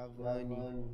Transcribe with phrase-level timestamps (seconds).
[0.00, 0.88] Gravando.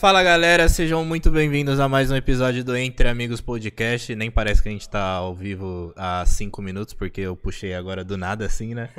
[0.00, 4.16] Fala galera, sejam muito bem-vindos a mais um episódio do Entre Amigos Podcast.
[4.16, 8.02] Nem parece que a gente tá ao vivo há 5 minutos, porque eu puxei agora
[8.02, 8.88] do nada assim, né?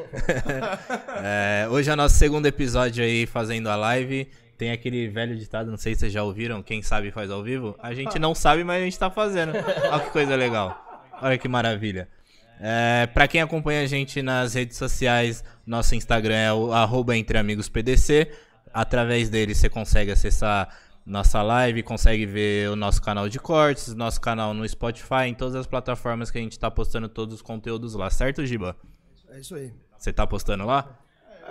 [1.22, 4.30] É, hoje é o nosso segundo episódio aí fazendo a live.
[4.58, 7.76] Tem aquele velho ditado, não sei se vocês já ouviram, quem sabe faz ao vivo.
[7.84, 9.52] A gente não sabe, mas a gente tá fazendo.
[9.92, 11.04] Olha que coisa legal.
[11.22, 12.08] Olha que maravilha.
[12.62, 18.30] É, para quem acompanha a gente nas redes sociais, nosso Instagram é o arroba entreamiguspdc.
[18.74, 20.70] Através dele você consegue acessar
[21.06, 25.56] nossa live, consegue ver o nosso canal de cortes, nosso canal no Spotify, em todas
[25.56, 28.76] as plataformas que a gente tá postando todos os conteúdos lá, certo, Giba?
[29.30, 29.74] É isso aí.
[29.98, 31.00] Você tá postando lá?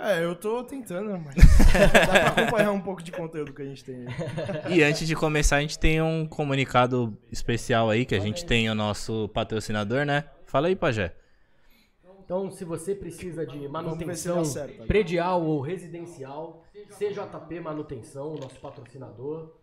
[0.01, 1.35] É, eu tô tentando, mas
[1.73, 4.05] dá pra acompanhar um pouco de conteúdo que a gente tem.
[4.63, 4.77] aí.
[4.77, 8.69] E antes de começar, a gente tem um comunicado especial aí, que a gente tem
[8.69, 10.23] o nosso patrocinador, né?
[10.45, 11.13] Fala aí, Pajé.
[12.29, 14.85] Então, se você precisa de manutenção certo.
[14.85, 16.63] predial ou residencial,
[16.95, 19.55] CJP Manutenção, nosso patrocinador,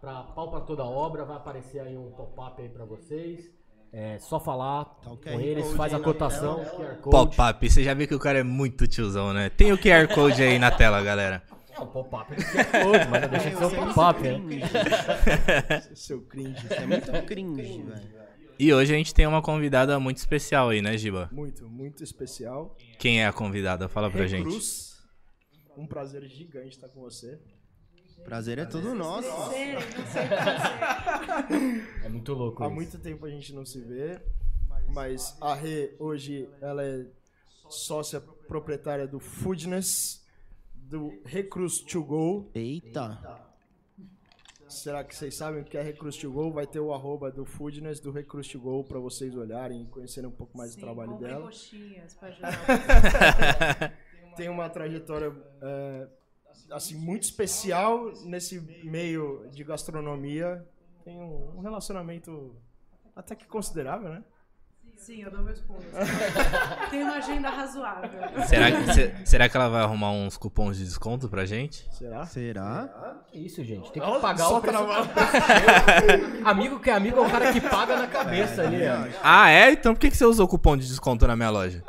[0.00, 3.50] para pau para toda obra, vai aparecer aí um pop-up aí para vocês.
[3.92, 6.64] É só falar Tá com QR eles, Code faz a cotação.
[7.02, 9.50] Pop-up, você já viu que o cara é muito tiozão, né?
[9.50, 11.42] Tem o QR Code aí na tela, galera.
[11.76, 15.80] É um pop-up de QR Code, mas não deixa de ser um pop-up, né?
[15.92, 16.66] Seu cringe.
[16.66, 18.21] Isso é muito cringe, velho.
[18.62, 21.28] E hoje a gente tem uma convidada muito especial aí, né, Giba?
[21.32, 22.76] Muito, muito especial.
[22.96, 23.88] Quem é a convidada?
[23.88, 24.44] Fala pra gente.
[24.44, 25.02] Recruz.
[25.76, 27.40] Um prazer gigante estar com você.
[28.24, 29.28] Prazer é todo nosso.
[32.04, 32.74] É muito louco Há isso.
[32.76, 34.20] muito tempo a gente não se vê,
[34.90, 37.04] mas a Rê hoje ela é
[37.68, 40.24] sócia proprietária do Foodness,
[40.72, 42.48] do Recruz to Go.
[42.54, 43.41] Eita.
[44.72, 46.50] Será que vocês sabem o que é Recruz to Go?
[46.50, 50.28] Vai ter o arroba do Foodness, do Recruz to Go, pra vocês olharem e conhecerem
[50.28, 51.42] um pouco mais do trabalho dela.
[51.42, 52.30] coxinhas pra
[54.34, 56.08] tem uma trajetória é,
[56.70, 60.66] assim muito especial nesse meio de gastronomia.
[61.04, 62.56] Tem um, um relacionamento
[63.14, 64.24] até que considerável, né?
[65.02, 65.82] Sim, eu dou meus pulos.
[66.88, 68.08] Tem uma agenda razoável.
[68.46, 71.88] Será que, se- será que ela vai arrumar uns cupons de desconto pra gente?
[71.90, 72.24] Será?
[72.24, 73.16] Será?
[73.32, 73.90] Que isso, gente?
[73.90, 74.78] Tem que pagar o preço.
[74.78, 75.08] mão.
[76.46, 79.08] Amigo que é amigo é o cara que paga na cabeça ali, ó.
[79.24, 79.72] Ah, é?
[79.72, 81.82] Então por que, que você usou cupom de desconto na minha loja?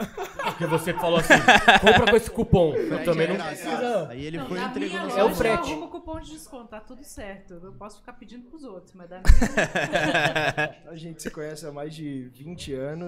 [0.44, 1.34] Porque você falou assim,
[1.82, 2.74] compra com esse cupom.
[2.74, 4.08] Eu também não precisa.
[4.10, 5.72] Aí ele Não, foi e na entregou minha no loja É o eu frete.
[5.72, 7.60] arrumo cupom de desconto, tá tudo certo.
[7.64, 10.76] Eu posso ficar pedindo pros outros, mas da minha...
[10.92, 13.03] A gente se conhece há mais de 20 anos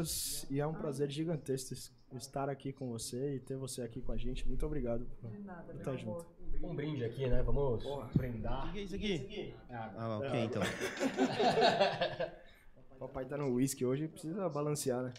[0.50, 4.11] e é um prazer gigantesco es- estar aqui com você e ter você aqui com
[4.11, 4.47] a gente.
[4.47, 6.00] Muito obrigado por nada, por estar amor.
[6.00, 6.25] junto.
[6.63, 7.44] Um brinde aqui, né?
[7.44, 7.83] Vamos
[8.16, 8.69] brindar.
[8.69, 9.53] O que é isso aqui?
[9.69, 10.61] Ah, ok, então.
[13.00, 15.13] Papai tá no whisky hoje, precisa balancear, né?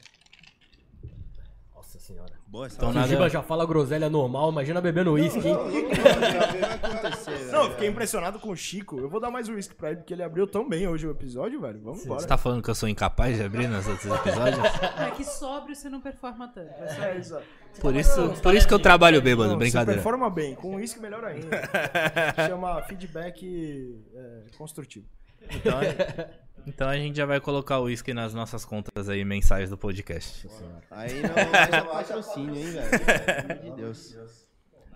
[1.86, 2.32] Nossa senhora.
[2.48, 5.54] Boa Então nada- Giba já fala groselha normal, imagina bebendo uísque, hein?
[5.54, 7.52] vai acontecer, velho.
[7.52, 8.98] Não, eu fiquei impressionado com o Chico.
[8.98, 11.12] Eu vou dar mais um whisky pra ele, porque ele abriu tão bem hoje o
[11.12, 11.80] episódio, velho.
[11.80, 12.20] Vamos embora.
[12.20, 14.64] Você tá falando que eu sou incapaz de abrir nos outros episódios?
[14.98, 16.70] É que sóbrio você não performa tanto.
[16.70, 17.44] É É, exato.
[17.80, 20.00] Por isso, por isso que eu trabalho bêbado, Não, brincadeira.
[20.00, 21.48] Você performa bem, com uísque melhor ainda.
[22.48, 25.06] Chama feedback é, construtivo.
[25.48, 25.78] Então,
[26.66, 30.48] então a gente já vai colocar o uísque nas nossas contas aí mensais do podcast.
[30.90, 32.90] Aí não haja patrocínio, hein, velho?
[32.90, 34.16] Pelo amor de Deus.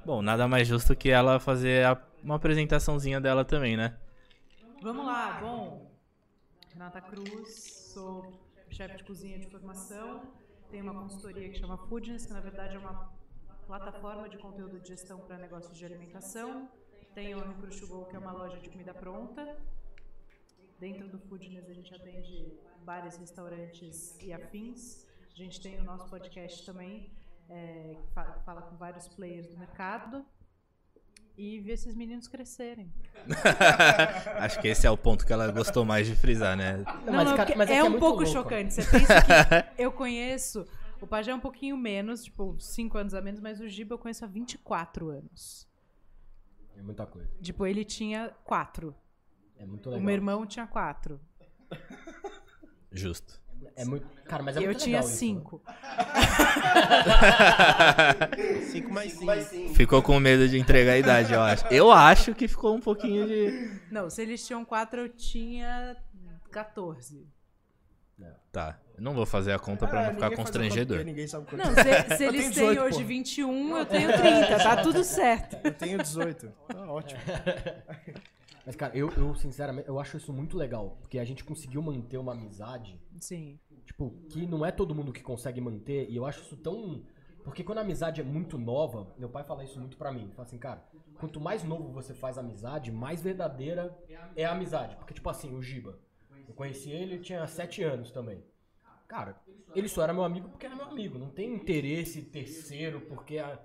[0.04, 3.96] Bom, nada mais justo que ela fazer a- uma apresentaçãozinha dela também, né?
[4.82, 5.90] Vamos lá, bom.
[6.72, 8.32] Renata Cruz, sou
[8.70, 10.22] chefe de cozinha de formação.
[10.70, 13.12] Tenho uma consultoria que chama Foodness, que na verdade é uma
[13.66, 16.68] plataforma de conteúdo de gestão para negócios de alimentação.
[17.14, 19.56] Tenho a Go, que é uma loja de comida pronta.
[20.80, 22.52] Dentro do Foodness a gente atende
[22.84, 25.06] bares, restaurantes e afins.
[25.32, 27.10] A gente tem o nosso podcast também,
[27.48, 30.24] é, que fa- fala com vários players do mercado.
[31.36, 32.92] E ver esses meninos crescerem.
[34.40, 36.78] Acho que esse é o ponto que ela gostou mais de frisar, né?
[37.06, 38.26] Não, mas, não, cara, mas é, que um pouco louco.
[38.26, 38.74] chocante.
[38.74, 40.66] Você pensa que eu conheço.
[41.00, 43.98] O Pajé é um pouquinho menos, tipo, 5 anos a menos, mas o Giba eu
[43.98, 45.66] conheço há 24 anos.
[46.76, 47.30] É muita coisa.
[47.40, 48.94] Tipo, ele tinha 4.
[49.60, 50.04] É muito O legal.
[50.06, 51.20] meu irmão tinha 4.
[52.90, 53.38] Justo.
[53.76, 54.06] É muito...
[54.24, 55.40] Cara, mas é E eu muito tinha legal isso, né?
[55.40, 55.62] 5.
[58.72, 59.74] 5 mais 5.
[59.74, 61.66] Ficou com medo de entregar a idade, eu acho.
[61.68, 63.70] Eu acho que ficou um pouquinho de.
[63.90, 65.96] Não, se eles tinham 4, eu tinha
[66.50, 67.26] 14.
[68.52, 68.78] Tá.
[68.96, 71.04] Eu não vou fazer a conta pra É, não ficar constrangedor.
[71.04, 72.02] Ninguém sabe quanto Não, é.
[72.08, 73.04] se, se eles tenho têm 18, hoje pô.
[73.06, 74.58] 21, eu tenho 30.
[74.58, 75.56] Tá tudo certo.
[75.62, 76.48] Eu tenho 18.
[76.66, 77.20] Tá ótimo.
[78.70, 80.96] Mas, cara, eu, eu, sinceramente, eu acho isso muito legal.
[81.00, 83.58] Porque a gente conseguiu manter uma amizade, Sim.
[83.84, 86.08] tipo, que não é todo mundo que consegue manter.
[86.08, 87.02] E eu acho isso tão
[87.42, 90.22] Porque quando a amizade é muito nova, meu pai fala isso muito pra mim.
[90.22, 90.88] Ele fala assim, cara,
[91.18, 93.92] quanto mais novo você faz amizade, mais verdadeira
[94.36, 94.94] é a amizade.
[94.94, 95.98] Porque, tipo assim, o Giba,
[96.46, 98.40] eu conheci ele, ele tinha sete anos também.
[99.08, 99.34] Cara,
[99.74, 101.18] ele só era meu amigo porque era meu amigo.
[101.18, 103.58] Não tem interesse terceiro, porque a...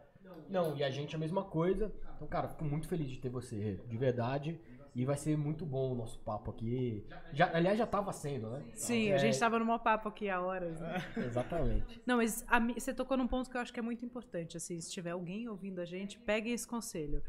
[0.49, 1.93] Não, e a gente é a mesma coisa.
[2.15, 4.59] Então, cara, fico muito feliz de ter você, de verdade.
[4.95, 7.05] E vai ser muito bom o nosso papo aqui.
[7.33, 8.63] Já, aliás, já tava sendo, né?
[8.73, 11.05] Sim, É, a gente tava no maior papo aqui há horas, né?
[11.17, 12.01] Exatamente.
[12.05, 14.55] Não, mas a você tocou num ponto que eu acho que é muito importante.
[14.55, 17.21] Assim, se tiver alguém ouvindo a gente, pegue esse conselho.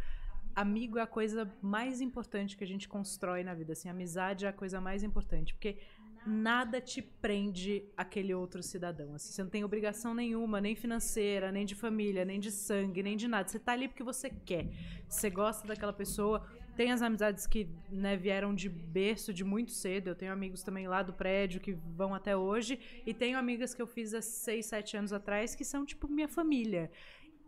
[0.54, 3.72] Amigo é a coisa mais importante que a gente constrói na vida.
[3.72, 5.52] Assim, amizade é a coisa mais importante.
[5.52, 5.78] Porque
[6.24, 9.12] nada te prende aquele outro cidadão.
[9.14, 13.16] Assim, você não tem obrigação nenhuma, nem financeira, nem de família, nem de sangue, nem
[13.16, 13.48] de nada.
[13.48, 14.68] Você tá ali porque você quer.
[15.08, 16.46] Você gosta daquela pessoa.
[16.76, 20.08] Tem as amizades que né, vieram de berço de muito cedo.
[20.08, 22.78] Eu tenho amigos também lá do prédio que vão até hoje.
[23.06, 26.28] E tenho amigas que eu fiz há 6, 7 anos atrás que são tipo minha
[26.28, 26.90] família.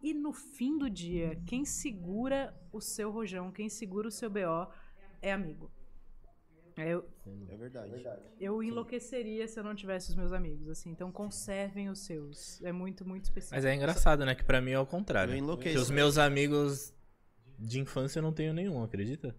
[0.02, 4.68] E no fim do dia, quem segura o seu rojão, quem segura o seu BO
[5.20, 5.70] é amigo.
[6.76, 7.04] Eu,
[7.48, 7.90] É verdade.
[8.38, 10.90] eu enlouqueceria se eu não tivesse os meus amigos, assim.
[10.90, 12.62] Então conservem os seus.
[12.62, 13.56] É muito, muito especial.
[13.58, 14.32] Mas é engraçado, né?
[14.36, 15.34] Que pra mim é o contrário.
[15.34, 15.74] Eu enlouqueço.
[15.74, 16.94] Que os meus amigos
[17.58, 19.34] de infância eu não tenho nenhum, acredita?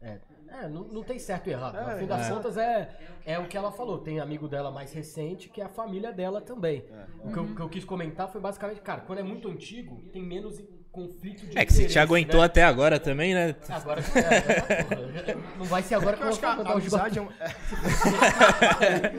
[0.00, 0.18] É,
[0.48, 1.74] é, não, não tem certo e errado.
[1.90, 2.94] No fim das contas, é,
[3.24, 3.98] é o que ela falou.
[3.98, 6.84] Tem amigo dela mais recente, que é a família dela também.
[7.24, 7.54] O que eu, Uhum.
[7.54, 10.60] que eu quis comentar foi basicamente, cara, quando é muito antigo, tem menos
[10.94, 12.46] conflito de É que se te aguentou né?
[12.46, 13.54] até agora também, né?
[13.68, 16.80] Agora, é, agora, não vai ser agora que Eu eu acho vou que a o
[16.80, 16.96] Giba.
[17.02, 17.28] amizade é um...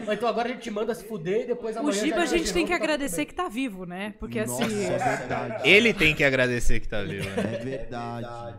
[0.10, 1.94] é- Então agora a gente manda se fuder e depois O amanhã.
[2.02, 4.14] Giba já a gente tem que tá agradecer que tá vivo, né?
[4.20, 4.86] Porque Nossa, assim.
[4.86, 5.70] é verdade.
[5.70, 7.56] Ele tem que agradecer que tá vivo, né?
[7.60, 8.56] É verdade.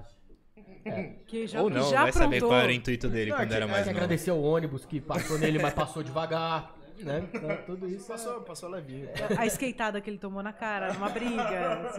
[1.26, 2.48] Que já, Ou não, já vai saber aprontou.
[2.50, 4.04] qual era o intuito dele Não, quando é que- era é mais Tem que novo.
[4.04, 6.75] agradecer o ônibus que passou nele, mas passou devagar.
[7.04, 7.28] Né?
[7.32, 8.04] Então, tudo isso.
[8.12, 9.08] é- Passou, passou levinho.
[9.38, 11.92] A esqueitada que ele tomou na cara, numa briga.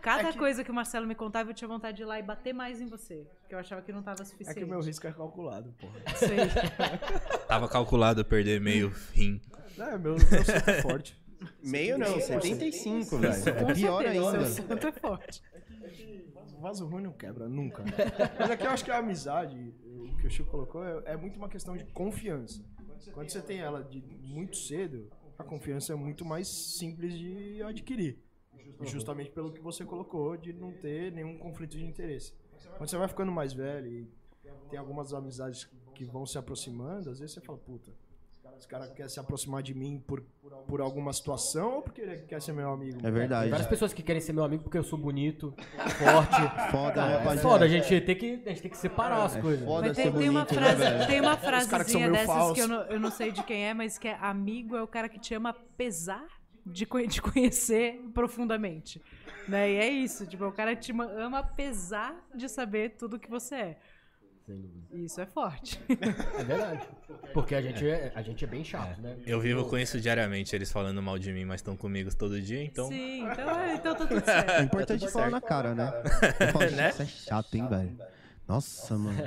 [0.00, 2.52] Cada coisa que o Marcelo me contava, eu tinha vontade de ir lá e bater
[2.52, 3.26] mais em você.
[3.40, 4.58] Porque eu achava que não tava É suficiente.
[4.58, 5.94] que o meu risco é calculado, porra.
[6.16, 6.38] Sei.
[7.46, 9.40] Tava calculado perder meio rim.
[9.78, 10.16] É, meu, meu
[10.66, 11.20] é forte.
[11.62, 13.34] Meio não, 75, velho.
[13.64, 14.44] Com É pior ainda.
[14.46, 15.42] Santo é forte.
[16.60, 17.82] Vaso ruim não quebra, nunca.
[18.38, 21.36] Mas aqui eu acho que a amizade, o que o Chico colocou, é, é muito
[21.36, 22.62] uma questão de confiança.
[23.10, 28.18] Quando você tem ela de muito cedo, a confiança é muito mais simples de adquirir.
[28.82, 32.32] Justamente pelo que você colocou, de não ter nenhum conflito de interesse.
[32.76, 34.08] Quando você vai ficando mais velho e
[34.70, 37.92] tem algumas amizades que vão se aproximando, às vezes você fala, puta,
[38.62, 40.22] esse cara quer se aproximar de mim por,
[40.68, 42.98] por alguma situação ou porque ele quer ser meu amigo?
[43.04, 43.50] É verdade.
[43.50, 45.52] Várias pessoas que querem ser meu amigo porque eu sou bonito,
[45.98, 46.70] forte.
[46.70, 47.40] Foda, né, É rapaziada?
[47.40, 49.64] foda, a gente tem que, a gente tem que separar as coisas.
[49.64, 51.06] foda Mas ser tem, tem uma bonito, né, frase, velho?
[51.08, 52.54] tem uma caras que são frasezinha meio dessas falsos.
[52.54, 54.86] que eu não, eu não sei de quem é, mas que é amigo é o
[54.86, 56.24] cara que te ama apesar
[56.64, 59.02] de, de conhecer profundamente.
[59.48, 59.72] Né?
[59.72, 63.18] E é isso, tipo, é o cara que te ma- ama apesar de saber tudo
[63.18, 63.78] que você é.
[64.52, 64.86] Sem dúvida.
[64.92, 65.80] Isso é forte.
[66.38, 66.86] É verdade.
[67.32, 69.16] Porque a gente é, a gente é bem chato, né?
[69.26, 72.62] Eu vivo com isso diariamente, eles falando mal de mim, mas estão comigo todo dia,
[72.62, 72.88] então.
[72.88, 74.62] Sim, então, é, então tá tudo É certo.
[74.64, 75.90] importante falar na cara, né?
[76.40, 77.98] Eu falo, Isso é chato, hein, velho?
[78.46, 79.18] Nossa, mano.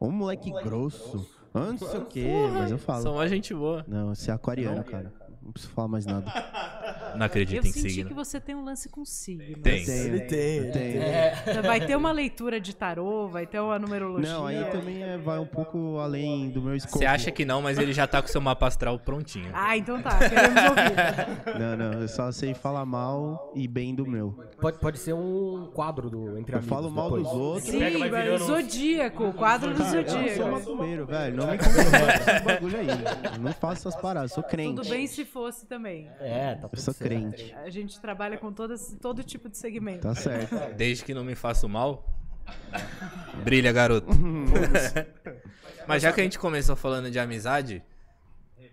[0.00, 1.28] Ô moleque grosso.
[1.52, 3.02] Ah, não sei o quê, mas eu falo.
[3.02, 3.84] São uma gente boa.
[3.88, 5.12] Não, você é aquariano, cara.
[5.42, 6.30] Não preciso falar mais nada.
[7.14, 8.08] Não acredito Eu em senti signo.
[8.08, 9.56] que você tem um lance com signo.
[9.62, 9.76] Tem.
[9.88, 10.98] Ele tem, ele tem.
[10.98, 14.30] É, Vai ter uma leitura de tarô, vai ter uma numerologia.
[14.32, 16.98] Não, aí também é- vai um pouco além do meu escopo.
[16.98, 19.50] Você acha que não, mas ele já tá com seu mapa astral prontinho.
[19.52, 21.56] Ah, então tá, queremos ouvir.
[21.58, 24.32] Não, não, eu só sei falar mal e bem do meu.
[24.60, 26.68] pode, pode ser um quadro do Entre Eu Amigos.
[26.68, 27.22] falo mal depois.
[27.24, 27.70] dos outros.
[27.70, 30.50] Sim, Pega, vai virando- Zodíaco, o quadro do Eu não sou Zodíaco.
[30.50, 31.36] macumbeiro, velho.
[31.36, 32.86] Não me esse bagulho aí.
[33.34, 34.76] Eu não faço essas paradas, sou crente.
[34.76, 36.08] Tudo bem se fosse também.
[36.20, 36.98] É, tá Eu tudo certo.
[37.08, 37.54] Crente.
[37.54, 40.02] A gente trabalha com todas, todo tipo de segmento.
[40.02, 40.74] Tá certo.
[40.76, 42.04] Desde que não me faço mal.
[43.44, 44.08] Brilha, garoto.
[45.86, 47.82] Mas já que a gente começou falando de amizade,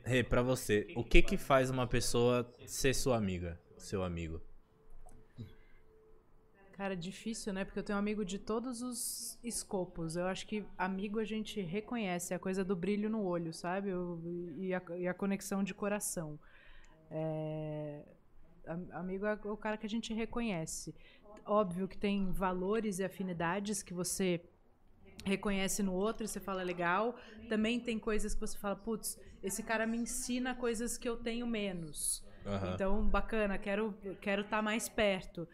[0.03, 4.41] Rê, pra você, o que que faz uma pessoa ser sua amiga, seu amigo?
[6.73, 7.63] Cara, difícil, né?
[7.63, 10.15] Porque eu tenho amigo de todos os escopos.
[10.15, 13.91] Eu acho que amigo a gente reconhece, é a coisa do brilho no olho, sabe?
[14.57, 16.37] E, a, e a conexão de coração.
[17.11, 18.03] É,
[18.91, 20.93] amigo é o cara que a gente reconhece.
[21.45, 24.41] Óbvio que tem valores e afinidades que você
[25.25, 27.15] reconhece no outro e você fala legal.
[27.49, 31.45] Também tem coisas que você fala, putz, esse cara me ensina coisas que eu tenho
[31.47, 32.23] menos.
[32.45, 32.73] Aham.
[32.73, 35.47] Então, bacana, quero quero estar mais perto.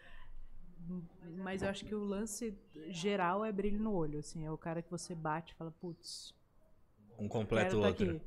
[1.38, 2.56] Mas eu acho que o lance
[2.88, 6.34] geral é brilho no olho, assim, é o cara que você bate e fala, putz,
[7.18, 8.20] Um completa quero o estar outro.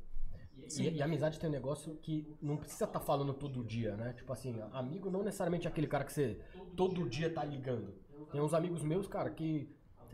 [0.78, 4.12] E, e a amizade tem um negócio que não precisa estar falando todo dia, né?
[4.14, 6.40] Tipo assim, amigo não necessariamente é aquele cara que você
[6.76, 7.94] todo dia tá ligando.
[8.32, 9.68] Tem uns amigos meus, cara, que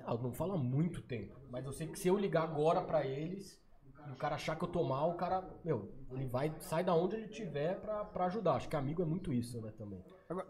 [0.05, 1.39] lá, não falam há muito tempo.
[1.51, 3.61] Mas eu sei que se eu ligar agora pra eles,
[4.09, 6.95] e o cara achar que eu tô mal, o cara, meu, ele vai, sai da
[6.95, 8.55] onde ele tiver pra, pra ajudar.
[8.55, 10.03] Acho que amigo é muito isso, né, também.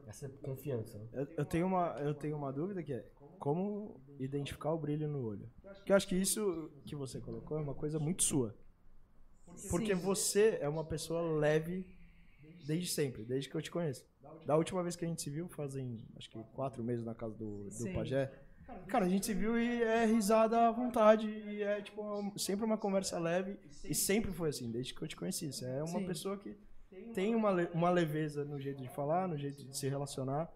[0.07, 1.07] Essa confiança, né?
[1.13, 3.05] Eu, eu tenho uma, eu tenho uma dúvida que é
[3.39, 5.51] como identificar o brilho no olho.
[5.63, 8.55] Porque eu acho que isso que você colocou é uma coisa muito sua.
[9.71, 10.01] Porque Sim.
[10.01, 11.87] você é uma pessoa leve
[12.67, 14.05] desde sempre, desde que eu te conheço.
[14.47, 17.35] Da última vez que a gente se viu, fazem acho que quatro meses na casa
[17.35, 17.93] do, do Sim.
[17.93, 18.33] Pajé.
[18.87, 21.27] Cara, a gente se viu e é risada à vontade.
[21.29, 23.59] E é tipo uma- sempre uma conversa leve.
[23.85, 25.53] E sempre foi assim, desde que eu te conheci.
[25.53, 26.07] Você é uma Sim.
[26.07, 26.57] pessoa que
[27.13, 30.49] tem uma, uma leveza no jeito de falar, no jeito de se relacionar.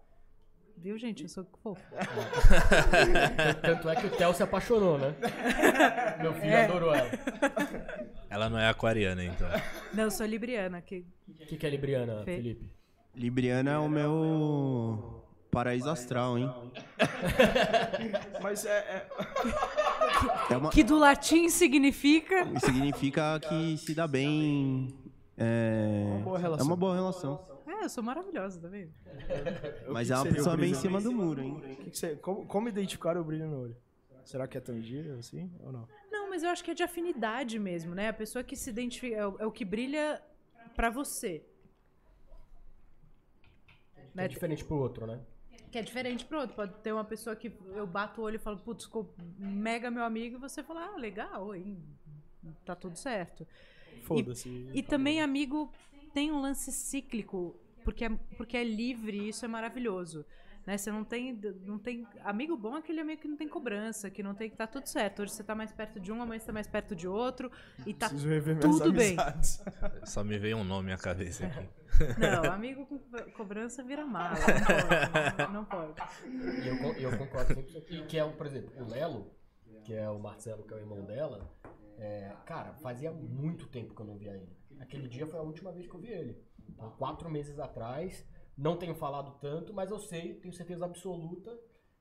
[0.77, 1.23] Viu, gente?
[1.23, 1.81] Eu sou fofo.
[3.61, 5.15] Tanto é que o Theo se apaixonou, né?
[6.21, 6.65] Meu filho É.
[6.65, 7.09] adorou ela.
[8.29, 9.47] Ela não é aquariana, então.
[9.93, 10.81] Não, eu sou libriana.
[10.81, 11.05] Que...
[11.27, 12.35] O que, que é Libriana, Fê.
[12.35, 12.69] Felipe?
[13.15, 16.51] Libriana é o meu paraíso astral, hein?
[18.43, 22.45] Mas é- é, É uma, que do latim significa.
[22.59, 24.93] significa que se dá bem.
[25.37, 26.67] É, Uma boa é relação.
[26.67, 27.54] uma boa relação.
[27.81, 28.93] É, eu sou maravilhosa, tá vendo?
[29.91, 31.59] Mas que é uma pessoa bem em cima do muro, hein?
[31.83, 33.77] Que que você- como, como identificar o brilho no olho?
[34.23, 35.87] Será que é tangível assim ou não?
[36.11, 38.09] Não, mas eu acho que é de afinidade mesmo, né?
[38.09, 39.15] A pessoa que se identifica.
[39.15, 40.21] É o, é o que brilha
[40.75, 41.43] pra você.
[43.97, 44.27] É Né?
[44.27, 45.21] diferente pro outro, né?
[45.71, 46.55] Que é diferente pro outro.
[46.55, 50.03] Pode ter uma pessoa que eu bato o olho e falo, putz, ficou mega meu
[50.03, 51.83] amigo, e você fala, ah, legal, hein?
[52.63, 53.45] tá tudo certo.
[54.03, 54.69] Foda-se.
[54.73, 55.71] E também amigo
[56.13, 60.25] tem um lance cíclico, porque é, porque é livre e isso é maravilhoso.
[60.65, 60.77] Né?
[60.79, 62.07] Você não tem, não tem.
[62.23, 64.87] Amigo bom é aquele amigo que não tem cobrança, que não tem que tá tudo
[64.87, 65.21] certo.
[65.21, 67.51] Hoje você tá mais perto de um, amanhã você tá mais perto de outro.
[67.85, 68.09] E tá.
[68.09, 69.15] Tudo bem.
[70.03, 71.69] Só me veio um nome à cabeça aqui.
[72.19, 74.35] Não, amigo com co- cobrança vira mala.
[75.53, 75.93] Não pode.
[75.93, 76.27] Não pode.
[76.27, 77.83] E eu, eu concordo 100%.
[77.91, 79.31] E que é, o, por exemplo, o Lelo,
[79.83, 81.47] que é o Marcelo, que é o irmão dela,
[81.99, 84.49] é, cara, fazia muito tempo que eu não via ele.
[84.79, 86.37] Aquele dia foi a última vez que eu vi ele.
[86.69, 88.25] Então, quatro meses atrás,
[88.57, 91.57] não tenho falado tanto, mas eu sei, tenho certeza absoluta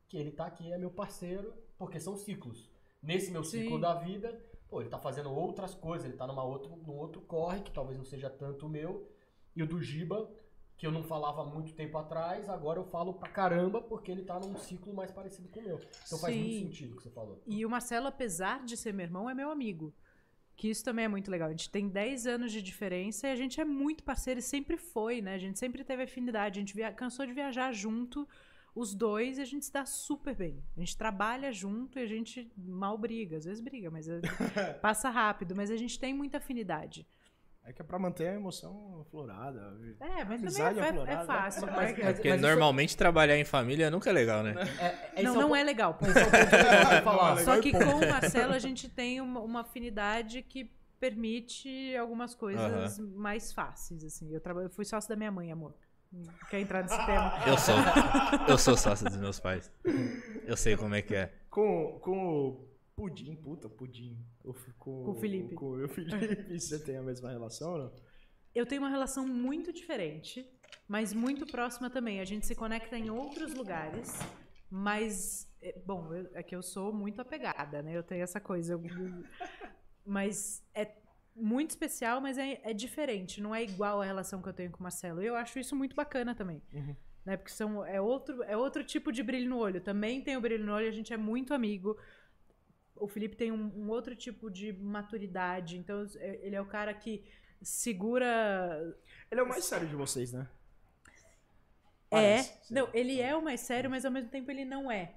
[0.08, 2.70] que ele tá aqui, é meu parceiro, porque são ciclos.
[3.02, 3.62] Nesse meu Sim.
[3.62, 7.20] ciclo da vida, pô, ele tá fazendo outras coisas, ele tá numa outro, num outro
[7.22, 9.10] corre, que talvez não seja tanto o meu,
[9.54, 10.30] e o do Giba,
[10.76, 14.22] que eu não falava há muito tempo atrás, agora eu falo pra caramba porque ele
[14.22, 15.80] tá num ciclo mais parecido com o meu.
[16.06, 16.66] Então faz muito Sim.
[16.66, 17.42] sentido o que você falou.
[17.46, 19.94] E o Marcelo, apesar de ser meu irmão, é meu amigo.
[20.56, 21.48] Que isso também é muito legal.
[21.48, 24.76] A gente tem 10 anos de diferença e a gente é muito parceiro e sempre
[24.76, 25.34] foi, né?
[25.34, 26.58] A gente sempre teve afinidade.
[26.58, 26.92] A gente via...
[26.92, 28.26] cansou de viajar junto,
[28.74, 30.62] os dois, e a gente se dá super bem.
[30.76, 33.36] A gente trabalha junto e a gente mal briga.
[33.36, 34.20] Às vezes briga, mas é-
[34.80, 35.54] passa rápido.
[35.56, 37.06] Mas a gente tem muita afinidade.
[37.66, 39.74] É que é pra manter a emoção aflorada.
[39.98, 41.26] É, mas Amizade também é, é aflorada.
[41.26, 41.66] fácil.
[41.66, 42.04] Mas- né?
[42.04, 44.54] mas- Porque mas isso- normalmente trabalhar em família nunca é legal, né?
[45.16, 45.98] É, não, esse não o é legal.
[46.02, 47.38] esse é ia falar.
[47.38, 52.98] Só que com o Marcelo a gente tem uma, uma afinidade que permite algumas coisas
[52.98, 54.32] mais fáceis, assim.
[54.32, 54.62] Eu, traba...
[54.62, 55.74] eu fui sócio da minha mãe, amor.
[56.50, 57.32] Quer entrar nesse tema?
[57.44, 57.74] Eu sou.
[58.46, 59.72] Eu sou sócio dos meus pais.
[60.46, 61.32] Eu sei como é que é.
[61.50, 64.16] Com, com o Pudim, puta, Pudim.
[64.44, 65.54] O f- com, o Felipe.
[65.54, 66.14] Com o Felipe,
[66.58, 67.92] você tem a mesma relação ou não?
[68.54, 70.48] Eu tenho uma relação muito diferente,
[70.86, 72.20] mas muito próxima também.
[72.20, 74.16] A gente se conecta em outros lugares,
[74.70, 75.50] mas.
[75.60, 77.96] é, Bom, eu- é que eu sou muito apegada, né?
[77.96, 78.74] Eu tenho essa coisa.
[78.74, 78.80] eu-
[80.06, 80.92] Mas é
[81.34, 83.40] muito especial, mas é, é diferente.
[83.40, 85.22] Não é igual a relação que eu tenho com o Marcelo.
[85.22, 86.60] E eu acho isso muito bacana também.
[86.74, 86.94] Uhum.
[87.24, 87.38] Né?
[87.38, 89.80] Porque são, é, outro, é outro tipo de brilho no olho.
[89.80, 91.98] Também tem o brilho no olho, a gente é muito amigo.
[92.96, 95.76] O Felipe tem um, um outro tipo de maturidade.
[95.76, 97.24] Então, é- ele é o cara que
[97.62, 98.96] segura
[99.30, 100.48] Ele é o mais sério de vocês, né?
[102.10, 102.16] É.
[102.16, 102.72] Parece.
[102.72, 105.14] Não, ele é o mais sério, mas ao mesmo tempo ele não é.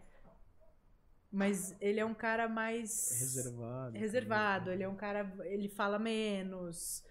[1.32, 3.12] Mas ele é um cara mais.
[3.20, 3.98] Reservado.
[3.98, 5.32] reservado, Ele é um cara.
[5.46, 7.04] Ele fala menos.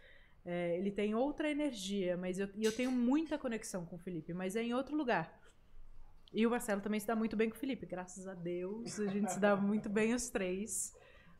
[0.45, 2.17] é, ele tem outra energia.
[2.17, 5.39] Mas eu, e eu tenho muita conexão com o Felipe, mas é em outro lugar.
[6.33, 7.87] E o Marcelo também se dá muito bem com o Felipe.
[7.87, 10.95] Graças a Deus, a gente se dá muito bem os três.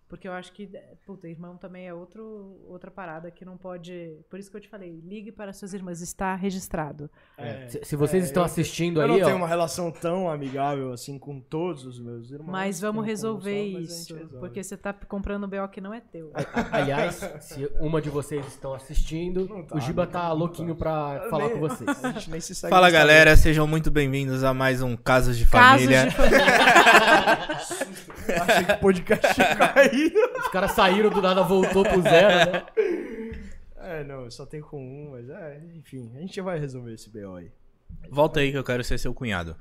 [0.09, 0.71] Porque eu acho que,
[1.05, 4.17] puta, irmão também é outro, outra parada que não pode.
[4.31, 7.11] Por isso que eu te falei, ligue para suas irmãs, está registrado.
[7.37, 9.39] É, Se, se vocês é, estão eu- assistindo Eu aí, não tenho ó.
[9.39, 12.53] uma relação tão amigável assim com todos os meus irmãos.
[12.53, 14.15] Mas vamos resolver mas isso.
[14.15, 14.39] resolve.
[14.39, 16.31] Porque você tá comprando um BO que não é teu.
[16.71, 20.37] Aliás, se uma de vocês estão assistindo, Não tá, o Giba não tá, tá, não
[20.37, 20.79] louquinho tá.
[20.79, 22.05] pra Eu falar nem- com vocês.
[22.05, 25.47] A gente nem se segue Fala galera, sejam muito bem-vindos a mais um Casos de
[25.47, 26.07] Casos Família.
[26.07, 26.47] de família.
[28.27, 29.57] Achei que o podcast tinha
[30.39, 32.67] Os caras saíram do nada, voltou pro zero, né?
[33.77, 37.37] É, não, só tenho com um, mas é, enfim, a gente vai resolver esse BO
[37.37, 37.51] aí.
[38.11, 39.57] Volta aí que eu quero ser seu cunhado.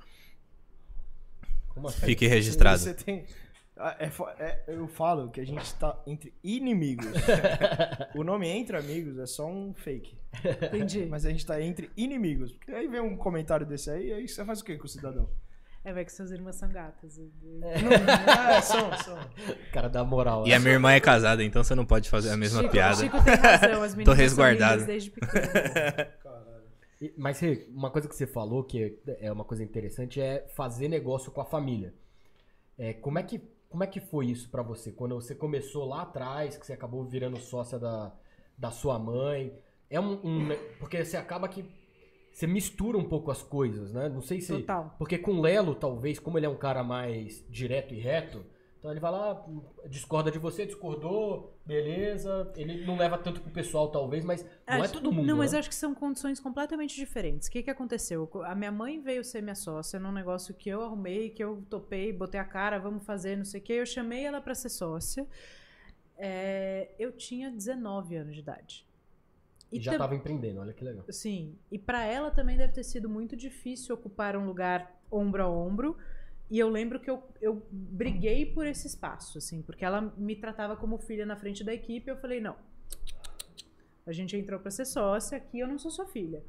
[1.70, 2.06] Como assim?
[2.06, 2.80] Fique registrado.
[2.80, 3.26] Você tem.
[3.78, 7.08] Ah, é é- eu falo que a gente tá entre inimigos.
[8.16, 10.18] o nome entre amigos é só um fake.
[10.74, 11.06] Entendi.
[11.06, 12.54] Mas a gente tá entre inimigos.
[12.54, 15.30] Porque aí vem um comentário desse aí, aí você faz o que com o cidadão?
[15.86, 17.18] É, vai que suas irmãs são gatas.
[17.18, 17.68] Não,
[18.50, 19.18] é, são, são.
[19.72, 20.46] Cara da moral.
[20.48, 22.96] E a minha irmã é casada, então você não pode fazer a mesma Chico, piada.
[22.96, 24.80] Chico tem razão, as meninas resguardado.
[24.80, 25.32] são desde pequeno.
[27.02, 31.30] E- Mas uma coisa que você falou que é uma coisa interessante é fazer negócio
[31.30, 31.94] com a família.
[32.78, 33.40] É, como, é que,
[33.70, 34.94] como é que foi isso pra você?
[34.94, 38.14] Quando você começou lá atrás, que você acabou virando sócia da,
[38.58, 39.54] da sua mãe.
[39.90, 40.50] É um, um
[40.80, 41.70] Porque você acaba que.
[42.36, 44.10] Você mistura um pouco as coisas, né?
[44.10, 44.52] Não sei se.
[44.52, 44.94] Total.
[44.98, 48.46] Porque com o Lelo, talvez, como ele é um cara mais direto e reto,
[48.78, 49.42] então ele vai lá,
[49.88, 52.52] discorda de você, discordou, beleza.
[52.58, 55.26] Ele não leva tanto pro pessoal, talvez, mas não é Acho- todo mundo.
[55.26, 55.56] Não, mas né?
[55.56, 57.48] eu acho que são condições completamente diferentes.
[57.48, 58.30] O que, que aconteceu?
[58.44, 62.12] A minha mãe veio ser minha sócia num negócio que eu arrumei, que eu topei,
[62.12, 63.74] botei a cara, vamos fazer, não sei o quê.
[63.74, 65.26] Eu chamei ela pra ser sócia.
[66.18, 68.85] É, eu tinha 19 anos de idade.
[69.72, 71.04] E já tam- tava empreendendo, olha que legal.
[71.10, 71.56] Sim.
[71.72, 75.98] E pra ela também deve ter sido muito difícil ocupar um lugar ombro a ombro.
[76.50, 80.76] E eu lembro que eu, eu briguei por esse espaço, assim, porque ela me tratava
[80.78, 82.10] como filha na frente da equipe.
[82.10, 82.56] Eu falei, não.
[84.06, 86.44] A gente entrou pra ser sócia, aqui eu não sou sua filha.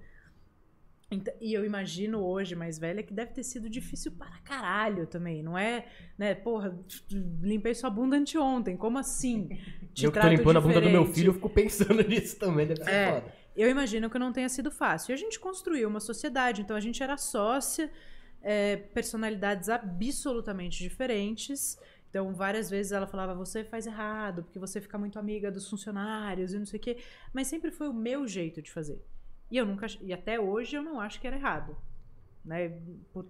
[1.10, 5.40] Então- e eu imagino hoje, mais velha, que deve ter sido difícil para caralho também.
[5.42, 5.86] Não é,
[6.18, 6.76] né, porra,
[7.40, 9.48] limpei sua bunda anteontem, como assim?
[9.94, 11.14] Te eu que tô limpando a bunda do meu diferente?
[11.14, 13.12] filho, eu fico pensando nisso também, deve ser É.
[13.20, 13.34] foda.
[13.56, 15.12] Eu imagino que não tenha sido fácil.
[15.12, 17.90] E a gente construiu uma sociedade, então a gente era sócia,
[18.42, 21.78] é, personalidades absolutamente diferentes.
[22.10, 26.52] Então, várias vezes ela falava, você faz errado, porque você fica muito amiga dos funcionários
[26.52, 26.98] e não sei o quê.
[27.32, 29.02] Mas sempre foi o meu jeito de fazer.
[29.50, 29.86] E eu nunca.
[30.00, 31.76] E até hoje eu não acho que era errado.
[32.44, 32.80] Né?
[33.12, 33.26] Por-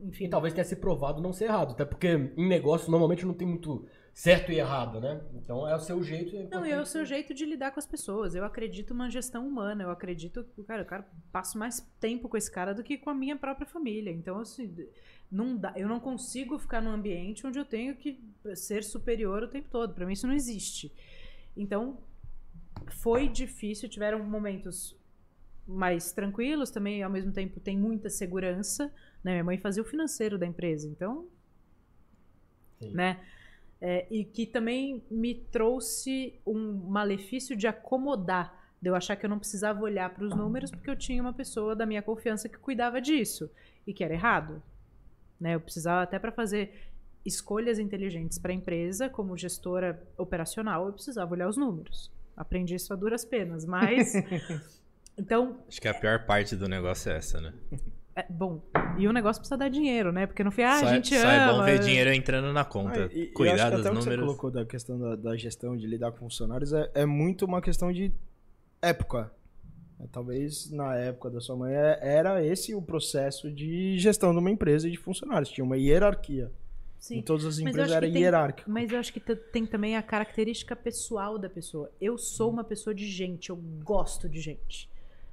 [0.00, 0.24] enfim.
[0.24, 3.46] E talvez tenha se provado não ser errado, até porque em negócio normalmente não tem
[3.46, 5.20] muito certo e errado, né?
[5.34, 6.34] Então é o seu jeito.
[6.34, 8.34] e Não, é o seu jeito de lidar com as pessoas.
[8.34, 9.82] Eu acredito numa gestão humana.
[9.84, 13.10] Eu acredito que, cara, eu cara, passo mais tempo com esse cara do que com
[13.10, 14.10] a minha própria família.
[14.10, 14.74] Então, assim,
[15.30, 18.18] não dá, eu não consigo ficar num ambiente onde eu tenho que
[18.54, 19.94] ser superior o tempo todo.
[19.94, 20.92] Pra mim, isso não existe.
[21.56, 21.98] Então,
[22.88, 23.88] foi difícil.
[23.88, 24.96] Tiveram momentos
[25.70, 27.02] mais tranquilos também.
[27.02, 28.92] Ao mesmo tempo, tem muita segurança.
[29.22, 29.32] Né?
[29.32, 30.88] Minha mãe fazia o financeiro da empresa.
[30.88, 31.26] Então,
[32.80, 32.90] Sim.
[32.92, 33.20] né?
[33.80, 39.30] É, e que também me trouxe um malefício de acomodar, de eu achar que eu
[39.30, 42.58] não precisava olhar para os números porque eu tinha uma pessoa da minha confiança que
[42.58, 43.50] cuidava disso
[43.86, 44.62] e que era errado,
[45.40, 45.54] né?
[45.54, 46.90] Eu precisava até para fazer
[47.24, 52.10] escolhas inteligentes para a empresa, como gestora operacional, eu precisava olhar os números.
[52.36, 54.12] Aprendi isso a duras penas, mas
[55.18, 57.52] então Acho que a pior parte do negócio é essa, né?
[58.16, 58.62] é, bom,
[58.98, 60.26] e o negócio precisa dar dinheiro, né?
[60.26, 61.32] Porque no fim, ah, só, a é- gente só ama.
[61.32, 63.06] é bom ver dinheiro entrando na conta.
[63.06, 64.24] Ah, e- Cuidar dos até o que você números.
[64.26, 67.92] colocou da questão da, da gestão, de lidar com funcionários, é, é muito uma questão
[67.92, 68.12] de
[68.82, 69.30] época.
[70.00, 74.38] É, Talvez na época da sua mãe é- era esse o processo de gestão de
[74.38, 75.50] uma empresa e de funcionários.
[75.50, 76.50] Tinha uma hierarquia.
[76.98, 77.18] Sim.
[77.18, 78.70] Em todas as empresas era tem- hierárquico.
[78.70, 81.90] Mas eu acho que te- tem também a característica pessoal da pessoa.
[81.98, 84.89] Eu sou uma pessoa de gente, eu gosto de gente.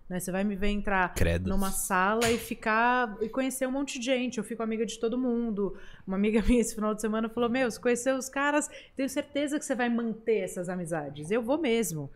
[0.10, 0.20] Né?
[0.20, 1.50] Você vai me ver entrar Credos.
[1.50, 4.38] numa sala e ficar e conhecer um monte de gente.
[4.38, 5.78] Eu fico amiga de todo mundo.
[6.06, 9.60] Uma amiga minha esse final de semana falou: Meu, você conheceu os caras, tenho certeza
[9.60, 11.30] que você vai manter essas amizades.
[11.32, 12.10] Eu vou mesmo.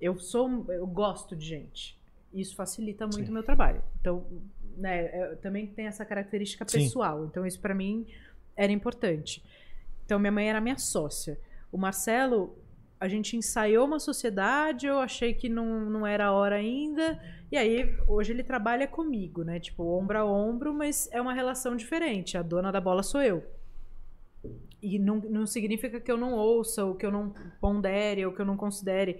[0.00, 1.98] Eu sou, eu gosto de gente.
[2.32, 3.82] Isso facilita muito o meu trabalho.
[4.00, 4.24] Então,
[4.76, 6.78] né, é, também tem essa característica Sim.
[6.78, 7.26] pessoal.
[7.26, 8.06] Então, isso pra mim
[8.56, 9.44] era importante.
[10.04, 11.38] Então, minha mãe era minha sócia.
[11.70, 12.56] O Marcelo,
[13.00, 17.18] a gente ensaiou uma sociedade, eu achei que não, não era a hora ainda.
[17.50, 19.58] E aí, hoje ele trabalha comigo, né?
[19.58, 22.36] Tipo, ombro a ombro, mas é uma relação diferente.
[22.36, 23.42] A dona da bola sou eu.
[24.82, 28.42] E não, não significa que eu não ouça, ou que eu não pondere, ou que
[28.42, 29.18] eu não considere.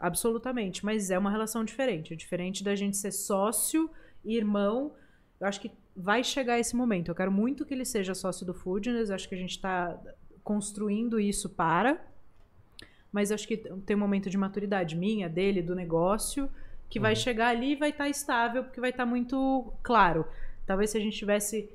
[0.00, 0.82] Absolutamente.
[0.82, 2.14] Mas é uma relação diferente.
[2.14, 3.90] É diferente da gente ser sócio
[4.24, 4.94] e irmão.
[5.38, 7.10] Eu acho que vai chegar esse momento.
[7.10, 9.10] Eu quero muito que ele seja sócio do Foodness.
[9.10, 10.00] Acho que a gente está
[10.42, 12.02] construindo isso para.
[13.12, 16.50] Mas acho que tem um momento de maturidade minha, dele, do negócio,
[16.90, 20.26] que vai chegar ali e vai estar estável, porque vai estar muito claro.
[20.66, 21.70] Talvez se a gente tivesse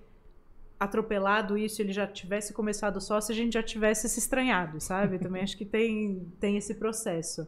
[0.79, 5.17] atropelado isso, ele já tivesse começado sócio, a gente já tivesse se estranhado, sabe?
[5.17, 7.47] Também acho que tem, tem esse processo.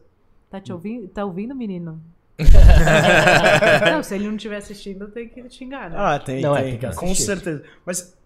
[0.50, 1.08] Tá te ouvindo?
[1.08, 2.02] Tá ouvindo, menino?
[3.90, 5.96] não, se ele não estiver assistindo, eu tenho que xingar, né?
[5.98, 6.78] Ah, tem, Não, é, tem.
[6.78, 7.64] tem que com certeza.
[7.84, 8.16] Mas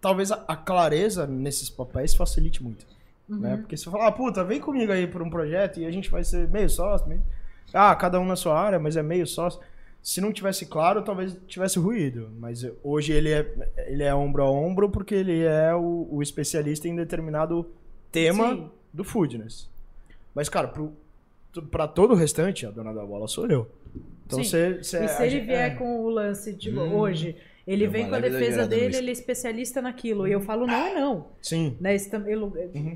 [0.00, 2.86] talvez a, a clareza nesses papéis facilite muito.
[3.28, 3.56] Né?
[3.58, 6.10] Porque se você falar, ah, puta, vem comigo aí por um projeto e a gente
[6.10, 7.06] vai ser meio sócio.
[7.08, 7.22] Meio...
[7.74, 9.60] Ah, cada um na sua área, mas é meio sócio.
[10.02, 12.30] Se não tivesse claro, talvez tivesse ruído.
[12.38, 13.46] Mas hoje ele é,
[13.88, 17.66] ele é ombro a ombro porque ele é o, o especialista em determinado
[18.10, 18.70] tema Sim.
[18.92, 19.68] do foodness.
[20.34, 20.92] Mas, cara, pro,
[21.70, 23.68] pra todo o restante, a dona da bola sou eu.
[24.26, 24.48] Então Sim.
[24.48, 24.82] você.
[24.82, 25.74] você- E se a ele gente- vier é.
[25.74, 26.96] com o lance, tipo, Hum.
[26.96, 27.36] hoje,
[27.72, 30.26] ele vem com a leve defesa dele, ele é especialista naquilo.
[30.26, 31.26] E eu falo, não é não.
[31.42, 31.76] Sim.
[31.80, 31.94] Né?
[31.94, 32.52] Isso eu-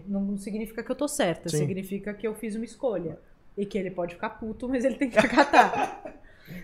[0.09, 1.59] Não significa que eu tô certa, Sim.
[1.59, 3.19] significa que eu fiz uma escolha.
[3.57, 6.03] E que ele pode ficar puto, mas ele tem que acatar.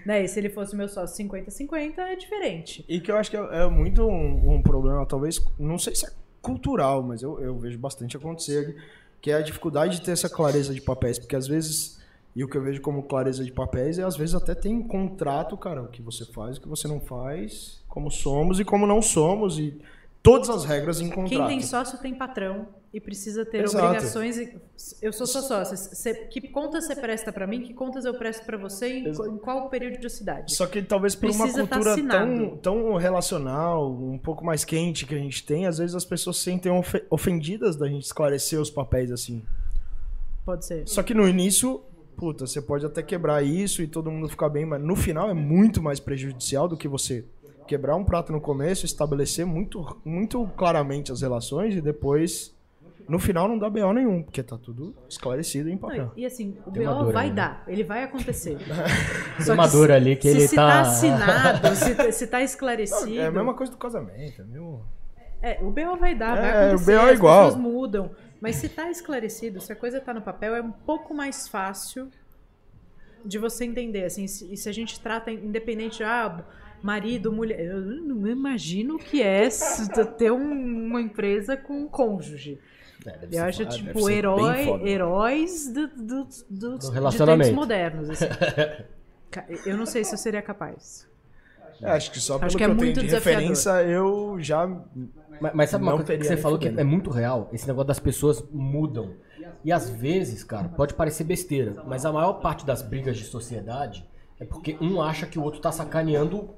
[0.07, 0.25] né?
[0.25, 2.85] E se ele fosse meu sócio 50-50, é diferente.
[2.88, 6.07] E que eu acho que é, é muito um, um problema, talvez, não sei se
[6.07, 8.77] é cultural, mas eu, eu vejo bastante acontecer, aqui,
[9.21, 12.01] que é a dificuldade de ter essa clareza de papéis, porque às vezes,
[12.35, 15.57] e o que eu vejo como clareza de papéis é às vezes até tem contrato,
[15.57, 19.02] cara, o que você faz, o que você não faz, como somos e como não
[19.02, 19.76] somos, e
[20.22, 21.28] todas as regras em contrato.
[21.30, 23.84] Quem tem sócio tem patrão e precisa ter Exato.
[23.84, 24.37] obrigações.
[25.02, 25.76] Eu sou sua sócia.
[25.76, 27.61] Cê- que contas você presta pra mim?
[27.61, 28.98] Que contas eu presto pra você?
[28.98, 30.54] Em, em qual periodicidade?
[30.54, 35.04] Só que talvez por uma Precisa tá cultura tão, tão relacional, um pouco mais quente
[35.04, 38.61] que a gente tem, às vezes as pessoas se sentem ofe- ofendidas da gente esclarecer
[38.61, 39.42] os papéis assim.
[40.44, 40.87] Pode ser.
[40.87, 41.82] Só que no início,
[42.16, 45.34] puta, você pode até quebrar isso e todo mundo ficar bem, mas no final é
[45.34, 47.24] muito mais prejudicial do que você
[47.68, 52.54] quebrar um prato no começo, estabelecer muito, muito claramente as relações e depois,
[53.09, 56.12] no final, não dá BO nenhum, porque tá tudo esclarecido em Não, papel.
[56.16, 57.37] e assim, o Tem BO dor vai ali, né?
[57.37, 58.57] dar, ele vai acontecer.
[59.44, 62.44] Tem uma dor ali que se, ele se tá- tá assinado, se, se tá Não,
[62.44, 63.20] esclarecido.
[63.20, 64.83] é a mesma coisa do casamento, é mesmo...
[65.40, 67.44] É, o BO vai dar, É, vai o acontecer, BO é as igual.
[67.44, 68.11] pessoas mudam.
[68.40, 72.09] Mas se tá esclarecido, se a coisa tá no papel, é um pouco mais fácil
[73.24, 74.04] de você entender.
[74.04, 76.44] Assim, se, e se a gente trata independente de ah,
[76.83, 77.61] marido, mulher.
[77.61, 79.49] Eu não imagino o que é
[80.17, 82.59] ter um- uma empresa com um cônjuge.
[83.31, 87.49] Eu acho, tipo, herói, heróis do, do, do, de relacionamento.
[87.51, 88.11] tempos modernos.
[88.11, 88.25] assim.
[89.67, 91.07] Eu não sei se eu seria capaz.
[91.83, 93.41] É, acho que só pelo Acho que, que é eu tenho muito de desafiador.
[93.41, 94.67] referência, eu já...
[95.41, 97.49] Mas, mas sabe uma coisa que você falou que é muito real?
[97.53, 99.11] Esse negócio das pessoas mudam.
[99.64, 104.05] E às vezes, cara, pode parecer besteira, mas a maior parte das brigas de sociedade
[104.41, 106.51] é porque um acha que o outro tá sacaneando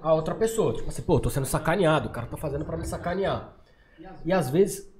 [0.00, 0.72] a outra pessoa.
[0.74, 3.54] Tipo assim, pô, tô sendo sacaneado, o cara tá fazendo pra me sacanear.
[4.24, 4.90] E às vezes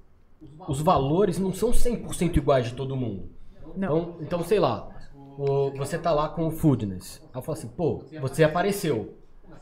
[0.67, 3.29] os valores não são 100% iguais de todo mundo.
[3.75, 3.99] Não.
[3.99, 4.89] Então, então sei lá,
[5.37, 7.21] o- você tá lá com o Foodness.
[7.33, 9.15] Aí eu falo assim, pô, você apareceu.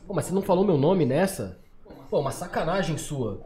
[0.06, 1.58] Pô, mas você não falou meu nome nessa?
[2.10, 3.40] Pô, uma sacanagem sua.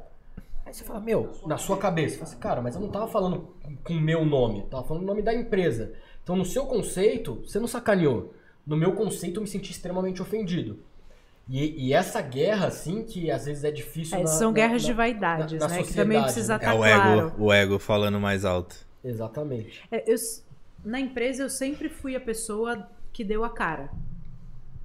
[0.65, 3.07] Aí você fala, meu, na sua cabeça, você fala assim, cara, mas eu não tava
[3.07, 3.49] falando
[3.85, 5.93] com o meu nome, tava falando o nome da empresa.
[6.23, 8.35] Então no seu conceito, você não sacaneou.
[8.67, 10.81] No meu conceito, eu me senti extremamente ofendido.
[11.49, 14.19] E, e essa guerra, assim, que às vezes é difícil.
[14.19, 15.83] É, na- são na- guerras na- de vaidades, na- na né?
[15.83, 16.57] Que também sociedade, precisa né?
[16.59, 17.21] estar É o claro.
[17.29, 18.75] ego, o ego falando mais alto.
[19.05, 19.83] Exatamente.
[19.91, 20.17] É, eu
[20.85, 23.91] na empresa eu sempre fui a pessoa que deu a cara.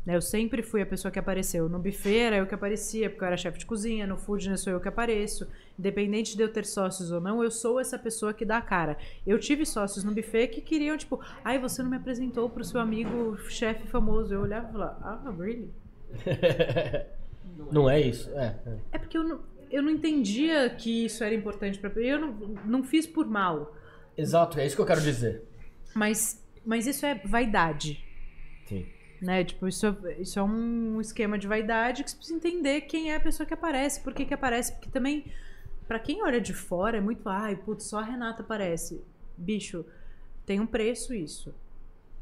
[0.03, 1.69] Né, Eu sempre fui a pessoa que apareceu.
[1.69, 4.07] No buffet era eu que aparecia, porque eu era chefe de cozinha.
[4.07, 5.47] No food né, sou eu que apareço.
[5.77, 8.97] Independente de eu ter sócios ou não, eu sou essa pessoa que dá a cara.
[9.27, 12.79] Eu tive sócios no buffet que queriam, tipo, ai, você não me apresentou pro seu
[12.79, 14.33] amigo chefe famoso.
[14.33, 15.69] Eu olhava e falava, ah, really?
[17.71, 18.29] Não é isso?
[18.37, 18.55] É.
[18.65, 18.77] é.
[18.93, 19.39] É porque eu não,
[19.71, 22.33] eu não entendia que isso era importante pra Eu não,
[22.65, 23.75] não fiz por mal.
[24.17, 25.43] Exato, é isso que eu quero dizer.
[25.95, 28.03] Mas, mas isso é vaidade.
[28.67, 28.85] Sim.
[29.21, 29.43] Né?
[29.43, 33.15] Tipo, isso é, isso é um esquema de vaidade que você precisa entender quem é
[33.15, 34.73] a pessoa que aparece, por que, que aparece.
[34.73, 35.25] Porque também,
[35.87, 39.01] pra quem olha de fora, é muito, ai, putz, só a Renata aparece.
[39.37, 39.85] Bicho,
[40.45, 41.53] tem um preço isso.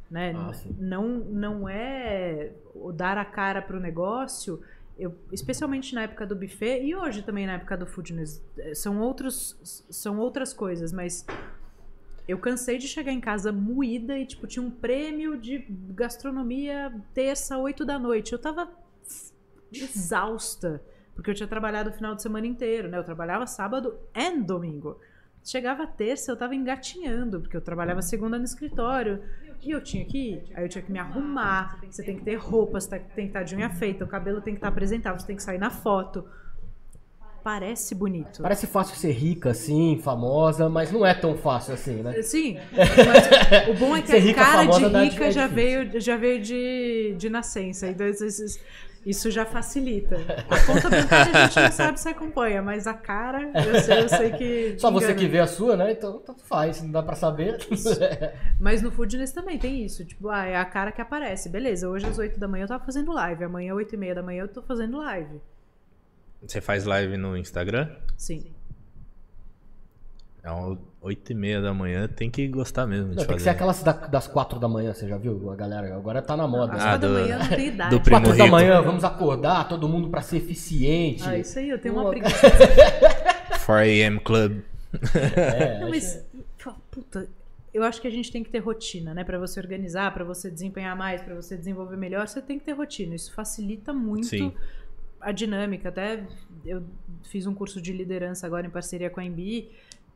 [0.09, 0.33] Né?
[0.35, 4.59] Ah, não, não é o dar a cara pro negócio,
[4.97, 8.43] eu, especialmente na época do buffet e hoje também na época do foodness.
[8.57, 11.25] eh, São, outros, são outras coisas, mas
[12.27, 17.57] eu cansei de chegar em casa moída e, tipo, tinha um prêmio de gastronomia terça,
[17.57, 18.33] oito da noite.
[18.33, 18.69] Eu tava
[19.71, 20.81] exausta,
[21.15, 22.97] porque eu tinha trabalhado o final de semana inteiro, né?
[22.97, 24.99] Eu trabalhava sábado e domingo.
[25.43, 29.23] Chegava terça, eu tava engatinhando, porque eu trabalhava segunda no escritório.
[29.61, 31.79] E eu tinha que ir, aí eu tinha que me arrumar.
[31.89, 34.53] Você tem que ter roupa, você tem que estar de unha feita, o cabelo tem
[34.53, 36.25] que estar apresentável, você tem que sair na foto.
[37.43, 38.41] Parece bonito.
[38.41, 42.21] Parece fácil ser rica, assim, famosa, mas não é tão fácil assim, né?
[42.21, 45.99] Sim, mas o bom é que Ser a rica, cara famosa de rica já veio,
[46.01, 47.87] já veio de, de nascença.
[47.87, 48.59] Então isso,
[49.05, 50.15] isso- já facilita.
[50.49, 54.09] A conta bancária a gente não sabe se acompanha, mas a cara, eu sei, eu
[54.09, 54.75] sei que.
[54.79, 55.19] Só você engana.
[55.19, 55.91] que vê a sua, né?
[55.91, 57.57] Então tanto faz, não dá pra saber.
[58.59, 60.03] Mas no Foodness também tem isso.
[60.05, 61.47] Tipo, ah, é a cara que aparece.
[61.49, 63.43] Beleza, hoje às 8 da manhã eu tava fazendo live.
[63.43, 65.39] Amanhã, 8 e meia da manhã, eu tô fazendo live.
[66.41, 67.89] Você faz live no Instagram?
[68.17, 68.51] Sim.
[70.43, 73.31] É um 8 e meia da manhã, tem que gostar mesmo de Não, tem que
[73.33, 73.43] fazer.
[73.45, 75.49] ser aquelas da- das 4 da manhã, você já viu?
[75.49, 76.73] A galera agora tá na moda.
[76.73, 77.89] Às Ah, quatro da do- manhã não tem idade.
[77.91, 78.55] do primo 4 da rico.
[78.55, 81.23] manhã, vamos acordar, todo mundo pra ser eficiente.
[81.25, 82.35] Ah, isso aí, eu tenho uma preguiça.
[83.65, 84.59] 4am Club.
[85.35, 86.25] É, Não, mas,
[86.91, 87.29] puta,
[87.73, 89.23] eu acho que a gente tem que ter rotina, né?
[89.23, 92.73] Pra você organizar, pra você desempenhar mais, pra você desenvolver melhor, você tem que ter
[92.73, 93.15] rotina.
[93.15, 94.51] Isso facilita muito Sim.
[95.21, 95.89] a dinâmica.
[95.89, 96.23] Até
[96.65, 96.83] eu
[97.23, 99.69] fiz um curso de liderança agora em parceria com a MBI.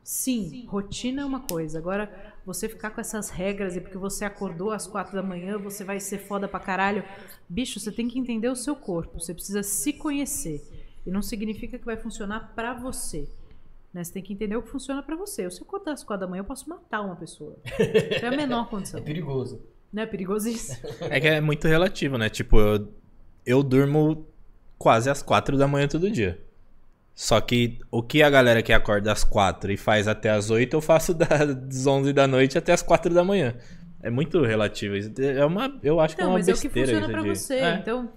[0.04, 1.78] Sim, rotina é uma coisa.
[1.78, 2.12] Agora,
[2.44, 5.98] você ficar com essas regras e porque você acordou às quatro da manhã, você vai
[5.98, 7.02] ser foda pra caralho.
[7.48, 9.18] Bicho, você tem que entender o seu corpo.
[9.18, 10.62] Você precisa se conhecer.
[11.06, 13.26] E não significa que vai funcionar pra você.
[13.94, 14.04] Né?
[14.04, 15.50] Você tem que entender o que funciona pra você.
[15.50, 17.56] Se eu acordar às quatro da manhã, eu posso matar uma pessoa.
[18.20, 19.02] Não é a menor é condição.
[19.02, 19.62] perigoso.
[19.90, 20.86] Não é perigosíssimo?
[21.00, 22.28] É que é muito relativo, né?
[22.28, 22.92] Tipo, eu,
[23.46, 24.26] eu durmo
[24.76, 26.43] quase às 4 da manhã todo dia.
[27.14, 30.74] Só que o que a galera que acorda às 4 e faz até às 8,
[30.74, 33.54] eu faço das 11 da noite até às 4 da manhã.
[34.02, 34.94] É muito relativo.
[35.22, 37.22] É uma, eu acho que é Não, uma mas é o que besteira funciona pra
[37.22, 37.54] você.
[37.54, 37.74] É.
[37.76, 38.12] Então,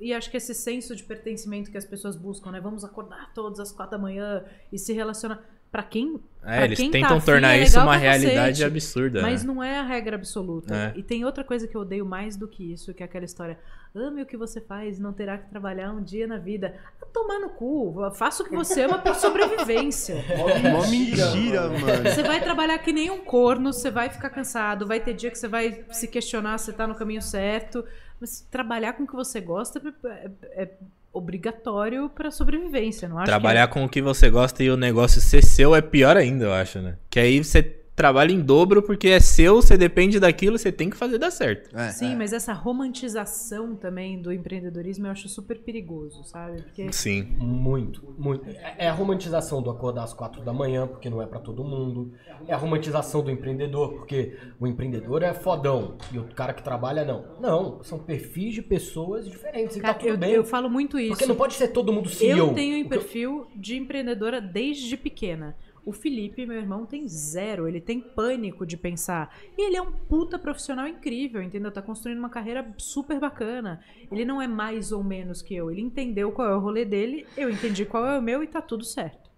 [0.00, 2.60] e acho que esse senso de pertencimento que as pessoas buscam, né?
[2.60, 5.42] Vamos acordar todos às quatro da manhã e se relacionar.
[5.72, 6.20] Pra quem.
[6.44, 8.64] É, pra eles quem tá tentam afim, tornar é isso legal uma realidade cacete.
[8.64, 9.22] absurda.
[9.22, 9.52] Mas né?
[9.54, 10.74] não é a regra absoluta.
[10.74, 10.98] É.
[10.98, 13.58] E tem outra coisa que eu odeio mais do que isso, que é aquela história.
[13.94, 16.74] Ame o que você faz, não terá que trabalhar um dia na vida.
[17.00, 17.94] Ah, tomar no cu.
[18.14, 20.16] Faça o que você ama por sobrevivência.
[20.72, 22.10] Mó mentira, mano.
[22.10, 25.38] Você vai trabalhar que nem um corno, você vai ficar cansado, vai ter dia que
[25.38, 27.82] você vai se questionar se tá no caminho certo.
[28.20, 30.30] Mas trabalhar com o que você gosta é,
[30.64, 30.70] é
[31.12, 35.44] obrigatório pra sobrevivência, não acho Trabalhar com o que você gosta e o negócio ser
[35.44, 36.96] seu é pior ainda, eu acho, né?
[37.10, 40.96] Que aí você trabalha em dobro porque é seu, você depende daquilo, você tem que
[40.96, 41.76] fazer dar certo.
[41.76, 41.86] é.
[41.86, 41.90] É.
[41.90, 46.62] Sim, mas essa romantização também do empreendedorismo eu acho super perigoso, sabe?
[46.62, 47.22] Porque Sim.
[47.38, 48.48] Muito, muito.
[48.48, 51.62] É é a romantização do acordar às quatro da manhã, porque não é pra todo
[51.62, 52.12] mundo.
[52.48, 57.04] É a romantização do empreendedor, porque o empreendedor é fodão e o cara que trabalha
[57.04, 57.24] não.
[57.40, 60.32] Não, são perfis de pessoas diferentes e cara, tá tudo eu, bem.
[60.32, 61.10] eu falo muito isso.
[61.10, 62.38] Porque não pode ser todo mundo CEO.
[62.38, 65.56] Eu tenho um perfil de empreendedora desde pequena.
[65.84, 67.66] O Felipe, meu irmão, tem zero.
[67.66, 69.36] Ele tem pânico de pensar.
[69.58, 71.72] E ele é um puta profissional incrível, entendeu?
[71.72, 73.80] Tá construindo uma carreira super bacana.
[74.10, 75.70] Ele não é mais ou menos que eu.
[75.70, 78.62] Ele entendeu qual é o rolê dele, eu entendi qual é o meu e tá
[78.62, 79.30] tudo certo.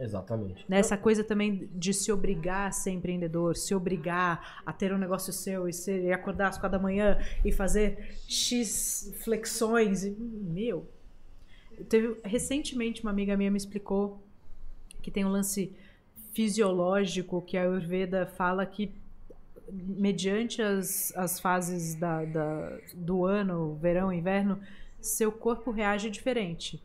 [0.00, 0.64] Exatamente.
[0.68, 0.78] Né?
[0.78, 5.32] Essa coisa também de se obrigar a ser empreendedor, se obrigar a ter um negócio
[5.32, 10.02] seu e, ser, e acordar às quatro da manhã e fazer X flexões.
[10.04, 10.88] e- Meu.
[11.88, 14.23] Teve, recentemente, uma amiga minha me explicou
[15.04, 15.70] que tem um lance
[16.32, 18.90] fisiológico que a Ayurveda fala que,
[19.70, 24.58] mediante as, as fases da, da- do ano, verão, inverno,
[25.00, 26.82] seu corpo reage diferente.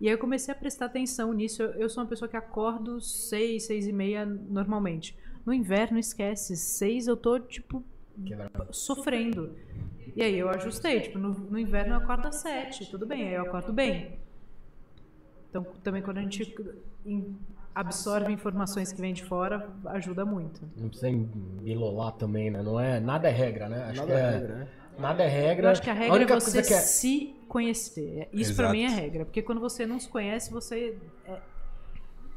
[0.00, 1.62] E aí eu comecei a prestar atenção nisso.
[1.62, 5.16] Eu, eu sou uma pessoa que acordo seis, seis e meia normalmente.
[5.46, 6.56] No inverno, esquece.
[6.56, 7.84] Seis eu tô, tipo,
[8.72, 9.54] sofrendo.
[10.16, 11.00] E aí eu ajustei.
[11.00, 12.90] Tipo, no, no inverno eu acordo às sete.
[12.90, 14.18] Tudo bem, aí eu acordo bem.
[15.48, 16.44] Então, também quando a gente
[17.80, 20.60] absorve informações que vêm de fora, ajuda muito.
[20.76, 22.62] Não precisa embilolar também, né?
[22.62, 23.84] Não é, nada é regra, né?
[23.84, 24.68] Acho Nada que é é, regra, né?
[24.98, 25.66] Nada é regra.
[25.66, 26.62] Eu acho que a regra única é você é...
[26.62, 28.28] se conhecer.
[28.32, 28.72] Isso pra Exato.
[28.78, 29.24] mim é regra.
[29.24, 31.38] Porque quando você não se conhece, você é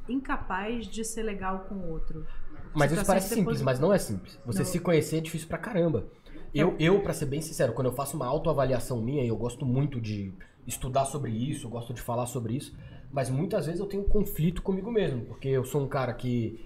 [0.07, 2.25] incapaz de ser legal com o outro.
[2.73, 4.39] Mas Você isso tá parece simples, depois- mas não é simples.
[4.45, 4.65] Você Não.
[4.65, 6.05] se conhecer é difícil pra caramba.
[6.53, 9.65] Eu, eu, pra ser bem sincero, quando eu faço uma autoavaliação minha, e eu gosto
[9.65, 10.33] muito de
[10.67, 12.75] estudar sobre isso, eu gosto de falar sobre isso,
[13.13, 16.59] mas muitas vezes eu tenho conflito comigo mesmo, porque eu sou um cara que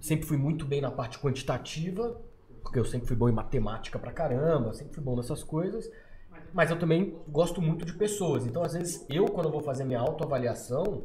[0.00, 2.18] sempre fui muito bem na parte quantitativa,
[2.62, 5.90] porque eu sempre fui bom em matemática pra caramba, sempre fui bom nessas coisas,
[6.54, 8.46] mas eu também gosto muito de pessoas.
[8.46, 11.04] Então, às vezes, eu, quando vou fazer minha autoavaliação,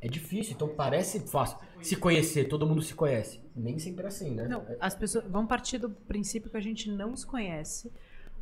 [0.00, 0.54] é difícil.
[0.54, 1.58] Então, parece fácil.
[1.82, 3.40] Se conhecer, todo mundo se conhece.
[3.56, 4.46] Nem sempre é assim, né?
[4.46, 7.90] Não, as pessoas vão partir do princípio que a gente não se conhece,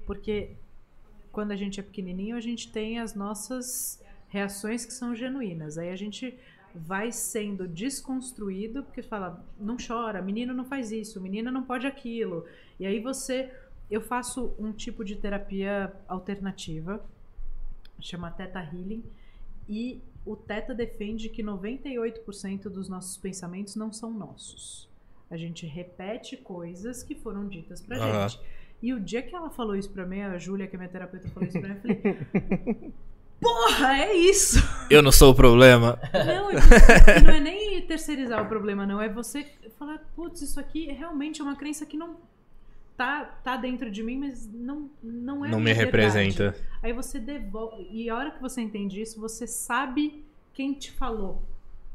[0.04, 0.56] porque
[1.32, 5.78] quando a gente é pequenininho, a gente tem as nossas reações que são genuínas.
[5.78, 6.38] Aí a gente
[6.74, 12.44] vai sendo desconstruído porque fala, não chora, menino não faz isso, menina não pode aquilo.
[12.78, 13.50] E aí você,
[13.90, 17.04] eu faço um tipo de terapia alternativa,
[18.00, 19.02] chama Theta Healing,
[19.68, 24.88] e o Theta defende que 98% dos nossos pensamentos não são nossos.
[25.30, 28.28] A gente repete coisas que foram ditas pra Aham.
[28.28, 28.40] gente.
[28.80, 31.28] E o dia que ela falou isso pra mim, a Júlia, que é minha terapeuta,
[31.28, 32.94] falou isso pra mim, eu falei:
[33.40, 34.58] Porra, é isso!
[34.90, 35.98] Eu não sou o problema.
[36.12, 39.00] Não, e não é nem terceirizar o problema, não.
[39.00, 39.46] É você
[39.78, 42.16] falar, putz, isso aqui realmente é uma crença que não
[42.96, 45.84] tá, tá dentro de mim, mas não, não é Não me verdade.
[45.84, 46.56] representa.
[46.82, 47.86] Aí você devolve.
[47.92, 50.24] E a hora que você entende isso, você sabe
[50.54, 51.42] quem te falou.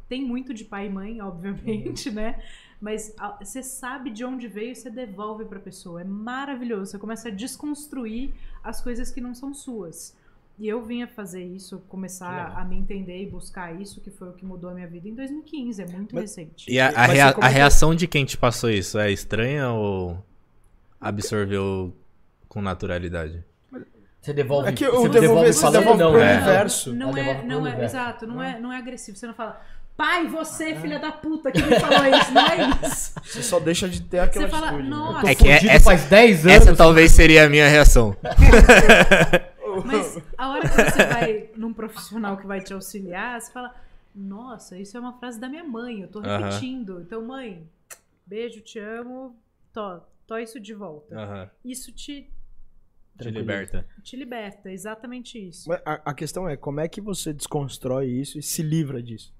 [0.08, 2.42] tem muito de pai e mãe, obviamente, né?
[2.80, 6.02] Mas a- você sabe de onde veio e você devolve pra pessoa.
[6.02, 6.92] É maravilhoso.
[6.92, 8.32] Você começa a desconstruir
[8.64, 10.16] as coisas que não são suas.
[10.60, 14.34] E eu vinha fazer isso, começar a me entender e buscar isso, que foi o
[14.34, 15.82] que mudou a minha vida em 2015.
[15.82, 16.72] É muito Mas- recente.
[16.72, 20.24] E a, a você rea- a reação de quem te passou isso é estranha ou
[21.02, 21.94] absorveu
[22.48, 23.44] com naturalidade?
[24.22, 24.70] Você devolve.
[24.70, 26.36] É que você o devolver você falando, devolve não, pro né?
[26.38, 26.94] universo.
[26.94, 27.96] Não Ela é, devolve pro não é, universo.
[27.96, 29.18] exato, não é, não é agressivo.
[29.18, 29.60] Você não fala,
[29.98, 32.32] pai, você, filha da puta, que me falou isso.
[32.32, 33.14] Não é isso.
[33.22, 34.84] Você só deixa de ter aquela Você fala, atitude.
[34.90, 34.96] né?
[34.96, 36.58] nossa, Tô É que é- essa- faz 10 anos.
[36.68, 38.16] Essa talvez seria a minha reação.
[39.86, 43.76] Mas a hora que você vai num profissional que vai te auxiliar, você fala:
[44.14, 47.02] Nossa, isso é uma frase da minha mãe, eu tô repetindo.
[47.02, 47.68] Então, mãe,
[48.26, 49.36] beijo, te amo,
[49.72, 51.52] tô, tô isso de volta.
[51.64, 52.30] Isso te,
[53.20, 53.86] Te liberta.
[54.04, 55.72] te liberta, exatamente isso.
[55.72, 59.34] A, a questão é como é que você desconstrói isso e se livra disso?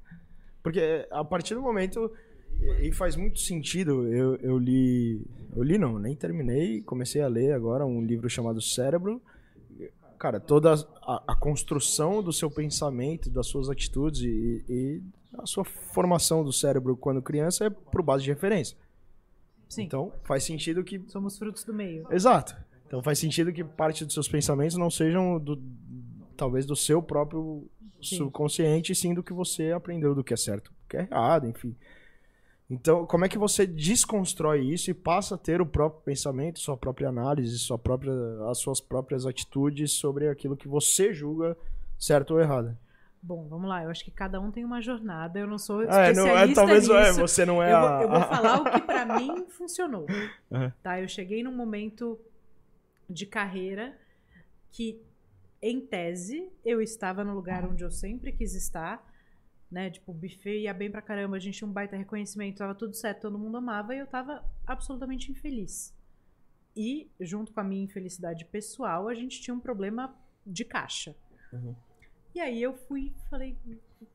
[0.62, 2.12] Porque a partir do momento
[2.82, 4.08] e faz muito sentido.
[4.08, 5.22] Eu, eu li,
[5.56, 9.22] eu li não, nem terminei, comecei a ler agora um livro chamado Cérebro.
[10.24, 15.02] Cara, toda a, a construção do seu pensamento, das suas atitudes e, e
[15.38, 18.78] a sua formação do cérebro quando criança é por base de referência.
[19.68, 22.08] Sim, Então faz sentido que somos frutos do meio.
[22.10, 22.56] Exato.
[22.88, 25.62] Então faz sentido que parte dos seus pensamentos não sejam do
[26.38, 27.70] talvez do seu próprio
[28.02, 28.16] Sim.
[28.16, 31.76] subconsciente, sim do que você aprendeu do que é certo, do que é errado, enfim.
[32.74, 36.76] Então, como é que você desconstrói isso e passa a ter o próprio pensamento, sua
[36.76, 38.12] própria análise, sua própria,
[38.50, 41.56] as suas próprias atitudes sobre aquilo que você julga
[42.00, 42.76] certo ou errado?
[43.22, 43.84] Bom, vamos lá.
[43.84, 45.40] Eu acho que cada um tem uma jornada.
[45.40, 47.20] Eu não sou É, especialista não, é, talvez é, nisso.
[47.22, 50.06] você não é eu, vou, a, eu vou falar o que pra mim funcionou.
[50.52, 50.74] Aham.
[50.82, 51.00] Tá?
[51.00, 52.20] Eu cheguei num momento
[53.10, 53.96] de carreira
[54.72, 55.00] que,
[55.62, 59.13] em tese, eu estava no lugar onde eu sempre quis estar.
[59.74, 59.90] Né?
[59.90, 62.94] Tipo, o buffet ia bem pra caramba, a gente tinha um baita reconhecimento, tava tudo
[62.94, 65.92] certo, todo mundo amava e eu tava absolutamente infeliz.
[66.78, 71.16] E, junto com a minha infelicidade pessoal, a gente tinha um problema de caixa.
[71.52, 71.76] Uhum.
[72.36, 73.58] E aí eu fui, falei,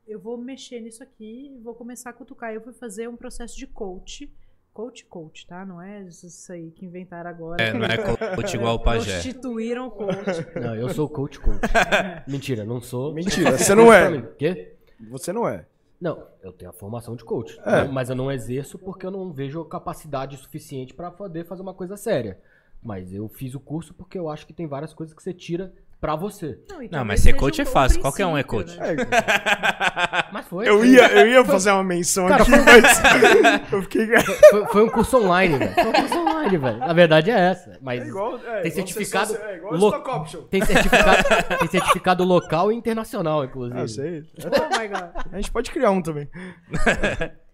[0.07, 2.53] eu vou mexer nisso aqui e vou começar a cutucar.
[2.53, 4.33] Eu fui fazer um processo de coach.
[4.73, 5.65] Coach, coach, tá?
[5.65, 7.61] Não é isso aí que inventaram agora.
[7.61, 9.11] É, não é coach igual o pajé.
[9.11, 10.55] Prostituíram o coach.
[10.55, 11.59] Não, eu sou coach coach.
[12.25, 13.13] Mentira, não sou.
[13.13, 14.21] Mentira, você não é.
[14.37, 14.78] Quê?
[15.09, 15.65] Você não é.
[15.99, 17.59] Não, eu tenho a formação de coach.
[17.65, 17.83] É.
[17.83, 17.89] né?
[17.91, 21.97] Mas eu não exerço porque eu não vejo capacidade suficiente pra poder fazer uma coisa
[21.97, 22.39] séria.
[22.81, 25.73] Mas eu fiz o curso porque eu acho que tem várias coisas que você tira
[25.99, 26.57] pra você.
[26.69, 28.77] Não, Não, mas ser coach é bom fácil, qualquer um é coach.
[28.77, 28.95] né?
[30.31, 30.69] Mas foi.
[30.69, 33.01] Eu ia, eu ia fazer uma menção Cara, aqui, mas
[33.73, 34.07] eu fiquei.
[34.51, 35.73] Foi, foi um curso online, velho.
[35.73, 36.77] Foi um curso online, velho.
[36.79, 37.77] Na verdade é essa.
[37.81, 39.33] Mas É igual, é, tem igual certificado.
[39.33, 40.41] ser- É igual lo- stock option.
[40.43, 43.79] Tem certificado, tem certificado local e internacional, inclusive.
[43.79, 44.23] Ah, sei.
[44.45, 45.33] Oh my God.
[45.33, 46.27] A gente pode criar um também.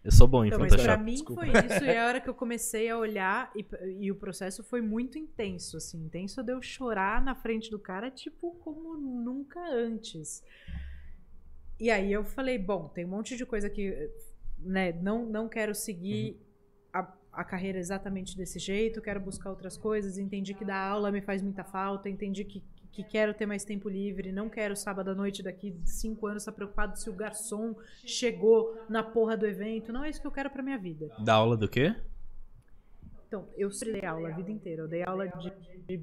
[0.03, 1.03] Eu sou bom em Então, mas pra Photoshop.
[1.03, 1.41] mim desculpa.
[1.41, 1.83] foi isso.
[1.83, 3.65] E a hora que eu comecei a olhar, e,
[4.01, 5.97] e o processo foi muito intenso, assim.
[6.05, 10.43] Intenso de eu chorar na frente do cara, tipo, como nunca antes.
[11.79, 14.09] E aí eu falei, bom, tem um monte de coisa que,
[14.59, 16.44] né, não, não quero seguir a,
[17.35, 21.41] a carreira exatamente desse jeito, quero buscar outras coisas, entendi que dar aula me faz
[21.41, 25.43] muita falta, entendi que, que quero ter mais tempo livre, não quero sábado à noite
[25.43, 30.09] daqui cinco anos estar preocupado se o garçom chegou na porra do evento, não é
[30.09, 31.09] isso que eu quero pra minha vida.
[31.19, 31.93] Da aula do quê?
[33.27, 34.83] Então, eu dei aula a vida inteira.
[34.83, 35.51] Eu dei aula de,
[35.87, 36.01] de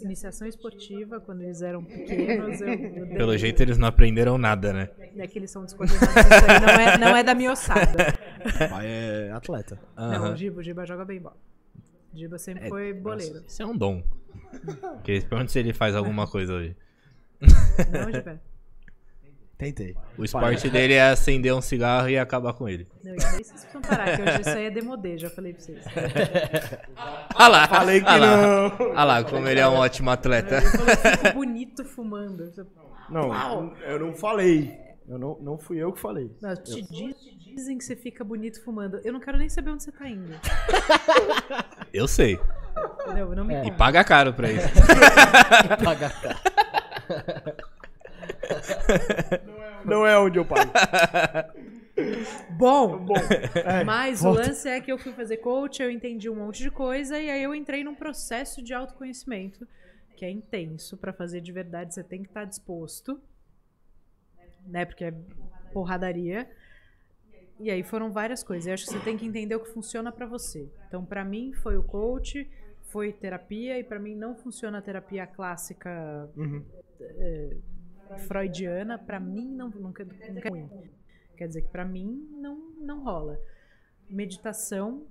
[0.00, 2.60] iniciação esportiva quando eles eram pequenos.
[2.60, 4.90] Eu, eu Pelo jeito eles não aprenderam nada, né?
[5.16, 6.08] É que eles são descoordenados.
[6.08, 8.14] Isso aí não é, não é da minha ossada.
[8.70, 9.78] Pai é atleta.
[9.96, 10.36] Não, o.
[10.36, 11.36] Giba, o Giba joga bem bola.
[12.12, 13.44] O Giba sempre foi boleiro.
[13.46, 14.02] Isso é um dom.
[14.96, 16.76] Porque pergunta se ele faz alguma coisa hoje.
[17.40, 18.40] Não, Giba?
[19.56, 19.94] Tentei.
[20.16, 22.88] O esporte dele é acender um cigarro e acabar com ele.
[23.04, 25.62] Não, isso aí vocês precisam parar, que hoje isso aí é demodê, já falei pra
[25.62, 25.84] vocês.
[27.34, 27.68] Ah lá!
[27.68, 28.36] Falei que ah lá.
[28.38, 28.92] não.
[28.96, 30.56] Ah lá, como ele é um ótimo atleta.
[30.56, 32.50] Ele falou, eu fico bonito fumando.
[33.10, 34.78] Não, eu não falei.
[35.10, 36.30] Eu não, não fui eu que falei.
[36.40, 39.00] Não, te diz- dizem que você fica bonito fumando.
[39.02, 40.32] Eu não quero nem saber onde você tá indo.
[41.92, 42.38] Eu sei.
[43.08, 43.64] Não, não me É.
[43.66, 44.68] E paga caro pra isso.
[45.84, 46.38] Paga caro.
[49.84, 50.70] Não é onde eu pago.
[52.50, 53.06] Bom,
[53.64, 54.42] É, Mas volta.
[54.42, 57.28] o lance é que eu fui fazer coach, eu entendi um monte de coisa e
[57.28, 59.66] aí eu entrei num processo de autoconhecimento
[60.16, 63.18] que é intenso pra fazer de verdade, você tem que estar disposto,
[64.66, 64.84] né?
[64.84, 65.14] Porque é
[65.72, 66.48] porradaria.
[67.58, 68.66] E aí foram várias coisas.
[68.66, 70.70] Eu acho que você tem que entender o que funciona pra você.
[70.88, 72.48] Então, pra mim foi o coach,
[72.84, 76.64] foi terapia e pra mim não funciona a terapia clássica Uhum.
[78.26, 80.68] freudiana, pra mim não nunca, nunca é ruim.
[81.36, 83.38] Quer dizer que pra mim não, não rola.
[84.08, 85.06] Meditação.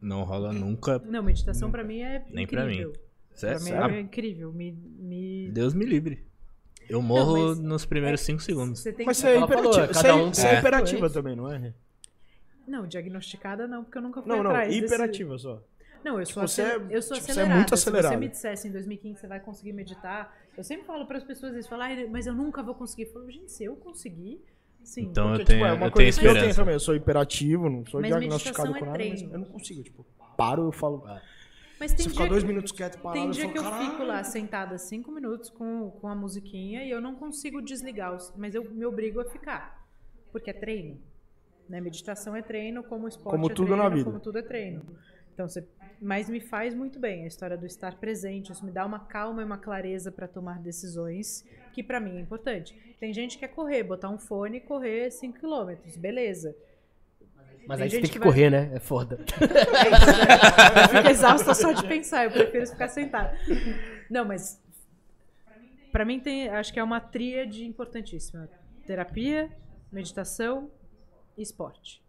[0.00, 0.98] Não rola nunca.
[1.00, 2.90] Não, meditação pra mim é Nem pra incrível.
[2.90, 2.94] mim.
[3.28, 3.64] Pra Sério?
[3.64, 4.52] mim Ah, é incrível.
[4.52, 5.50] Me, me...
[5.52, 6.24] Deus me livre.
[6.92, 8.80] Eu morro mas- nos primeiros 5 segundos.
[8.80, 9.22] Você tem Mas que...
[9.22, 11.22] você é Ela falou, hiperativa, cada você é- um você é hiperativa influência.
[11.22, 11.72] também, não é?
[12.66, 15.62] Não, diagnosticada não, porque eu nunca fui Não, não, atrás desse- hiperativa só.
[16.04, 17.54] Não, eu sou, Tipo, você é- eu sou tipo, você é acelerada.
[17.54, 18.16] muito Se você acelerada.
[18.16, 21.68] me dissesse em 2015 você vai conseguir meditar, eu sempre falo para as pessoas isso,
[21.68, 23.04] falar, "Ai, mas eu nunca vou conseguir.
[23.04, 24.40] Eu falo, gente, se eu conseguir,
[24.82, 25.02] sim.
[25.02, 26.60] Então eu Porque, tenho, tipo, é uma eu coisa tenho que eu tenho esperança.
[26.60, 26.74] também.
[26.74, 29.32] Eu sou hiperativo, não sou Mas diagnosticado com é nada, mas treino.
[29.32, 29.82] eu não consigo.
[29.84, 30.04] Tipo,
[30.36, 31.04] paro, eu falo.
[31.80, 33.90] Mas tem ficar dia, dois que, minutos quieto parado, tem dia eu que eu falo,
[33.90, 38.32] fico lá sentada cinco minutos com, com a musiquinha e eu não consigo desligar, os-
[38.36, 39.86] mas eu me obrigo a ficar,
[40.30, 41.00] porque é treino.
[41.68, 41.80] Né?
[41.80, 44.04] Meditação é treino, como esporte Como é tudo treino, na vida.
[44.04, 44.84] como tudo é treino.
[45.32, 45.66] Então, você,
[46.00, 49.40] mas me faz muito bem a história do estar presente, isso me dá uma calma
[49.40, 51.42] e uma clareza para tomar decisões,
[51.72, 52.76] que para mim é importante.
[53.00, 56.54] Tem gente que quer correr, botar um fone e correr 5 km, beleza.
[57.66, 58.70] Mas Tem aí você gente tem que que vai- correr, né?
[58.74, 59.18] É foda.
[60.82, 63.36] Eu fico exausta só de pensar, eu prefiro ficar sentada.
[64.10, 64.60] Não, mas
[65.92, 68.48] para mim tem, acho que é uma tríade importantíssima:
[68.86, 69.50] terapia,
[69.90, 70.70] meditação
[71.36, 72.02] e esporte.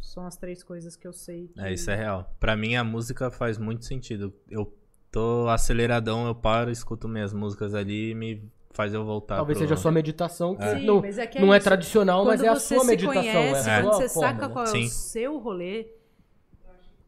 [0.00, 1.48] São as três coisas que eu sei.
[1.48, 1.60] Que...
[1.60, 2.34] É, isso é real.
[2.40, 4.34] Pra mim a música faz muito sentido.
[4.48, 4.74] Eu
[5.10, 9.34] tô aceleradão, eu paro, escuto minhas músicas ali e me faz eu voltar.
[9.34, 11.58] Talvez pro- seja a sua meditação, que Sim, não, mas é que é não é
[11.58, 13.22] tradicional, mas Quando é a você sua se meditação.
[13.22, 14.52] conhece, é quando você forma, saca né?
[14.52, 14.84] qual é Sim.
[14.84, 15.88] o seu rolê,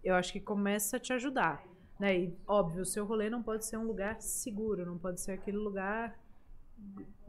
[0.03, 1.63] eu acho que começa a te ajudar.
[1.97, 2.19] Né?
[2.19, 5.59] E, óbvio, o seu rolê não pode ser um lugar seguro, não pode ser aquele
[5.59, 6.19] lugar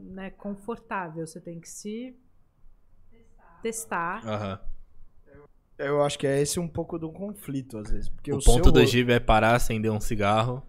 [0.00, 1.24] né, confortável.
[1.24, 2.16] Você tem que se
[3.62, 4.26] testar.
[4.26, 4.60] Aham.
[5.78, 8.08] Eu acho que é esse um pouco do conflito, às vezes.
[8.08, 8.72] Porque O o, ponto seu...
[8.72, 10.62] do Gibe é parar, acender um cigarro.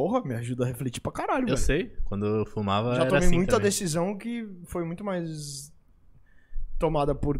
[0.00, 1.58] Porra, me ajuda a refletir pra caralho, Eu velho.
[1.58, 3.64] sei, quando eu fumava Já era tomei assim muita também.
[3.66, 5.70] decisão que foi muito mais
[6.78, 7.38] tomada por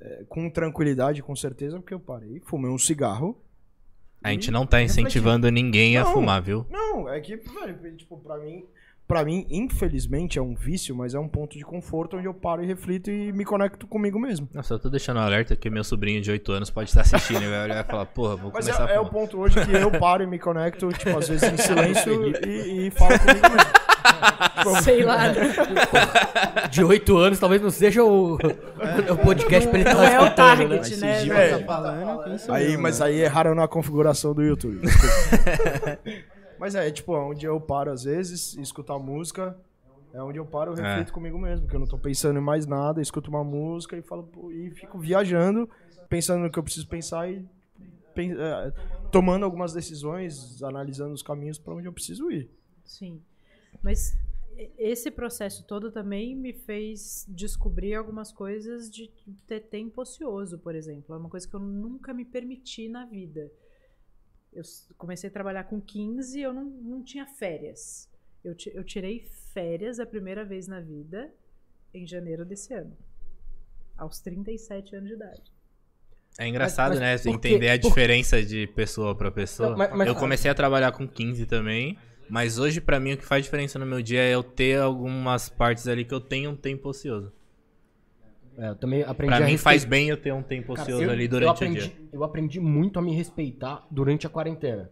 [0.00, 3.40] é, com tranquilidade, com certeza, porque eu parei, fumei um cigarro.
[4.24, 6.14] A gente não tá incentivando ninguém a Não.
[6.14, 6.66] fumar, viu?
[6.68, 8.64] Não, é que, velho, tipo, pra mim,
[9.08, 12.62] pra mim, infelizmente, é um vício, mas é um ponto de conforto onde eu paro
[12.62, 14.48] e reflito e me conecto comigo mesmo.
[14.52, 17.42] Nossa, eu tô deixando um alerta que meu sobrinho de 8 anos pode estar assistindo
[17.42, 19.20] e vai olhar e falar, porra, vou Mas começar é, é a o fumar.
[19.22, 22.90] ponto hoje que eu paro e me conecto, tipo, às vezes em silêncio e, e
[22.90, 23.72] falo comigo mesmo.
[24.82, 25.28] Sei lá.
[25.28, 25.34] né?
[26.70, 30.24] De 8 anos, talvez não seja o, o podcast pra ele Não estar é o
[30.24, 30.76] escutando, né?
[30.78, 31.16] target, né?
[31.18, 31.58] o Giba É.
[31.58, 33.06] tá falando, Aí, mas né?
[33.06, 34.80] aí erraram na configuração do YouTube.
[36.58, 39.58] mas é, tipo, onde eu paro às vezes, escutar música,
[40.12, 40.82] é onde eu paro e É.
[40.84, 44.02] reflito comigo mesmo, porque eu não tô pensando em mais nada, escuto uma música e
[44.02, 45.68] falo, pô, e fico viajando,
[46.08, 47.46] pensando no que eu preciso pensar e
[48.14, 48.72] pen- é,
[49.10, 52.50] tomando algumas decisões, analisando os caminhos pra onde eu preciso ir.
[52.84, 53.22] Sim.
[53.82, 54.16] Mas
[54.76, 59.08] esse processo todo também me fez descobrir algumas coisas de
[59.46, 61.14] ter tempo ocioso, por exemplo.
[61.14, 63.50] É uma coisa que eu nunca me permiti na vida.
[64.52, 64.62] Eu
[64.96, 68.08] comecei a trabalhar com 15 e eu não, não tinha férias.
[68.44, 69.20] Eu, eu tirei
[69.52, 71.30] férias a primeira vez na vida
[71.92, 72.96] em janeiro desse ano.
[73.96, 75.52] Aos 37 anos de idade.
[76.38, 77.32] É engraçado, Mas- mas né?
[77.32, 79.70] Entender a diferença de pessoa pra pessoa.
[79.70, 81.98] Não, mas- mas- eu comecei a trabalhar com 15 também,
[82.30, 85.48] mas hoje pra mim o que faz diferença no meu dia é eu ter algumas
[85.48, 87.32] partes ali que eu tenho um tempo ocioso.
[88.58, 90.82] É, eu também aprendi Pra a mim respeitar- faz bem eu ter um tempo Cara,
[90.82, 91.92] ocioso eu- ali eu durante o aprendi, dia.
[92.12, 94.90] Eu aprendi muito a me respeitar durante a quarentena.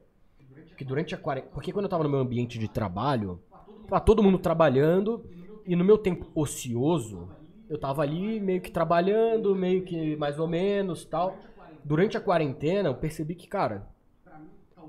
[0.69, 1.53] Porque durante a quarentena.
[1.53, 3.41] Porque quando eu tava no meu ambiente de trabalho,
[3.89, 5.25] tava todo mundo trabalhando,
[5.67, 7.29] e no meu tempo ocioso,
[7.69, 11.37] eu tava ali meio que trabalhando, meio que mais ou menos tal.
[11.85, 13.89] Durante a quarentena, eu percebi que, cara,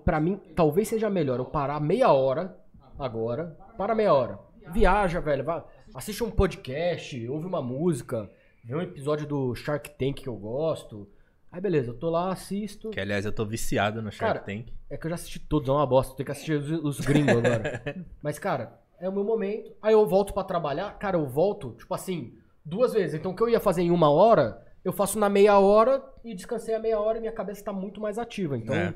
[0.06, 2.56] pra mim, talvez seja melhor eu parar meia hora
[3.00, 4.40] agora, para meia hora.
[4.72, 5.64] Viaja, velho, vai,
[5.96, 8.30] assiste um podcast, ouve uma música,
[8.68, 11.08] vê um episódio do Shark Tank que eu gosto.
[11.52, 12.90] Aí beleza, eu tô lá, assisto.
[12.90, 14.74] Que aliás eu tô viciado no Shark Cara, Tank.
[14.90, 16.16] É que eu já assisti todos, é uma bosta.
[16.16, 18.06] Tenho que assistir os, os gringos agora.
[18.22, 19.72] Mas, cara, é o meu momento.
[19.82, 20.98] Aí eu volto pra trabalhar.
[21.00, 22.34] Cara, eu volto, tipo assim,
[22.66, 23.16] duas vezes.
[23.16, 26.36] Então o que eu ia fazer em uma hora, eu faço na meia hora e
[26.36, 28.58] descansei a meia hora e minha cabeça tá muito mais ativa.
[28.58, 28.94] Então, É.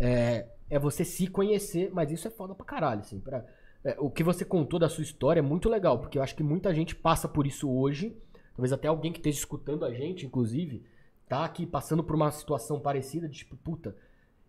[0.00, 3.20] é, é você se conhecer, mas isso é foda pra caralho, assim.
[3.20, 3.44] Pra,
[3.84, 6.42] é, o que você contou da sua história é muito legal, porque eu acho que
[6.42, 8.16] muita gente passa por isso hoje.
[8.54, 10.82] Talvez até alguém que esteja escutando a gente, inclusive,
[11.28, 13.96] tá aqui passando por uma situação parecida, de tipo, puta,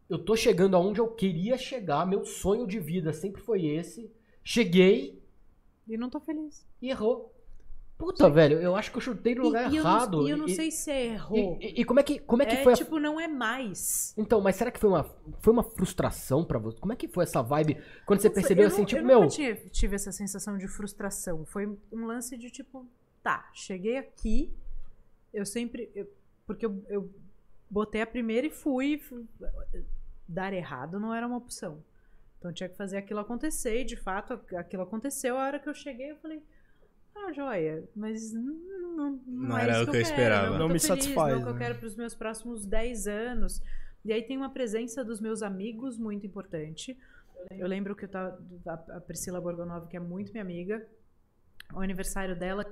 [0.10, 4.12] eu tô chegando aonde eu queria chegar, meu sonho de vida sempre foi esse.
[4.43, 5.22] Cheguei
[5.88, 6.66] E não tô feliz.
[6.82, 7.34] e errou.
[7.97, 10.18] Puta, velho, eu acho que eu chutei no lugar e, e eu errado.
[10.18, 11.58] não, e eu não e, sei se errou.
[11.62, 14.14] E, como é que, como é que é foi a tipo, não é mais.
[14.18, 15.04] Então, mas será que foi uma,
[15.39, 16.78] foi uma frustração pra você?
[16.80, 19.28] Como é que foi essa vibe quando você percebeu eu assim, não- tipo, eu meu.
[19.30, 21.45] tive, tive essa sensação de frustração.
[21.45, 22.86] Foi um lance de tipo,
[23.24, 24.54] tá, cheguei aqui,
[25.34, 25.92] eu sempre.
[25.96, 26.08] eu-
[26.46, 27.10] porque eu, eu
[27.70, 28.98] botei a primeira e fui.
[29.00, 29.26] fu-
[30.28, 31.84] Dar errado não era uma opção.
[32.38, 35.38] Então eu tinha que fazer aquilo acontecer, e de fato aquilo aconteceu.
[35.38, 36.42] A hora que eu cheguei, eu falei.
[37.16, 38.54] Ah, joia, mas não,
[38.96, 40.50] não, Não é era isso o que eu quero, esperava.
[40.52, 41.60] Não, Não tô me feliz, satisfaz, Não que eu né?
[41.60, 43.62] quero para os meus próximos 10 anos.
[44.04, 46.98] E aí tem uma presença dos meus amigos muito importante.
[47.52, 50.86] Eu lembro que eu tava, a a Priscila Borgonov, que é muito minha amiga,
[51.74, 52.66] o aniversário dela,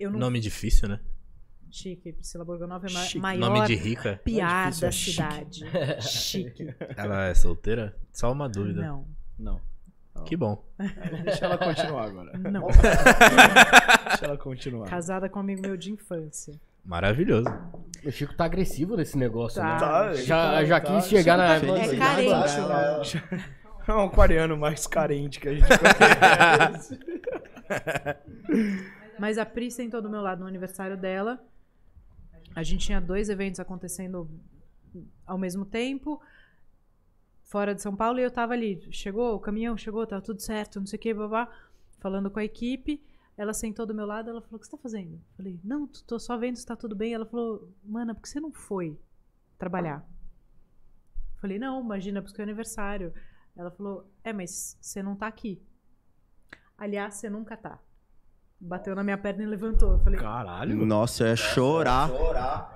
[0.00, 1.00] eu não Nome difícil, né?
[1.70, 3.18] chique, Priscila Borgonov é ma Chique.
[3.18, 4.20] maior Nome de rica.
[4.24, 5.12] piar difícil, da é chique.
[5.12, 5.64] cidade.
[6.08, 6.74] Chique.
[6.96, 7.96] Ela é solteira?
[8.12, 8.80] Só uma dúvida.
[8.82, 9.06] Não,
[9.38, 9.60] Não.
[10.24, 10.64] Que bom.
[11.24, 12.38] Deixa ela continuar agora.
[12.38, 12.68] não.
[14.08, 14.88] Deixa ela continuar.
[14.88, 16.54] Casada com um amigo meu de infância.
[16.84, 17.48] Maravilhoso.
[18.04, 19.66] O Chico tá agressivo nesse negócio, Tá.
[19.74, 19.78] né?
[19.80, 20.94] Tá, Já, já tá.
[20.94, 21.56] quis chegar na.
[21.56, 21.60] É
[21.96, 23.22] carente,
[23.88, 26.98] É um aquariano mais carente que a gente conhece.
[29.18, 31.42] Mas a Pri sentou do meu lado no aniversário dela.
[32.54, 34.30] A gente tinha dois eventos acontecendo
[35.26, 36.20] ao mesmo tempo,
[37.42, 38.80] fora de São Paulo, e eu tava ali.
[38.92, 41.50] Chegou, o caminhão chegou, tava tudo certo, não sei o que, babá.
[41.98, 43.02] Falando com a equipe.
[43.36, 45.14] Ela sentou do meu lado, ela falou: O que você tá fazendo?
[45.14, 47.12] Eu falei: Não, tô só vendo se tá tudo bem.
[47.12, 48.98] Ela falou: Mana, por que você não foi
[49.58, 50.06] trabalhar?
[51.34, 53.12] Eu falei: Não, imagina, porque é aniversário.
[53.56, 55.60] Ela falou: É, mas você não tá aqui.
[56.78, 57.80] Aliás, você nunca tá.
[58.66, 59.92] Bateu na minha perna e levantou.
[59.92, 60.86] Eu falei: Caralho.
[60.86, 62.10] Nossa, ia chorar.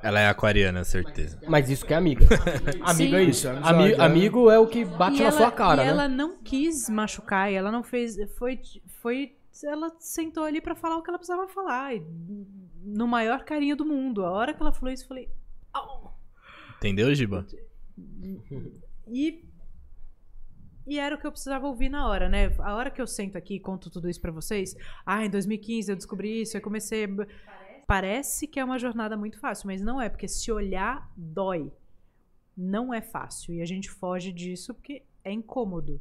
[0.02, 1.40] Ela é aquariana, certeza.
[1.48, 2.26] Mas isso que é amiga.
[2.84, 3.30] Amigo é Sim.
[3.30, 3.48] isso.
[3.48, 4.04] É Ami- né?
[4.04, 5.90] amigo é o que bate e na ela, sua cara, e né?
[5.90, 8.16] ela não quis machucar, e ela não fez.
[8.36, 8.60] Foi.
[9.00, 9.32] foi
[9.64, 11.94] ela sentou ali pra falar o que ela precisava falar.
[11.94, 12.06] e
[12.84, 14.24] no maior carinho do mundo.
[14.26, 15.30] A hora que ela falou isso, eu falei.
[15.72, 16.14] "Au".
[16.76, 17.46] Entendeu, Giba?
[19.08, 19.47] E.
[20.88, 22.46] E era o que eu precisava ouvir na hora, né?
[22.60, 24.74] A hora que eu sento aqui e conto tudo isso pra vocês.
[25.04, 27.04] Ah, em 2015 eu descobri isso, eu comecei.
[27.04, 27.26] a-
[27.86, 31.70] Parece que é uma jornada muito fácil, mas não é, porque se olhar, dói.
[32.56, 33.54] Não é fácil.
[33.54, 36.00] E a gente foge disso porque é incômodo.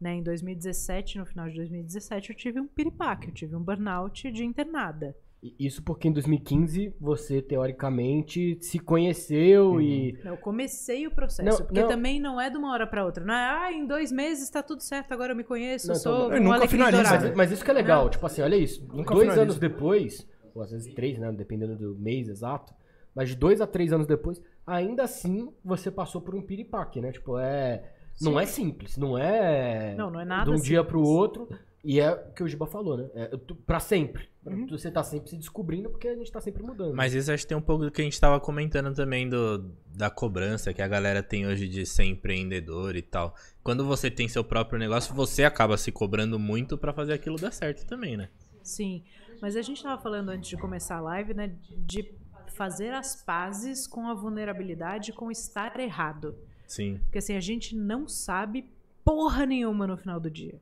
[0.00, 0.14] Né?
[0.14, 4.44] Em 2017, no final de 2017, eu tive um piripaque, eu tive um burnout de
[4.44, 5.16] internada.
[5.58, 10.18] Isso porque em 2015 você, teoricamente, se conheceu e.
[10.24, 11.88] Eu comecei o processo, Não, porque não.
[11.88, 13.24] também não é de uma hora pra outra.
[13.24, 16.00] Não é, ah, em dois meses tá tudo certo, agora eu me conheço, Não, eu
[16.00, 17.02] então, sou eu um nunca finalizo.
[17.02, 18.80] Mas, mas isso que é legal, tipo assim, olha isso.
[18.88, 19.40] Nunca dois finalizo.
[19.42, 21.30] anos depois, ou às vezes três, né?
[21.32, 22.74] Dependendo do mês exato.
[23.14, 27.12] Mas de dois a três anos depois, ainda assim você passou por um piripaque, né?
[27.12, 27.92] Tipo, é.
[28.20, 29.94] Não é simples, não é.
[29.94, 30.86] Não, não é nada De um dia simples.
[30.88, 31.48] pro outro.
[31.88, 33.08] E é o que o Giba falou, né?
[33.14, 34.28] É tu- pra sempre.
[34.44, 34.66] Uhum.
[34.68, 36.92] Você tá sempre se descobrindo porque a gente tá sempre mudando.
[36.94, 39.70] Mas isso acho que tem um pouco do que a gente tava comentando também do,
[39.94, 43.36] da cobrança que a galera tem hoje de ser empreendedor e tal.
[43.62, 47.52] Quando você tem seu próprio negócio, você acaba se cobrando muito pra fazer aquilo dar
[47.52, 48.28] certo também, né?
[48.64, 49.04] Sim,
[49.40, 52.12] mas a gente tava falando antes de começar a live, né, de
[52.48, 56.34] fazer as pazes com a vulnerabilidade, com estar errado.
[56.66, 56.98] Sim.
[57.04, 58.68] Porque assim, a gente não sabe
[59.04, 60.58] porra nenhuma no final do dia.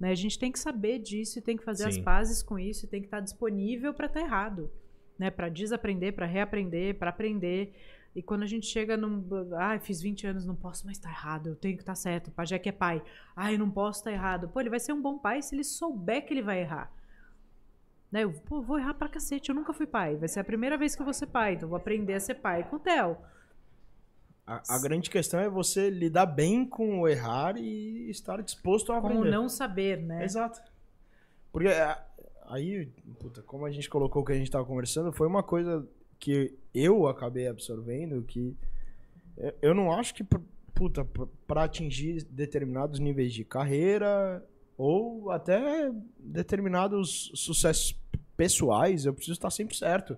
[0.00, 0.10] Né?
[0.10, 2.02] A gente tem que saber disso e tem que fazer as Sim.
[2.02, 4.70] pazes com isso e tem que estar disponível para estar errado.
[5.18, 5.30] Né?
[5.30, 7.74] Para desaprender, para reaprender, para aprender.
[8.16, 9.22] E quando a gente chega num.
[9.56, 12.28] Ah, fiz 20 anos, não posso mais estar errado, eu tenho que estar certo.
[12.28, 13.02] O Pajé que é pai.
[13.36, 14.48] Ah, eu não posso estar errado.
[14.48, 16.90] Pô, ele vai ser um bom pai se ele souber que ele vai errar.
[18.10, 18.24] Né?
[18.24, 20.16] Eu pô, vou errar pra cacete, eu nunca fui pai.
[20.16, 22.36] Vai ser a primeira vez que eu vou ser pai, então vou aprender a ser
[22.36, 23.18] pai com o Theo.
[24.50, 28.96] A, a grande questão é você lidar bem com o errar e estar disposto a
[29.00, 29.30] Como aprender.
[29.30, 30.24] não saber, né?
[30.24, 30.60] Exato.
[31.52, 31.96] Porque é,
[32.48, 32.86] aí,
[33.20, 35.86] puta, como a gente colocou o que a gente tava conversando, foi uma coisa
[36.18, 38.56] que eu acabei absorvendo que
[39.36, 40.24] eu- eu não acho que,
[40.74, 41.06] puta,
[41.46, 44.44] pra atingir determinados níveis de carreira
[44.76, 47.96] ou até determinados sucessos
[48.36, 50.16] pessoais, eu preciso estar sempre certo.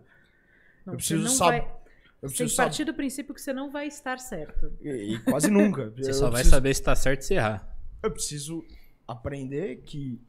[0.87, 1.61] Não, eu preciso saber.
[1.63, 1.82] vai-
[2.23, 4.73] Você partir do princípio que você não vai estar certo.
[4.81, 5.91] E, e quase nunca.
[5.91, 7.77] Você Eu só vai preciso- saber se tá certo se errar.
[8.03, 8.65] eu preciso
[9.07, 10.21] aprender que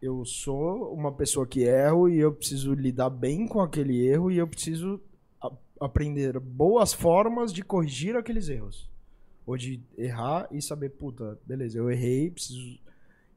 [0.00, 4.36] eu sou uma pessoa que erro e eu preciso lidar bem com aquele erro e
[4.38, 5.00] eu preciso
[5.40, 8.88] a- aprender boas formas de corrigir aqueles erros.
[9.46, 12.78] Ou de errar e saber, puta, beleza, eu errei, preciso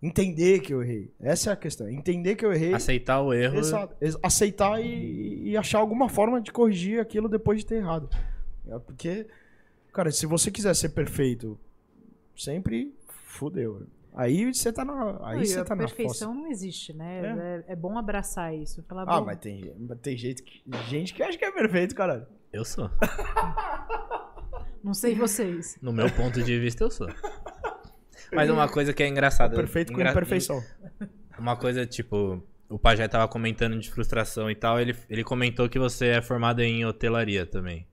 [0.01, 1.11] entender que eu errei.
[1.19, 1.89] Essa é a questão.
[1.89, 2.73] Entender que eu errei.
[2.73, 3.57] Aceitar o erro.
[4.01, 8.09] Ex- Aceitar e, e achar alguma forma de corrigir aquilo depois de ter errado.
[8.67, 9.27] É Porque,
[9.93, 11.57] cara, se você quiser ser perfeito
[12.35, 12.93] sempre,
[13.25, 13.87] fudeu.
[14.13, 15.19] Aí você tá na.
[15.27, 17.19] Aí Não, você a tá na perfeição não existe, né?
[17.21, 17.63] É.
[17.69, 18.81] É, é bom abraçar isso.
[18.83, 19.03] Falar.
[19.03, 19.71] Ah, bom, mas tem,
[20.01, 22.25] tem gente, que, gente que acha que é perfeito, caralho.
[22.51, 22.89] Eu sou.
[24.83, 25.77] não sei vocês.
[25.81, 27.07] No meu ponto de vista, eu sou.
[28.31, 29.55] Mas uma coisa que é engraçada.
[29.55, 30.61] Perfeito com engra- imperfeição.
[31.39, 35.79] Uma coisa, tipo, o Pajé tava comentando de frustração e tal, ele, ele comentou que
[35.79, 37.87] você é formado em hotelaria também.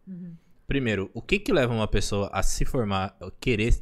[0.67, 3.75] Primeiro, o que que leva uma pessoa a se formar, a querer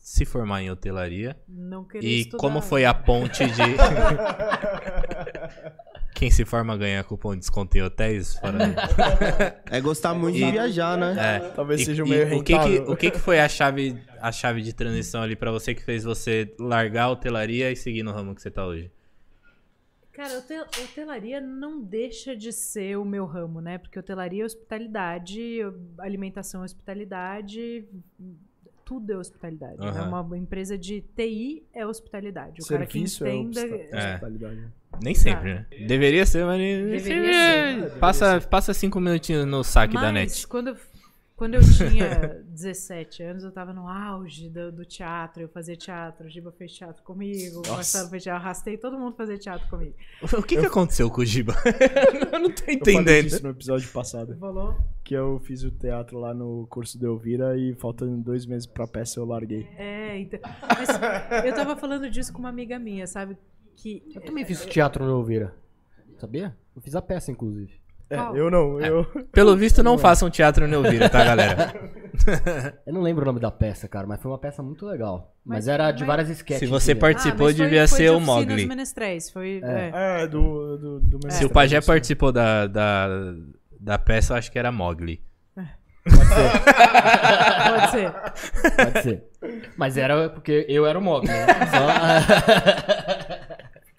[0.00, 1.36] se formar em hotelaria?
[1.46, 2.38] Não querer E estudar.
[2.38, 3.62] como foi a ponte de.
[6.14, 8.36] Quem se forma ganha cupom de desconto em hotéis?
[8.36, 8.58] Fora...
[9.70, 11.14] É gostar muito E- de viajar, né?
[11.36, 11.48] É.
[11.50, 12.90] Talvez E- seja e meio o que que, rentável.
[12.92, 16.04] o que que foi a chave, a chave de transição ali pra você que fez
[16.04, 18.90] você largar a hotelaria e seguir no ramo que você tá hoje?
[20.12, 23.78] Cara, hotel- hotelaria não deixa de ser o meu ramo, né?
[23.78, 25.58] Porque hotelaria é hospitalidade,
[25.98, 27.84] alimentação é hospitalidade,
[28.84, 29.80] tudo é hospitalidade.
[29.80, 29.88] né?
[29.88, 30.22] Aham.
[30.22, 32.62] Uma empresa de TI é hospitalidade.
[32.62, 33.60] O cara que Serviço é entenda...
[33.74, 34.18] hospita- É.
[35.02, 35.66] Nem sempre, né?
[35.86, 36.58] Deveria ser, mas.
[36.58, 37.74] Deveria sempre ser.
[37.76, 40.46] Deveria Passa, passa cinco minutinhos no saque da Mas net.
[40.48, 40.76] quando eu,
[41.36, 46.26] quando eu tinha 17 anos, eu tava no auge do, do teatro, eu fazia teatro,
[46.26, 47.70] o Giba fez teatro comigo, o.
[47.72, 49.94] Marcelo fez teatro, eu arrastei todo mundo fazer teatro comigo.
[50.22, 51.54] O que, que aconteceu com o Giba?
[52.32, 53.24] eu não tô Eu falei entendendo.
[53.24, 54.36] disso no episódio passado.
[54.38, 54.76] Falou?
[55.02, 58.86] Que eu fiz o teatro lá no curso do Elvira e faltando dois meses pra
[58.86, 59.68] peça eu larguei.
[59.76, 60.40] É, então.
[60.68, 63.36] Mas eu tava falando disso com uma amiga minha, sabe?
[63.76, 65.54] Que Eu também fiz teatro no Elvira.
[66.18, 66.56] Sabia?
[66.74, 67.72] Eu fiz a peça, inclusive.
[68.10, 68.36] É, Qual?
[68.36, 69.04] eu não, eu...
[69.32, 71.74] Pelo visto, não façam teatro no Elvira, tá, galera?
[72.86, 75.34] Eu não lembro o nome da peça, cara, mas foi uma peça muito legal.
[75.44, 76.60] Mas, Mas- era de mas- várias sketches.
[76.60, 78.68] Se você participou, foi- devia foi ser de o Mogli.
[79.32, 79.60] foi.
[79.64, 79.90] É.
[79.92, 80.22] é.
[80.22, 80.76] É, do...
[80.78, 83.08] do, do Se o Pajé participou da, da,
[83.80, 85.20] da peça, eu acho que era Mogli.
[86.04, 88.12] Pode ser.
[88.76, 89.24] Pode ser.
[89.76, 91.46] Mas era porque eu era o Mogli, né?
[91.70, 91.88] Só...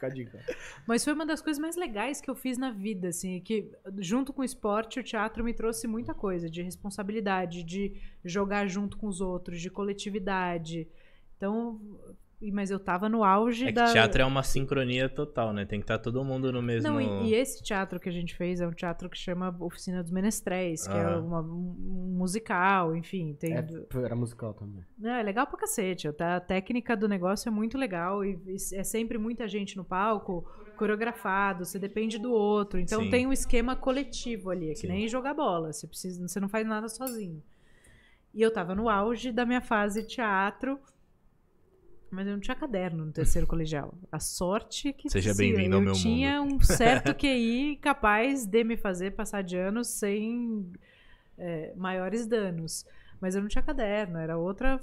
[0.09, 0.55] Fica a dica.
[0.87, 4.33] Mas foi uma das coisas mais legais que eu fiz na vida, assim, que junto
[4.33, 7.93] com o esporte, o teatro me trouxe muita coisa, de responsabilidade, de
[8.23, 10.87] jogar junto com os outros, de coletividade.
[11.37, 11.79] Então,
[12.51, 15.65] mas eu tava no auge É que da teatro é uma sincronia total, né?
[15.65, 16.89] Tem que estar todo mundo no mesmo.
[16.91, 20.01] Não, e, e esse teatro que a gente fez é um teatro que chama Oficina
[20.01, 21.21] dos Menestréis, que é Aham.
[21.21, 23.65] uma- um musical, enfim, tem É,
[24.03, 24.83] era musical também.
[24.97, 26.11] Não, é legal pra cacete.
[26.13, 26.35] tá?
[26.37, 30.45] A técnica do negócio é muito legal e e é sempre muita gente no palco,
[30.77, 32.79] coreografado, você depende do outro.
[32.79, 33.09] Então Sim.
[33.09, 34.87] tem um esquema coletivo ali, é que Sim.
[34.87, 35.71] nem jogar bola.
[35.73, 37.41] Você, precisa, você não faz nada sozinho.
[38.33, 40.77] E eu tava no auge da minha fase teatro,
[42.15, 43.93] mas eu não tinha caderno no terceiro colegial.
[44.09, 48.77] A sorte que Seja bem-vindo ao eu meu tinha um certo QI capaz de me
[48.77, 50.71] fazer passar de anos sem
[51.37, 52.85] é, maiores danos.
[53.19, 54.79] Mas eu não tinha caderno, era outra,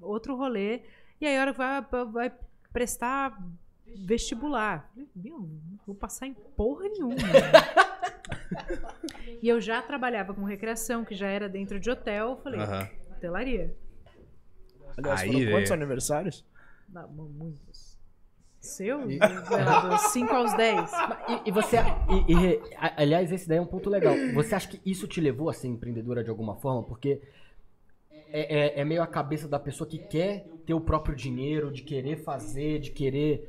[0.00, 0.82] outro rolê.
[1.20, 2.32] E aí a hora que vai, vai
[2.72, 3.40] prestar
[3.86, 4.90] vestibular.
[5.14, 7.14] Meu, não vou passar em porra nenhuma.
[9.40, 12.30] e eu já trabalhava com recreação, que já era dentro de hotel.
[12.30, 12.60] eu Falei,
[13.12, 13.72] hotelaria.
[14.96, 15.72] Aliás, Aí, foram quantos velho.
[15.82, 16.44] aniversários?
[16.88, 17.98] Não, muitos.
[18.60, 19.00] Seu?
[19.50, 20.90] Lá, dos 5 aos 10.
[21.44, 21.78] E, e você.
[21.78, 22.60] e- e-
[22.96, 24.14] aliás, esse daí é um ponto legal.
[24.34, 26.82] Você acha que isso te levou a ser empreendedora de alguma forma?
[26.82, 27.22] Porque
[28.32, 31.82] é, é- é meio a cabeça da pessoa que quer ter o próprio dinheiro, de
[31.82, 33.48] querer fazer, de querer.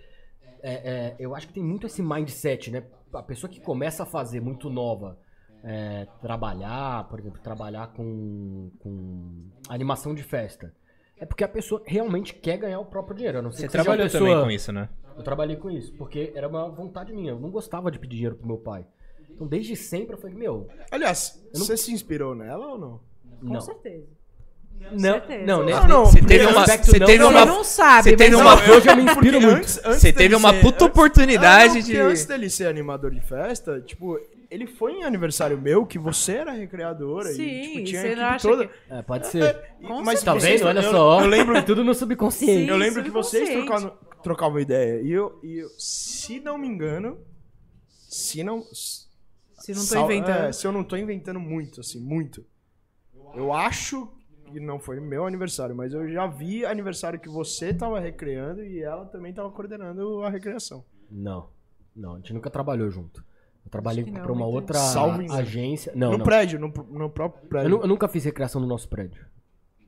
[0.63, 2.83] é, é, eu acho que tem muito esse mindset, né?
[3.13, 5.17] A pessoa que começa a fazer muito nova.
[5.63, 10.73] é, trabalhar, por exemplo, trabalhar com, com animação de festa.
[11.21, 13.41] É porque a pessoa realmente quer ganhar o próprio dinheiro.
[13.41, 14.89] não ser Você trabalhou pessoa- também com isso, né?
[15.15, 17.31] eu trabalhei com isso, porque era uma vontade minha.
[17.31, 18.83] Eu não gostava de pedir dinheiro pro meu pai.
[19.29, 22.99] Então, desde sempre, eu falei, meu, Aliás, não- você se inspirou nela ou não?
[23.39, 23.61] Com não.
[23.61, 24.07] certeza.
[24.93, 25.45] Não, certeza.
[25.45, 28.15] não, Não, não, Você teve uma, você não, teve não, uma, Você não sabe, você
[28.15, 29.57] teve uma, Hoje eu me inspiro muito.
[29.57, 31.99] antes- antes você teve uma ser- puta não, oportunidade porque de.
[31.99, 34.19] antes dele ser animador de festa, tipo,
[34.51, 38.07] ele foi em aniversário meu que você era recreadora Sim, e tipo, tinha a você
[38.07, 38.67] não equipe acha toda.
[38.67, 39.73] que- É, pode ser.
[39.79, 40.67] E- Com mas Tá vocês- vendo?
[40.67, 41.21] Olha eu- só.
[41.21, 42.65] Eu lembro, tudo no subconsciente.
[42.65, 42.69] Sim.
[42.69, 43.65] eu lembro que vocês subconsciente.
[43.97, 45.01] trocavam, trocavam ideia.
[45.01, 47.17] E eu, e eu, se não me engano,
[47.87, 48.61] se não.
[48.63, 50.43] Se não tô sal- inventando.
[50.45, 52.45] é, se eu não tô inventando muito, assim, muito.
[53.35, 54.11] Eu acho
[54.51, 58.81] que não foi meu aniversário, mas eu já vi aniversário que você tava recreando e
[58.81, 60.83] ela também tava coordenando a recreação.
[61.09, 61.47] Não,
[61.95, 63.23] não, a gente nunca trabalhou junto.
[63.71, 65.33] Eu trabalhei pra uma outra engano.
[65.33, 65.93] agência.
[65.95, 66.25] Não, no não.
[66.25, 67.69] prédio, no, no próprio Eu, prédio.
[67.69, 69.25] nu- eu nunca fiz recreação no nosso prédio.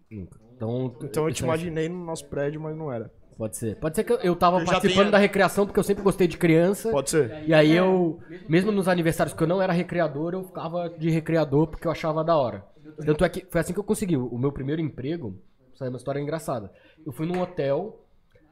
[0.09, 0.39] Nunca.
[0.55, 3.11] Então, Então eu isso te é- imaginei no nosso prédio, mas não era.
[3.37, 3.75] Pode ser.
[3.77, 6.27] Pode ser que eu, eu tava Eu participando tenho- da recreação porque eu sempre gostei
[6.27, 6.91] de criança.
[6.91, 7.43] Pode ser?
[7.45, 11.67] E aí eu, mesmo nos aniversários que eu não era recreador, eu ficava de recreador
[11.67, 12.63] porque eu achava da hora.
[13.05, 14.15] Tanto é que foi assim que eu consegui.
[14.15, 15.35] O meu primeiro emprego,
[15.73, 16.71] isso aí é uma história engraçada.
[17.05, 17.99] Eu fui num hotel,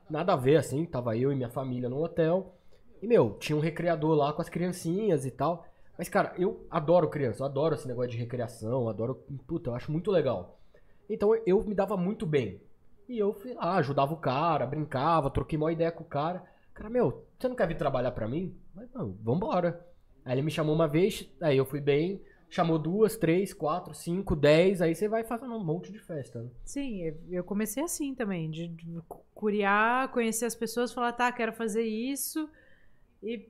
[0.09, 2.53] nada a ver assim, tava eu e minha família num hotel.
[3.01, 5.65] E, meu, tinha um recreador lá com as criancinhas e tal.
[5.97, 9.15] Mas, cara, eu adoro criança, eu adoro esse negócio de recreação, adoro.
[9.47, 10.59] Puta, eu acho muito legal.
[11.09, 12.61] Então eu me dava muito bem.
[13.09, 16.43] E eu fui lá, ajudava o cara, brincava, troquei uma ideia com o cara.
[16.73, 18.55] Cara, meu, você não quer vir trabalhar pra mim?
[18.73, 19.85] Mas não, vambora.
[20.23, 24.35] Aí ele me chamou uma vez, aí eu fui bem, chamou duas, três, quatro, cinco,
[24.35, 26.49] dez, aí você vai fazendo um monte de festa, né?
[26.63, 28.99] Sim, eu- comecei assim também, de, de
[29.33, 32.47] curiar, conhecer as pessoas, falar, tá, quero fazer isso.
[33.23, 33.49] E.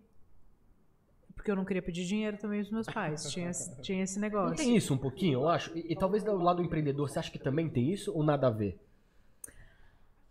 [1.35, 3.23] Porque eu não queria pedir dinheiro também dos meus pais.
[3.31, 4.57] Tinha, esse- tinha esse Não negócio.
[4.57, 5.75] tem isso um pouquinho, eu acho?
[5.75, 8.47] E, e talvez do lado do empreendedor, você acha que também tem isso ou nada
[8.47, 8.79] a ver?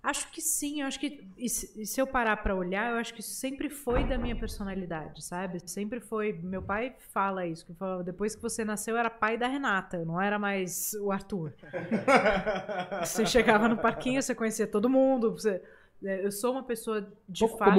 [0.03, 1.29] Acho que sim, eu acho que.
[1.37, 4.17] E se, e se eu parar pra olhar, eu acho que isso sempre foi da
[4.17, 5.61] minha personalidade, sabe?
[5.69, 6.33] Sempre foi.
[6.33, 10.03] Meu pai fala isso, que fala, depois que você nasceu, eu era pai da Renata,
[10.05, 11.53] não era mais o Arthur.
[13.05, 15.33] você chegava no parquinho, você conhecia todo mundo.
[15.33, 15.63] você-
[16.03, 17.75] eu sou uma pessoa de Pouco fácil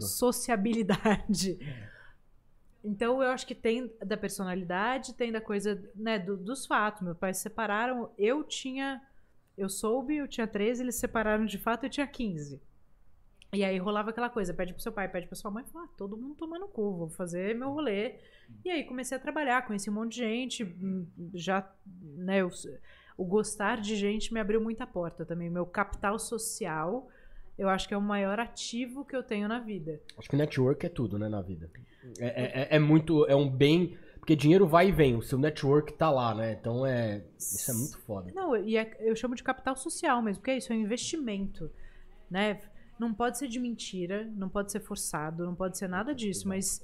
[0.00, 1.58] sociabilidade.
[2.84, 7.02] Então eu acho que tem da personalidade, tem da coisa, né, do- dos fatos.
[7.02, 9.02] Meus pais se separaram, eu tinha
[9.56, 12.62] eu soube, eu tinha 13, eles se separaram de fato, eu tinha 15.
[13.52, 15.88] E aí rolava aquela coisa, pede pro seu pai, pede pra sua mãe, fala, ah,
[15.96, 18.14] todo mundo tomando cu, vou fazer meu rolê.
[18.64, 21.04] E aí comecei a trabalhar, conheci um monte de gente, hum,
[21.34, 21.68] já,
[22.14, 22.50] né, eu-
[23.16, 25.50] o gostar de gente me abriu muita porta também.
[25.50, 27.08] Meu capital social,
[27.58, 30.00] eu acho que é o maior ativo que eu tenho na vida.
[30.16, 31.68] Acho que network é tudo, né, na vida.
[32.18, 35.38] É, é- é- é muito, é um bem, porque dinheiro vai e vem, o seu
[35.38, 36.52] network tá lá, né?
[36.58, 38.30] Então é, isso é muito foda.
[38.34, 41.70] Não, e é- eu chamo de capital social mesmo, porque é isso, é um investimento,
[42.30, 42.60] né?
[42.98, 46.82] Não pode ser de mentira, não pode ser forçado, não pode ser nada disso, mas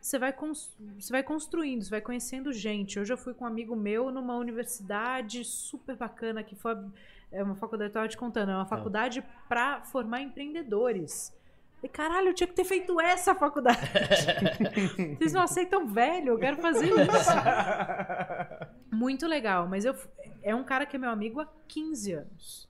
[0.00, 2.98] você vai, você vai construindo, você vai conhecendo gente.
[3.00, 6.76] Hoje eu fui com um amigo meu numa universidade super bacana, que foi
[7.30, 11.34] é uma faculdade, eu tava te contando, é uma faculdade para formar empreendedores.
[11.82, 13.78] E caralho, eu tinha que ter feito essa faculdade.
[15.18, 17.30] Vocês não aceitam velho, eu quero fazer isso.
[18.90, 19.94] Muito legal, mas eu
[20.42, 22.68] é um cara que é meu amigo há 15 anos.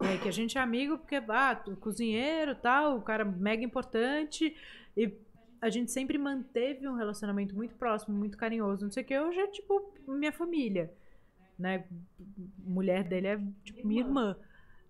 [0.00, 4.56] É, que a gente é amigo porque, ah, cozinheiro tal, o cara mega importante.
[4.96, 5.12] E
[5.60, 9.18] a gente sempre manteve um relacionamento muito próximo, muito carinhoso, não sei o que.
[9.18, 10.92] Hoje é tipo minha família.
[11.58, 11.84] Né?
[12.58, 14.36] Mulher dele é tipo minha irmã.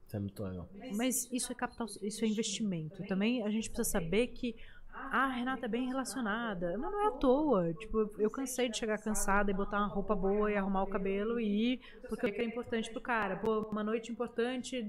[0.06, 0.68] Isso é muito legal.
[0.96, 3.02] Mas isso é capital, isso é investimento.
[3.06, 4.54] Também a gente precisa saber que
[4.92, 6.76] ah, a Renata é bem relacionada.
[6.78, 7.74] Mas não é à toa.
[7.74, 11.40] Tipo, eu cansei de chegar cansada e botar uma roupa boa e arrumar o cabelo
[11.40, 13.36] e ir, porque é importante pro cara.
[13.36, 14.82] Pô, uma noite importante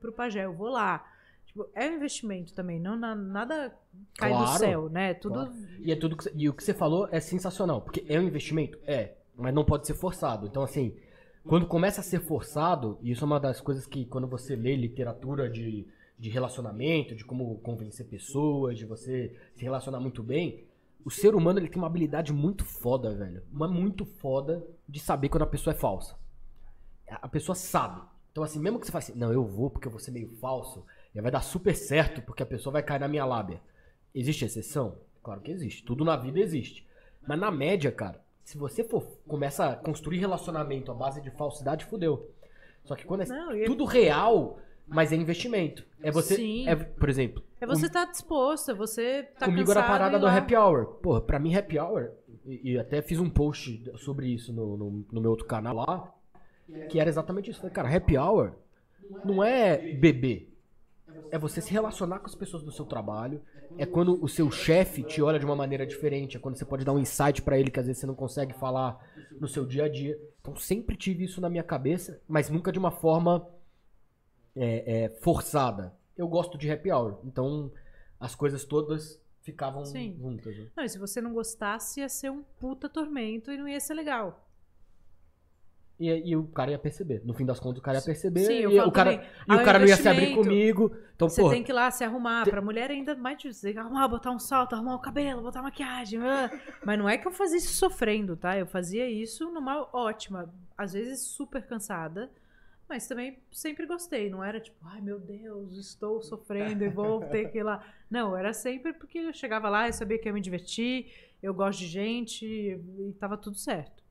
[0.00, 1.04] pro- pajé, eu vou lá.
[1.46, 3.74] Tipo, é um investimento também, não na- nada
[4.16, 5.14] cai do Claro, céu, né?
[5.14, 5.54] Tudo Claro.
[5.80, 8.78] E, é tudo que e o que você falou é sensacional, porque é um investimento?
[8.86, 10.46] É, mas não pode ser forçado.
[10.46, 10.94] Então, assim,
[11.48, 14.76] quando começa a ser forçado, e isso é uma das coisas que quando você lê
[14.76, 15.88] literatura de,
[16.18, 20.66] de relacionamento, de como convencer pessoas, de você se relacionar muito bem,
[21.02, 23.42] o ser humano ele tem uma habilidade muito foda, velho.
[23.50, 26.16] Uma muito foda de saber quando a pessoa é falsa.
[27.08, 28.02] A pessoa sabe.
[28.30, 30.28] Então, assim, mesmo que você fale assim, não, eu vou porque eu vou ser meio
[30.36, 30.84] falso,
[31.14, 33.62] e vai dar super certo porque a pessoa vai cair na minha lábia.
[34.14, 34.98] Existe exceção?
[35.22, 35.82] Claro que existe.
[35.82, 36.86] Tudo na vida existe.
[37.26, 41.84] Mas na média, cara, se você for começa a construir relacionamento à base de falsidade,
[41.84, 42.30] fudeu.
[42.82, 45.84] Só que quando é Não, e- tudo real, mas é investimento.
[46.02, 46.66] É você, Sim.
[46.66, 50.24] é, por exemplo, é você estar disposto, é você tá comigo era a parada do
[50.24, 50.34] lá.
[50.34, 50.86] happy hour.
[51.02, 52.12] Porra, pra mim happy hour,
[52.46, 56.14] e, e até fiz um post sobre isso no, no, no meu outro canal lá,
[56.88, 57.60] que era exatamente isso.
[57.60, 58.54] Falei, cara, happy hour
[59.26, 60.50] não é beber.
[61.30, 63.42] É você se relacionar com as pessoas do seu trabalho.
[63.76, 66.36] É quando o seu chefe te olha de uma maneira diferente.
[66.36, 68.54] É quando você pode dar um insight pra ele que às vezes você não consegue
[68.54, 68.98] falar
[69.40, 70.18] no seu dia a dia.
[70.40, 73.48] Então sempre tive isso na minha cabeça, mas nunca de uma forma
[74.56, 75.94] é, é, forçada.
[76.16, 77.20] Eu gosto de happy hour.
[77.24, 77.70] Então
[78.18, 80.16] as coisas todas ficavam Sim.
[80.18, 80.56] juntas.
[80.56, 80.66] né?
[80.76, 83.94] Não, e se você não gostasse, ia ser um puta tormento e não ia ser
[83.94, 84.47] legal.
[86.00, 87.22] E, e o cara ia perceber.
[87.24, 88.44] No fim das contas, o cara ia perceber.
[88.44, 89.28] Sim, eu e o cara, também.
[89.48, 90.96] e o cara não ia se abrir comigo.
[91.16, 92.44] Então, Você porra, tem que ir lá se arrumar.
[92.44, 96.20] te- Pra mulher ainda mais que arrumar, botar um salto, arrumar o cabelo, botar maquiagem.
[96.22, 96.50] ah.
[96.84, 98.56] Mas não é que eu fazia isso sofrendo, tá?
[98.56, 100.54] Eu fazia isso numa ótima.
[100.76, 102.30] Às vezes super cansada.
[102.88, 104.30] Mas também sempre gostei.
[104.30, 107.84] Não era tipo, ai meu Deus, estou sofrendo e vou ter que ir lá.
[108.08, 111.06] Não, era sempre porque eu chegava lá, eu sabia que ia me divertir,
[111.42, 114.02] eu gosto de gente e tava tudo certo.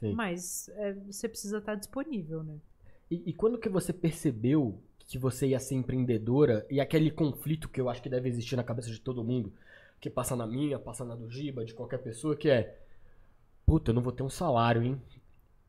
[0.00, 0.12] Sim.
[0.14, 2.56] Mas é, você precisa estar disponível, né?
[3.10, 7.80] E, e quando que você percebeu que você ia ser empreendedora e aquele conflito que
[7.80, 9.52] eu acho que deve existir na cabeça de todo mundo,
[10.00, 12.76] que passa na minha, passa na do Giba, de qualquer pessoa, que é
[13.64, 15.00] puta, eu não vou ter um salário, hein?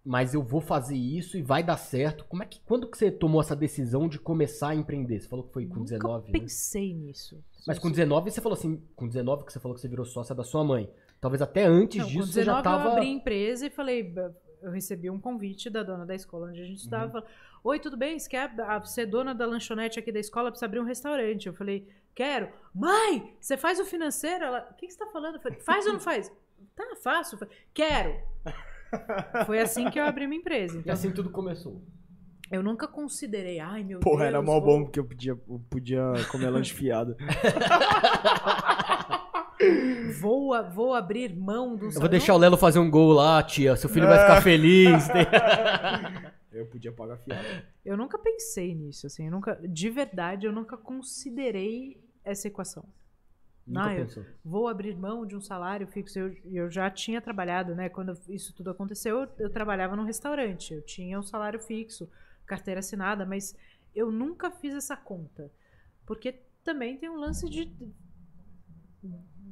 [0.06, 2.24] Mas eu vou fazer isso e vai dar certo.
[2.26, 5.20] Como é que quando que você tomou essa decisão de começar a empreender?
[5.20, 6.40] Você falou que foi com Nunca 19, né?
[6.40, 7.44] pensei nisso.
[7.66, 10.34] Mas com 19 você falou assim, com 19 que você falou que você virou sócia
[10.34, 10.90] da sua mãe.
[11.20, 14.04] Talvez até antes Não, disso com você 19 já tava eu abri empresa e falei,
[14.04, 17.12] "Ba- eu recebi um convite da dona da escola onde a gente estudava.
[17.12, 17.28] Falou,
[17.64, 18.18] Oi, tudo bem?
[18.18, 20.52] Você quer a- ser dona da lanchonete aqui da escola?
[20.52, 21.48] Precisa abrir um restaurante.
[21.48, 22.48] Eu falei, quero.
[22.74, 24.46] Mãe, você faz o financeiro?
[24.46, 25.36] Ela, o que, que você tá falando?
[25.36, 26.32] Eu falei, faz ou não faz?
[26.76, 27.36] Tá, faço.
[27.36, 28.16] Eu falei, quero.
[29.46, 30.78] Foi assim que eu abri minha empresa.
[30.78, 31.82] E Então, assim tudo começou.
[32.50, 34.28] eu nunca considerei, ai meu Porra, Deus.
[34.30, 36.02] era mó vou- bom porque eu podia, eu podia
[36.32, 37.18] comer lanche fiado.
[40.20, 43.42] Vou, a- vou abrir mão do Eu vou deixar o Lelo fazer um gol lá,
[43.44, 43.76] tia.
[43.76, 45.08] Seu filho vai ficar feliz.
[46.52, 47.44] Eu podia pagar fiado.
[47.86, 52.84] Eu nunca pensei nisso, assim, eu nunca, de verdade, eu nunca considerei essa equação.
[53.66, 54.26] Nunca Não, eu pensou.
[54.44, 56.18] vou abrir mão de um salário fixo.
[56.18, 57.90] Eu, eu já tinha trabalhado, né?
[57.90, 60.74] Quando isso tudo aconteceu, eu, eu trabalhava num restaurante.
[60.74, 62.10] Eu tinha um salário fixo,
[62.46, 63.56] carteira assinada, mas
[63.94, 65.52] eu nunca fiz essa conta.
[66.06, 67.70] Porque também tem um lance de,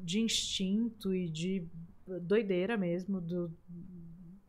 [0.05, 1.65] de instinto e de
[2.21, 3.19] doideira mesmo.
[3.19, 3.51] Do,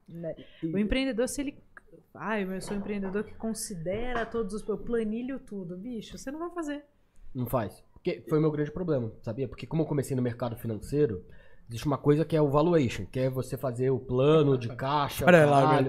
[0.06, 0.36] né?
[0.62, 1.58] O empreendedor, se ele.
[2.14, 4.68] Ai, eu sou um empreendedor que considera todos os.
[4.68, 5.76] Eu planilho tudo.
[5.76, 6.84] Bicho, você não vai fazer.
[7.34, 7.82] Não faz.
[7.92, 9.48] Porque foi o meu grande problema, sabia?
[9.48, 11.24] Porque como eu comecei no mercado financeiro,
[11.68, 15.26] existe uma coisa que é o valuation, que é você fazer o plano de caixa,
[15.26, 15.80] Olha lá,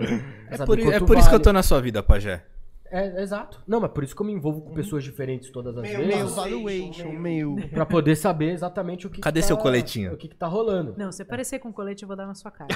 [0.50, 1.44] É por, é por isso que eu vale.
[1.44, 2.44] tô na sua vida, pajé.
[2.92, 3.62] É, exato.
[3.68, 6.36] Não, mas por isso que eu me envolvo com pessoas diferentes todas as Meu vezes,
[6.36, 7.56] valuation, meu.
[7.72, 10.14] pra poder saber exatamente o que Cadê que seu tá- coletinho?
[10.14, 10.96] O que, que tá rolando.
[10.98, 12.68] Não, se aparecer com colete, eu vou dar na sua cara.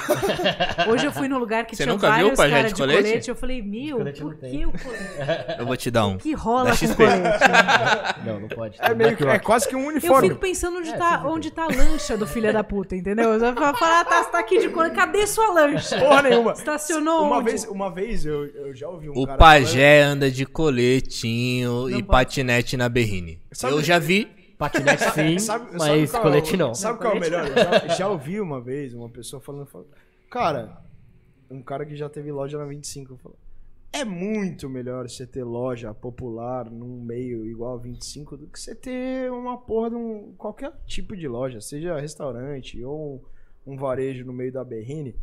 [0.91, 2.80] Hoje eu fui num lugar que Você tinha nunca viu vários o pajé caras de
[2.82, 3.01] colete?
[3.03, 3.30] colete?
[3.30, 5.12] Eu falei, meu, colete por que o colete?
[5.59, 6.16] Eu vou te dar um.
[6.16, 8.26] O que rola com colete?
[8.26, 8.78] Não, não pode.
[8.82, 10.30] É, meio que, é quase que um Eu uniforme.
[10.30, 13.34] fico pensando onde, É, tá, onde tá a lancha do filho da puta, entendeu?
[13.34, 15.97] Eu vou falar, ah, tá, você tá aqui de colete, cadê sua lancha?
[15.99, 16.51] Porra nenhuma.
[16.53, 17.49] Estacionou Uma onde?
[17.49, 21.93] vez, uma vez eu, eu já ouvi um O cara pajé anda de coletinho e
[21.93, 22.04] pode.
[22.04, 23.39] patinete na berrine.
[23.52, 24.28] Sabe- Eu já vi.
[24.58, 26.76] Patinete sim, Sabe- sabe mas qual é colete não.
[26.76, 27.47] Sabe Não, qual é o melhor?
[27.47, 29.89] Já, já ouvi uma vez uma pessoa falando, falando,
[30.30, 30.78] cara,
[31.49, 33.38] um cara que já teve loja na 25 falou,
[33.91, 38.76] é muito melhor você ter loja popular num meio igual a 25 do que você
[38.76, 43.22] ter uma porra de um, qualquer tipo de loja, seja restaurante ou
[43.66, 45.16] um, varejo no meio da berrine.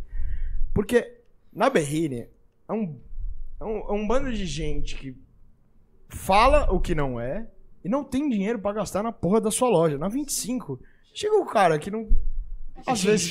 [0.75, 1.17] Porque
[1.53, 2.27] na berrine
[2.69, 2.99] é um,
[3.61, 5.17] é um, é um bando de gente que
[6.09, 7.49] fala o que não é
[7.85, 9.99] e não tem dinheiro pra gastar na porra da sua loja.
[9.99, 10.81] Na 25,
[11.13, 12.09] chega um cara que não.
[12.87, 13.29] Às vezes.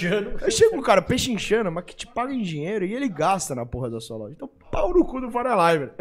[0.50, 3.90] Chega um cara pechinchando, mas que te paga em dinheiro e ele gasta na porra
[3.90, 4.34] da sua loja.
[4.36, 5.92] Então, pau no cu do Fora Live.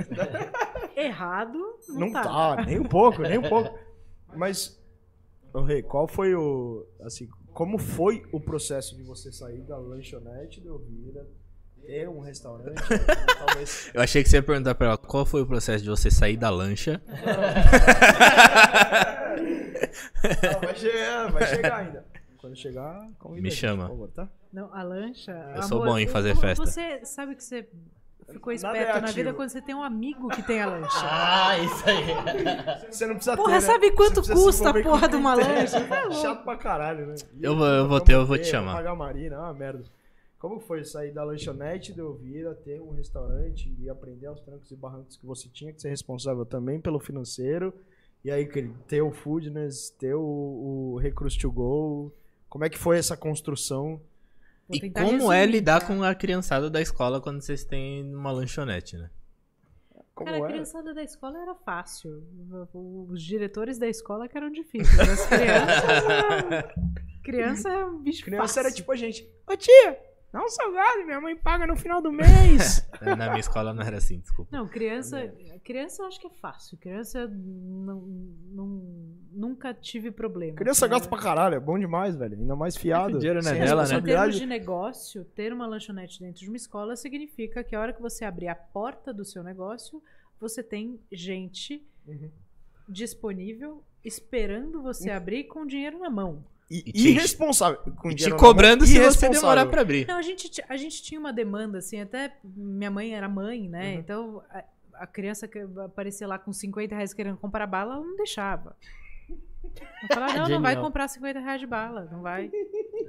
[0.96, 1.58] Errado,
[1.88, 2.22] não, Não tá.
[2.22, 3.78] tá, nem um pouco, nem um pouco.
[4.34, 4.82] Mas,
[5.52, 6.86] ô Rei, qual foi o.
[7.02, 11.26] Assim, como foi o processo de você sair da lanchonete do Elvira,
[11.84, 12.80] ter um restaurante?
[13.46, 13.90] talvez.
[13.94, 16.36] Eu achei que você ia perguntar pra ela qual foi o processo de você sair
[16.36, 17.00] da lancha.
[20.52, 22.04] Não, vai, chegar, vai chegar ainda.
[22.38, 23.84] Quando chegar, convida Me a gente, chama.
[23.84, 24.28] por favor, tá?
[24.52, 25.32] Não, a lancha.
[25.56, 26.64] Eu sou bom em fazer festa.
[26.64, 27.68] Você sabe que você
[28.32, 30.96] ficou Nada é esperto na vida quando você tem um amigo que tem a lancha.
[31.02, 32.04] Ah, isso aí.
[32.90, 33.60] Você não precisa Porra, ter, né?
[33.60, 35.80] sabe quanto precisa se custa a porra de uma lancha?
[35.86, 36.14] Tá louco.
[36.22, 37.14] Chato pra caralho, né?
[37.40, 38.74] Eu vou- eu vou ter- eu vou te chamar.
[38.74, 39.84] Pagar marina, é uma merda.
[40.48, 44.76] Como foi sair da lanchonete de Elvira, ter um restaurante e aprender aos trancos e
[44.76, 47.74] barrancos que você tinha que ser responsável também pelo financeiro?
[48.24, 52.12] E aí, que- ter o Foodness, ter o, o Recrust to Go.
[52.48, 54.00] Como é que foi essa construção?
[54.70, 55.86] E como é resumir, lidar tá?
[55.88, 59.10] com a criançada da escola quando vocês têm uma lanchonete, né?
[60.14, 60.52] Como Cara, a é?
[60.52, 62.22] criançada da escola era fácil.
[62.72, 64.98] Os diretores da escola que eram difíceis.
[64.98, 66.08] As crianças.
[66.08, 66.86] eram-
[67.22, 68.60] Criança é um bicho Criança fácil.
[68.60, 69.28] era tipo a gente.
[69.48, 69.98] Ô tia,
[70.32, 72.86] dá um salgado, minha mãe paga no final do mês.
[73.00, 74.54] Na minha escola não era assim, desculpa.
[74.56, 75.32] Não, criança,
[75.64, 76.76] criança eu acho que é fácil.
[76.78, 78.00] Criança não,
[78.52, 78.82] não,
[79.32, 80.56] nunca tive problema.
[80.56, 81.10] Criança gasta né?
[81.10, 82.38] pra caralho, é bom demais, velho.
[82.38, 83.16] Ainda mais fiado.
[83.16, 83.94] o dinheiro não é sem dela, né?
[83.96, 87.92] Em termos de negócio, ter uma lanchonete dentro de uma escola significa que a hora
[87.92, 90.02] que você abrir a porta do seu negócio,
[90.40, 92.30] você tem gente Uhum.
[92.88, 96.44] disponível esperando você abrir com dinheiro na mão.
[96.68, 97.78] E, E te- irresponsável.
[97.96, 100.06] com E te cobrando mão, se você demorar pra abrir.
[100.06, 103.92] Não, a gente, a gente tinha uma demanda, assim, até minha mãe era mãe, né?
[103.94, 103.98] Uhum.
[104.00, 104.64] Então a,
[104.94, 108.76] a criança que aparecia lá com 50 reais querendo comprar bala, ela não deixava.
[109.28, 112.50] Eu falava, não, não vai comprar 50 reais de bala, não vai.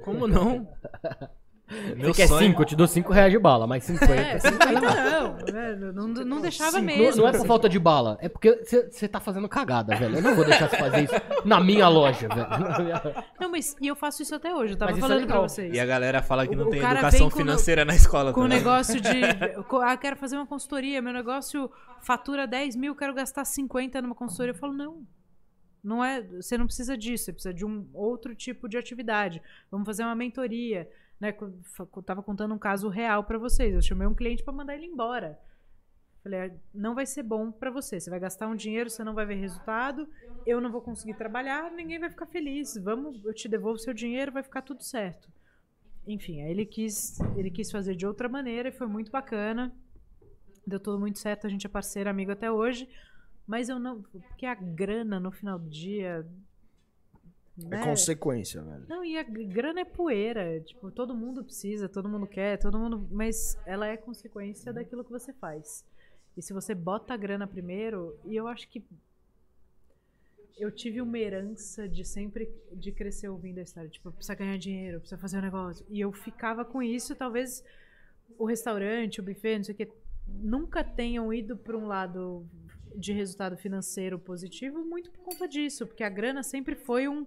[0.04, 0.68] Como não?
[1.96, 2.46] Meu Você quer sonho.
[2.48, 4.14] 5, eu te dou 5 reais de bala, mas 50.
[4.14, 5.92] É, 50 não, né?
[5.92, 7.04] não, não deixava Cinco, mesmo.
[7.10, 10.16] Não, não é por falta de bala, é porque você tá fazendo cagada, velho.
[10.16, 11.14] Eu não vou deixar você fazer isso
[11.44, 12.46] na minha loja, velho.
[13.40, 15.48] Não, mas e eu faço isso até hoje, eu tava Mas é falando pra legal.
[15.48, 15.74] vocês.
[15.74, 18.32] E a galera fala que O- não o tem educação com no- financeira na escola
[18.32, 18.58] Com o também.
[18.58, 19.08] negócio de.
[19.88, 21.00] Ah, quero fazer uma consultoria.
[21.02, 21.70] Meu negócio
[22.02, 24.52] fatura 10 mil, quero gastar 50 numa consultoria.
[24.52, 25.02] Eu falo, não.
[25.82, 26.22] Não é.
[26.22, 29.40] Você não precisa disso, você precisa de um outro tipo de atividade.
[29.70, 30.88] Vamos fazer uma mentoria.
[31.20, 33.74] Né, eu tava contando um caso real pra vocês.
[33.74, 35.38] Eu chamei um cliente pra mandar ele embora.
[36.22, 37.98] Falei, "Ah, não vai ser bom pra você.
[38.00, 40.08] Você vai gastar um dinheiro, você não vai ver resultado.
[40.46, 42.76] Eu não vou conseguir trabalhar, ninguém vai ficar feliz.
[42.76, 45.28] Vamos, eu te devolvo seu dinheiro, vai ficar tudo certo.
[46.06, 49.72] Enfim, aí ele quis, ele quis fazer de outra maneira e foi muito bacana.
[50.66, 52.88] Deu tudo muito certo, a gente é parceiro, amigo até hoje.
[53.46, 54.02] Mas eu não.
[54.02, 56.26] Porque a grana no final do dia.
[57.64, 57.84] É né?
[57.84, 58.84] consequência, velho.
[58.88, 60.60] Não, e a grana é poeira.
[60.60, 63.08] Tipo, todo mundo precisa, todo mundo quer, todo mundo.
[63.10, 65.84] Mas ela é consequência daquilo que você faz.
[66.36, 68.84] E se você bota a grana primeiro, e eu acho que.
[70.56, 73.88] Eu tive uma herança de sempre de crescer ouvindo a história.
[73.88, 75.86] Tipo, precisa ganhar dinheiro, precisa fazer um negócio.
[75.88, 77.64] E eu ficava com isso, talvez
[78.36, 79.88] o restaurante, o buffet, não sei o que,
[80.26, 82.44] nunca tenham ido para um lado
[82.94, 87.26] de resultado financeiro positivo muito por conta disso, porque a grana sempre foi um,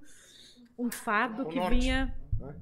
[0.81, 2.15] um fardo O que norte, vinha.
[2.39, 2.55] né?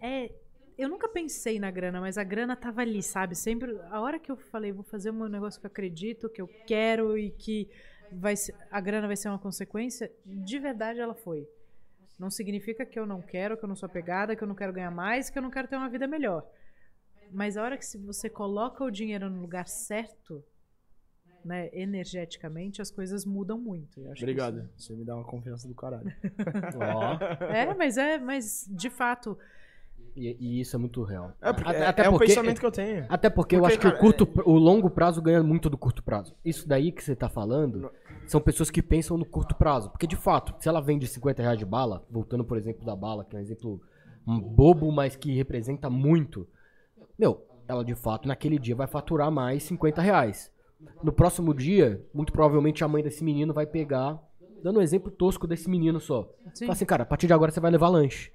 [0.00, 0.32] É,
[0.76, 3.34] eu nunca pensei na grana, mas a grana tava ali, sabe?
[3.34, 6.48] Sempre, a hora que eu falei, vou fazer um negócio que eu acredito, que eu
[6.66, 7.68] quero e que
[8.12, 11.48] vai ser- a grana vai ser uma consequência, de verdade ela foi.
[12.18, 14.72] Não significa que eu não quero, que eu não sou apegada, que eu não quero
[14.72, 16.46] ganhar mais, que eu não quero ter uma vida melhor.
[17.32, 20.44] Mas a hora que se você coloca o dinheiro no lugar certo,
[21.46, 24.00] né, energeticamente, as coisas mudam muito.
[24.00, 24.68] Eu acho que Obrigado.
[24.76, 26.12] Você me dá uma confiança do caralho.
[26.68, 29.38] Isso- É, mas é, mas de fato,
[30.14, 31.32] e, e isso é muito real.
[31.42, 33.04] É, porque, Até- é, até é um porque- pensamento que eu tenho.
[33.08, 35.76] Até porque, eu Porque, acho que o, cara, curto, o longo prazo ganha muito do
[35.76, 36.34] curto prazo.
[36.44, 37.90] Isso daí que você tá falando
[38.26, 39.90] são pessoas que pensam no curto prazo.
[39.90, 43.24] Porque, de fato, se ela vende 50 reais de bala, voltando por exemplo da bala,
[43.24, 43.80] que é um exemplo
[44.26, 46.48] um bobo, mas que representa muito,
[47.18, 50.50] meu, ela de fato naquele dia vai faturar mais 50 reais.
[51.02, 54.18] No próximo dia, muito provavelmente a mãe desse menino vai pegar,
[54.62, 56.28] dando um exemplo tosco desse menino só.
[56.54, 56.66] sim.
[56.66, 58.30] Fala assim, cara, a partir de agora você vai levar lanche.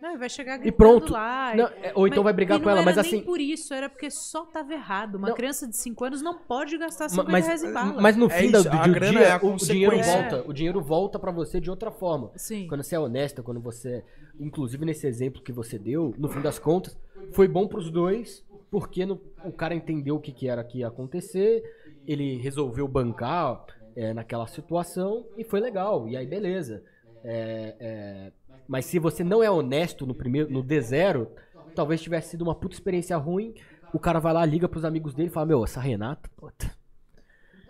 [0.00, 1.10] Não, vai chegar E pronto.
[1.14, 1.54] lá.
[1.54, 3.14] e- Não, é, ou então Mas- vai brigar e com ela, não mas era nem
[3.20, 3.24] assim.
[3.26, 5.14] por isso, era porque só tava errado.
[5.14, 5.34] Uma Não.
[5.34, 8.02] criança de 5 anos não pode gastar Ma- 50 Mas, reais em bala.
[8.02, 10.44] mas no É fim da- isso, do, do dia, é o, dinheiro volta.
[10.46, 12.30] O dinheiro volta pra você de outra forma.
[12.36, 12.66] Sim.
[12.68, 14.04] Quando você é honesta, quando você.
[14.38, 16.98] Inclusive nesse exemplo que você deu, no fim das contas,
[17.32, 20.88] foi bom pros dois, porque no- o cara entendeu o que, que era que ia
[20.88, 21.62] acontecer,
[22.06, 23.64] ele resolveu bancar
[23.96, 26.08] é, naquela situação e foi legal.
[26.08, 26.82] E aí, beleza.
[27.22, 28.32] É, é,
[28.66, 31.28] mas se você não é honesto no primeiro, no D0,
[31.74, 33.54] talvez tivesse sido uma puta experiência ruim.
[33.92, 36.70] O cara vai lá, liga pros amigos dele e fala: Meu, essa Renata, puta.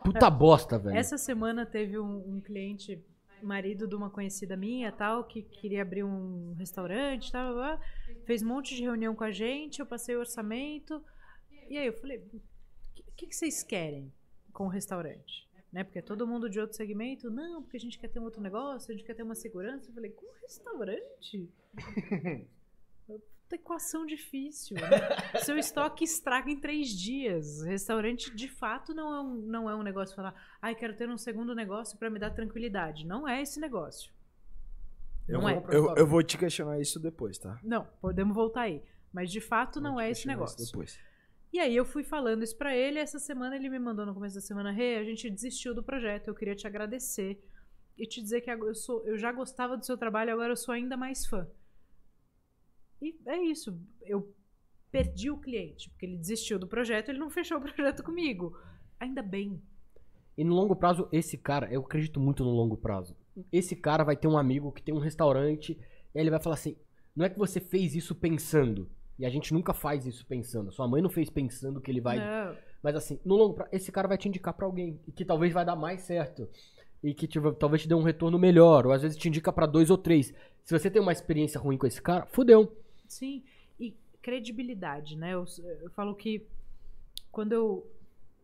[0.03, 0.97] Puta bosta, velho.
[0.97, 3.03] Essa semana teve um, um cliente,
[3.43, 7.87] marido de uma conhecida minha, tal, que queria abrir um restaurante, tal, blá, blá,
[8.25, 11.03] fez um monte de reunião com a gente, eu passei o orçamento,
[11.69, 14.13] e aí eu falei, o que, que vocês querem
[14.53, 15.49] com o restaurante?
[15.73, 15.83] Né?
[15.83, 18.93] Porque todo mundo de outro segmento, não, porque a gente quer ter um outro negócio,
[18.93, 19.91] a gente quer ter uma segurança.
[19.91, 21.51] Eu falei, com restaurante?
[23.45, 24.77] Puta equação difícil.
[24.77, 24.83] Né?
[25.45, 27.63] Seu estoque estraga em três dias.
[27.63, 31.19] Restaurante, de fato, não é um, não é um negócio falar, ai, quero ter um
[31.19, 33.07] segundo negócio para me dar tranquilidade.
[33.07, 34.13] Não é esse negócio.
[35.29, 35.61] Eu, Não é.
[35.61, 37.59] vou, eu, eu vou te questionar isso depois, tá?
[37.63, 38.83] Não, podemos voltar aí.
[39.13, 40.65] Mas de fato não é esse negócio.
[40.65, 40.99] Depois.
[41.53, 44.35] E aí eu fui falando isso pra ele, essa semana ele me mandou no começo
[44.35, 47.41] da semana, Rê, a gente desistiu do projeto, eu queria te agradecer
[47.97, 50.75] e te dizer que eu, sou, eu já gostava do seu trabalho, agora eu sou
[50.75, 51.47] ainda mais fã.
[53.03, 54.33] E é isso, eu
[54.91, 58.57] perdi o cliente, porque ele desistiu do projeto, ele não fechou o projeto comigo.
[58.99, 59.61] Ainda bem.
[60.37, 63.17] E no longo prazo, esse cara, eu acredito muito no longo prazo.
[63.53, 65.73] Esse cara vai ter um amigo que tem um restaurante,
[66.15, 66.77] e aí ele vai falar assim:
[67.15, 68.89] não é que você fez isso pensando.
[69.17, 70.73] E a gente nunca faz isso pensando.
[70.73, 72.19] Sua mãe não fez pensando que ele vai.
[72.19, 75.01] Não, Mas assim, no longo prazo, esse cara vai te indicar pra alguém.
[75.07, 76.49] E que talvez vai dar mais certo.
[77.03, 78.87] E que te- talvez te dê um retorno melhor.
[78.87, 80.35] Ou às vezes te indica pra dois ou três.
[80.65, 82.77] Se você tem uma experiência ruim com esse cara, fudeu.
[83.15, 83.43] Sim,
[83.79, 85.35] e credibilidade, né?
[85.35, 85.45] Eu,
[85.83, 86.43] eu falo que
[87.31, 87.87] quando eu,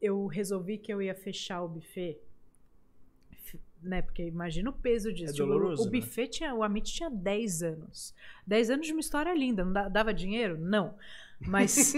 [0.01, 2.19] eu resolvi que eu ia fechar o buffet,
[3.83, 4.03] né?
[4.03, 5.35] Porque imagina o peso disso.
[5.35, 5.99] É doloroso, o né?
[6.01, 8.15] buffet tinha, o Amit tinha 10 anos.
[8.47, 9.65] 10 anos de uma história linda.
[9.65, 10.59] Não da- dava dinheiro?
[10.59, 10.95] Não.
[11.41, 11.95] Mas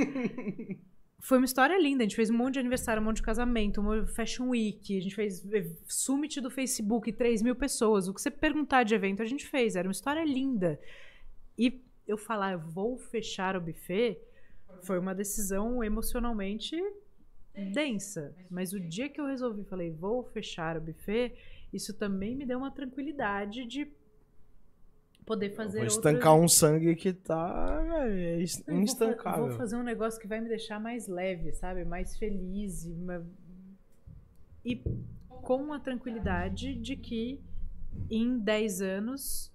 [1.19, 2.03] foi uma história linda.
[2.03, 5.01] A gente fez um monte de aniversário, um monte de casamento, um Fashion Week, a
[5.01, 8.07] gente fez eh, summit do Facebook, 3 mil pessoas.
[8.09, 9.75] O que você perguntar de evento, a gente fez.
[9.75, 10.81] Era uma história linda.
[11.59, 14.19] E eu falar, eu vou fechar o buffet,
[14.83, 16.77] foi uma decisão emocionalmente
[17.73, 18.35] densa.
[18.51, 21.35] Mas o dia que eu resolvi, falei, vou fechar o buffet,
[21.73, 23.87] isso também me deu uma tranquilidade de
[25.25, 29.47] poder fazer Vou outras- estancar um sangue que tá, velho, é vou instancável.
[29.49, 31.85] Vou fazer um negócio que vai me deixar mais leve, sabe?
[31.85, 32.85] Mais feliz.
[32.85, 33.23] E, ma-
[34.65, 34.83] e
[35.29, 37.41] com a tranquilidade de que
[38.11, 39.52] em 10 anos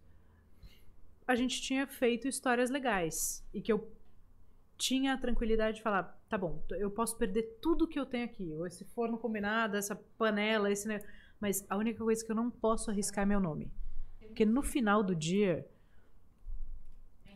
[1.28, 3.92] a gente tinha feito histórias legais e que eu
[4.78, 8.54] tinha a tranquilidade de falar, tá bom, eu posso perder tudo que eu tenho aqui,
[8.54, 11.04] ou esse forno combinado, essa panela, esse, ne-
[11.40, 13.72] mas a única coisa que eu não posso arriscar é meu nome.
[14.20, 15.68] Porque no final do dia,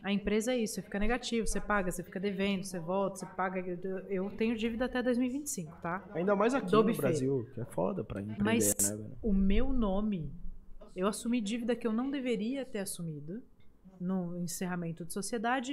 [0.04, 3.26] a empresa é isso, você fica negativo, você paga, você fica devendo, você volta, você
[3.26, 3.60] paga.
[4.08, 6.04] Eu tenho dívida até 2025, tá?
[6.14, 6.94] Ainda mais aqui no.
[6.94, 9.16] Brasil, que é foda pra empreender, Mas né, velho?
[9.22, 10.32] o meu nome,
[10.94, 13.42] eu assumi dívida que eu não deveria ter assumido
[14.02, 15.72] no encerramento de sociedade.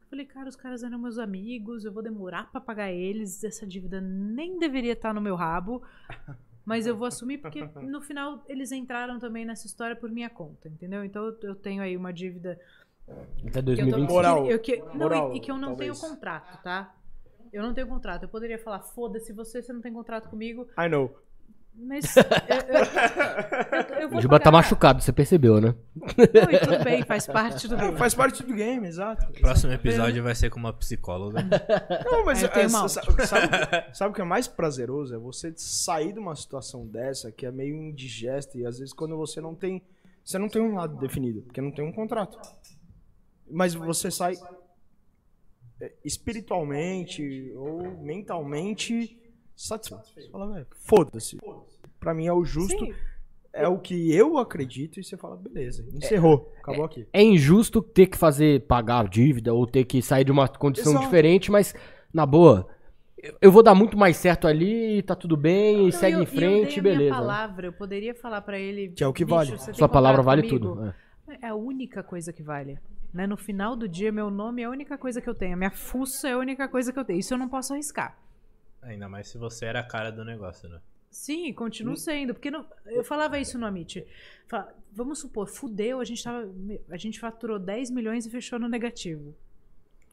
[0.00, 3.66] Eu Falei, cara, os caras eram meus amigos, eu vou demorar pra pagar eles, essa
[3.66, 5.82] dívida nem deveria estar no meu rabo,
[6.64, 10.68] mas eu vou assumir porque no final eles entraram também nessa história por minha conta,
[10.68, 11.04] entendeu?
[11.04, 12.58] Então eu- tenho aí uma dívida
[13.06, 14.12] Até que eu tô- 2025.
[14.12, 14.44] Moral.
[14.44, 15.98] que- eu que- não, Moral, e, e que eu não talvez.
[16.00, 16.94] tenho contrato, tá?
[17.52, 18.22] Eu não tenho contrato.
[18.24, 21.14] Eu poderia falar, foda-se você, você não tem contrato comigo, I know.
[21.74, 25.74] Mas eu, eu, eu, eu O Juba tá machucado, você percebeu, né?
[25.94, 27.96] Não, e tudo bem, faz parte do É, game.
[27.96, 29.32] faz parte do game, exato.
[29.40, 31.40] Próximo episódio vai ser com uma psicóloga.
[32.10, 33.08] Não, mas é, sa- sabe,
[33.92, 35.14] sabe o que é mais prazeroso?
[35.14, 39.16] É você sair de uma situação dessa que é meio indigesta e às vezes quando
[39.16, 39.82] você não tem.
[40.24, 42.38] Você não tem um lado definido, porque não tem um contrato.
[43.50, 44.34] Mas você sai
[45.80, 49.16] é, espiritualmente ou mentalmente
[49.62, 50.30] satisfeito.
[50.30, 51.38] Fala, velho, foda-se.
[51.98, 52.94] Pra mim é o justo, Sim,
[53.52, 57.06] é o que eu acredito e você fala, beleza, encerrou, acabou aqui.
[57.12, 60.92] É injusto ter que fazer pagar a dívida ou ter que sair de uma condição
[60.92, 61.04] Exato.
[61.06, 61.74] diferente, mas
[62.14, 62.68] na boa,
[63.20, 66.22] eu- eu vou dar muito mais certo ali, tá tudo bem, e Não, segue eu-
[66.22, 67.14] em frente, eu dei a minha beleza.
[67.16, 68.90] palavra, eu poderia falar pra ele.
[68.90, 69.58] Que é o que "Bicho, vale.
[69.74, 70.84] Sua palavra vale comigo?" tudo.
[70.86, 70.94] é.
[71.42, 72.78] É a única coisa que vale.
[73.12, 73.26] Né?
[73.26, 75.54] No final do dia, meu nome é a única coisa que eu tenho.
[75.54, 77.18] A minha fuça é a única coisa que eu tenho.
[77.18, 78.16] Isso eu não posso arriscar.
[78.82, 80.80] Ainda mais se você era a cara do negócio, né?
[81.10, 82.34] Sim, continuo sendo.
[82.34, 84.06] Porque não- eu falava isso no Amit.
[84.92, 86.48] Vamos supor, fudeu, a gente, tava,
[86.90, 89.34] a gente faturou 10 milhões e fechou no negativo.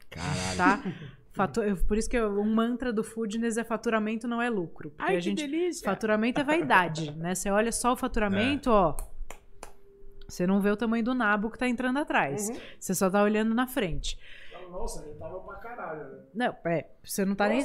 [0.10, 0.58] Caralho.
[0.58, 0.84] Tá?
[1.34, 4.90] Fatu- eu- por isso que eu- um mantra do Foodness é faturamento não é lucro.
[4.92, 5.84] Porque a gente, delícia!
[5.84, 7.36] Faturamento é vaidade, né?
[7.36, 8.96] Você olha só o faturamento, ó.
[10.28, 12.50] Você não vê o tamanho do nabo que tá entrando atrás.
[12.50, 12.58] Uhum.
[12.80, 14.18] Você só tá olhando na frente.
[14.80, 16.20] Nossa, tava pra caralho, né?
[16.34, 17.62] Não, é, você não tá nem.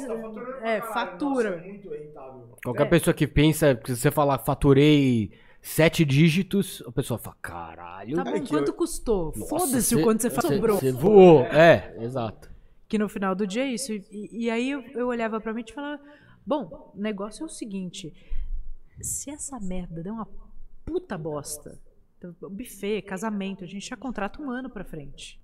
[0.63, 1.59] É, fatura.
[1.59, 2.55] muito rentável.
[2.65, 2.91] Qualquer É.
[2.91, 8.17] pessoa que pensa, que se você falar faturei sete dígitos, a pessoa fala, caralho.
[8.17, 9.33] Tá bom, É quanto eu- custou?
[9.37, 10.79] Nossa, Foda-se o quanto você sobrou.
[10.79, 11.43] Você voou.
[11.45, 12.51] É, exato.
[12.89, 13.93] Que no final do dia é isso.
[13.93, 16.01] E, e aí eu, eu olhava pra mim e falava:
[16.47, 18.13] Bom, o negócio é o seguinte:
[19.01, 20.27] se essa merda der uma
[20.85, 21.79] puta bosta,
[22.19, 25.40] então, buffet, casamento, a gente já contrata um ano pra frente.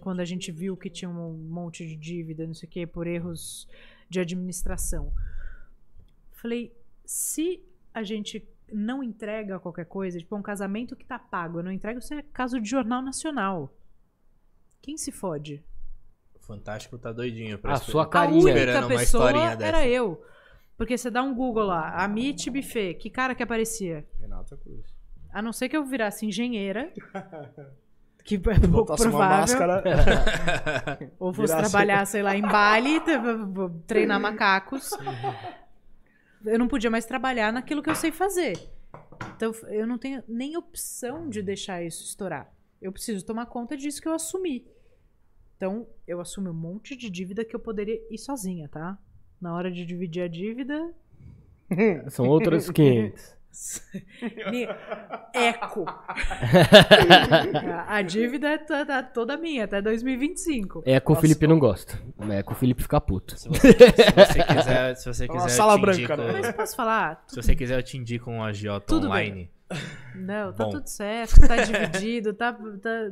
[0.00, 3.06] Quando a gente viu que tinha um monte de dívida, não sei o quê, por
[3.06, 3.68] erros
[4.08, 5.12] de administração.
[6.32, 6.72] Falei:
[7.04, 7.62] se
[7.94, 11.98] a gente não entrega qualquer coisa, tipo um casamento que tá pago, eu não entrego,
[11.98, 13.72] isso é caso de jornal nacional.
[14.80, 15.62] Quem se fode?
[16.34, 18.40] O Fantástico tá doidinho pra A esper- sua A carinha.
[18.42, 19.68] única Esperando uma pessoa historinha dessa.
[19.78, 20.24] era eu.
[20.76, 24.04] Porque você dá um Google lá, Amit Buffet, que cara que aparecia?
[24.18, 24.84] Renata Cruz.
[25.32, 26.92] A não ser que eu virasse engenheira,
[28.24, 31.12] que é pouco Botasse uma provável, máscara.
[31.18, 33.00] ou fosse trabalhar, sei lá, em Bali,
[33.86, 34.90] treinar macacos.
[36.44, 38.58] Eu não podia mais trabalhar naquilo que eu sei fazer.
[39.36, 42.52] Então eu não tenho nem opção de deixar isso estourar.
[42.80, 44.66] Eu preciso tomar conta disso que eu assumi.
[45.56, 48.98] Então, eu assumi um monte de dívida que eu poderia ir sozinha, tá?
[49.40, 50.92] Na hora de dividir a dívida,
[52.10, 53.36] São outros 500.
[54.50, 54.68] Me-
[55.34, 55.84] Eco.
[55.86, 56.14] a,
[57.96, 60.82] a dívida tá, tá toda minha, até 2025.
[60.86, 61.98] É com o Felipe não gosta.
[62.30, 63.36] É com o Felipe ficar puto.
[63.38, 66.32] Se você, se você quiser, se você Uma quiser sala eu te branca, indico, né?
[66.42, 67.24] Mas posso falar?
[67.26, 69.50] Se você quiser, eu te indico um agiota Tudo online.
[70.14, 70.70] Não, tá Bom.
[70.70, 72.52] tudo certo, tá dividido, tá.
[72.52, 73.10] tá-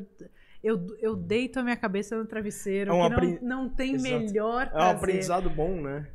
[0.63, 3.95] eu, eu deito a minha cabeça no travesseiro, É um que não, apren- não tem
[3.95, 4.15] Exato.
[4.15, 4.95] melhor É um prazer.
[4.97, 6.07] aprendizado bom, né?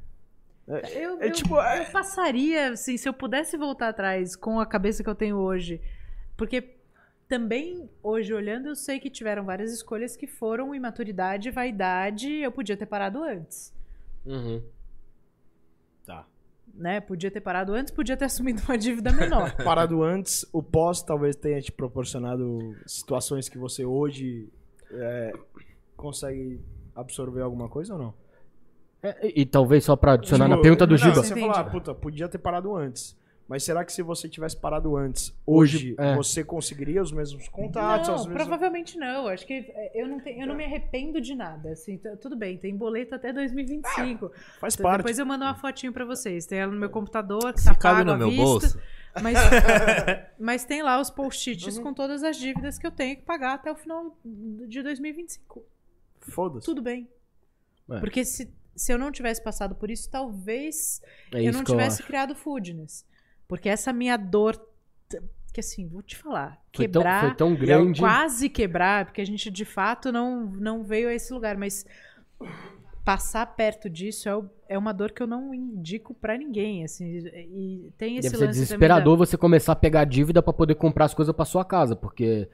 [0.67, 4.65] Eu, É eu- tipo, é- eu passaria, assim, se eu pudesse voltar atrás com a
[4.65, 5.79] cabeça que eu tenho hoje.
[6.35, 6.75] Porque
[7.27, 12.29] também, hoje olhando, eu sei que tiveram várias escolhas que foram imaturidade, vaidade.
[12.31, 13.73] Eu podia ter parado antes.
[14.25, 14.61] Uhum.
[16.05, 16.25] Tá.
[16.73, 16.99] Né?
[16.99, 19.55] Podia ter parado antes, podia ter assumido uma dívida menor.
[19.63, 24.49] Parado antes, o pós talvez tenha te proporcionado situações que você hoje
[24.91, 25.31] é,
[25.95, 26.59] consegue
[26.95, 28.13] absorver alguma coisa ou não?
[29.05, 31.15] É, e, e talvez só pra adicionar na Tipo, pergunta do não, Giba.
[31.15, 31.47] Você Entendi.
[31.47, 33.15] falar, puta, podia ter parado antes.
[33.47, 36.15] Mas será que se você tivesse parado antes, hoje, Hoje, é.
[36.15, 38.07] você conseguiria os mesmos contatos?
[38.07, 39.27] não, as mesmas- provavelmente não.
[39.27, 41.69] Acho que é, eu não, tenho, eu não me arrependo de nada.
[41.73, 44.31] Assim, tudo bem, tem boleto até 2025.
[44.59, 44.97] Faz Então, parte.
[44.97, 46.47] Depois eu mando uma fotinho pra vocês.
[46.47, 48.43] Tem ela no meu computador, que Se tá cabe pago no meu vista.
[48.43, 48.79] bolso.
[49.21, 49.37] Mas,
[50.39, 53.71] mas tem lá os post-its com todas as dívidas que eu tenho que pagar até
[53.71, 54.17] o final
[54.67, 55.63] de 2025.
[56.19, 56.65] Foda-se.
[56.65, 57.07] Tudo bem.
[57.91, 57.99] É.
[57.99, 61.01] Porque se, se eu não tivesse passado por isso, talvez
[61.33, 62.07] É eu isso não eu tivesse acho.
[62.07, 63.05] criado foodness.
[63.47, 64.59] Porque essa minha dor,
[65.53, 67.99] que assim, vou te falar, Foi tão, quebrar, foi tão grande.
[68.01, 71.85] quase quebrar, porque a gente de fato não, não veio a esse lugar, mas
[73.03, 77.05] passar perto disso é, o- é uma dor que eu não indico pra ninguém, assim,
[77.05, 81.05] e tem esse Deve ser lance desesperador você começar a pegar dívida pra poder comprar
[81.05, 82.49] as coisas pra sua casa, porque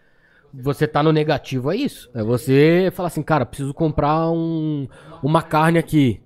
[0.53, 2.09] você tá no negativo, é isso.
[2.13, 4.87] É você falar assim, cara, preciso comprar um,
[5.23, 6.21] uma carne aqui.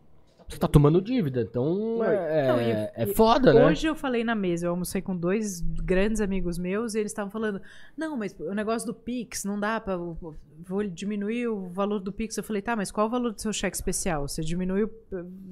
[0.48, 3.60] Você tá tomando dívida, então é, Não, e- é foda, da...
[3.62, 3.66] né?
[3.66, 7.32] Hoje eu falei na mesa, eu almocei com dois grandes amigos meus e eles estavam
[7.32, 7.60] falando,
[7.98, 9.98] não, mas o negócio do Pix, não dá pra...
[9.98, 12.38] Vou diminuir o valor do Pix.
[12.38, 14.28] Eu falei, tá, mas qual o valor do seu cheque especial?
[14.28, 14.90] Você diminuiu,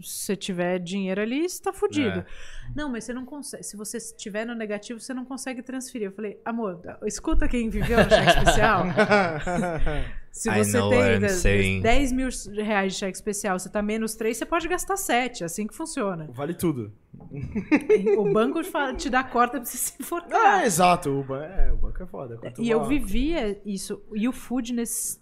[0.02, 2.20] se você tiver dinheiro ali, você tá fudido.
[2.20, 2.26] É.
[2.74, 3.64] Não, mas você não consegue.
[3.64, 6.07] Se você estiver no negativo, você não consegue transferir.
[6.07, 8.86] Eu falei, amor, escuta quem viveu no cheque especial.
[10.34, 11.81] Se você tem what I'm né, saying.
[11.81, 15.43] 10 mil reais de cheque especial, você tá menos 3, você pode gastar 7.
[15.43, 16.27] Assim que funciona.
[16.31, 16.91] Vale tudo.
[18.18, 18.60] o banco
[18.97, 20.65] te dá corda pra você se Ah, enforcar.
[20.65, 21.11] exato.
[21.11, 22.38] O, é, o banco é foda.
[22.38, 24.01] Quanto e eu vivia isso.
[24.15, 25.22] E o Foodness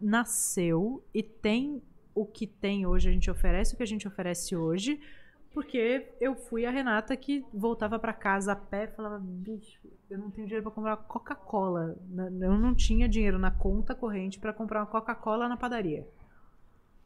[0.00, 1.82] nasceu e tem
[2.14, 5.00] o que tem hoje, a gente oferece o que a gente oferece hoje,
[5.50, 10.18] porque eu fui a Renata que voltava pra casa a pé e falava, bicho, eu
[10.18, 11.96] não tenho dinheiro pra comprar Coca-Cola.
[12.40, 16.06] Eu não tinha dinheiro na conta corrente pra comprar uma Coca-Cola na padaria.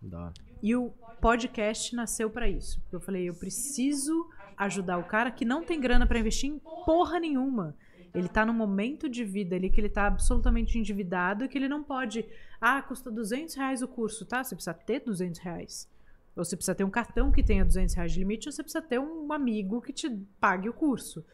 [0.01, 0.33] Dá.
[0.63, 0.91] E o
[1.21, 2.83] podcast nasceu pra isso.
[2.93, 7.19] Eu falei, eu preciso ajudar o cara que não tem grana pra investir em porra
[7.19, 7.75] nenhuma.
[8.13, 11.69] Ele tá num momento de vida ali que ele tá absolutamente endividado e que ele
[11.69, 12.29] não pode.
[12.61, 14.43] Ah, custa 200 reais o curso, tá?
[14.43, 15.89] Você precisa ter 200 reais.
[16.37, 18.83] Ou você precisa ter um cartão que tenha 200 reais de limite, ou você precisa
[18.83, 20.11] ter um amigo que te
[20.41, 21.25] pague o curso.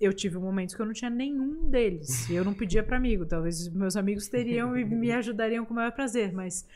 [0.00, 2.28] Eu tive momentos que eu não tinha nenhum deles.
[2.28, 3.26] E eu não pedia pra amigo.
[3.26, 6.66] Talvez meus amigos teriam e me ajudariam com o maior prazer, mas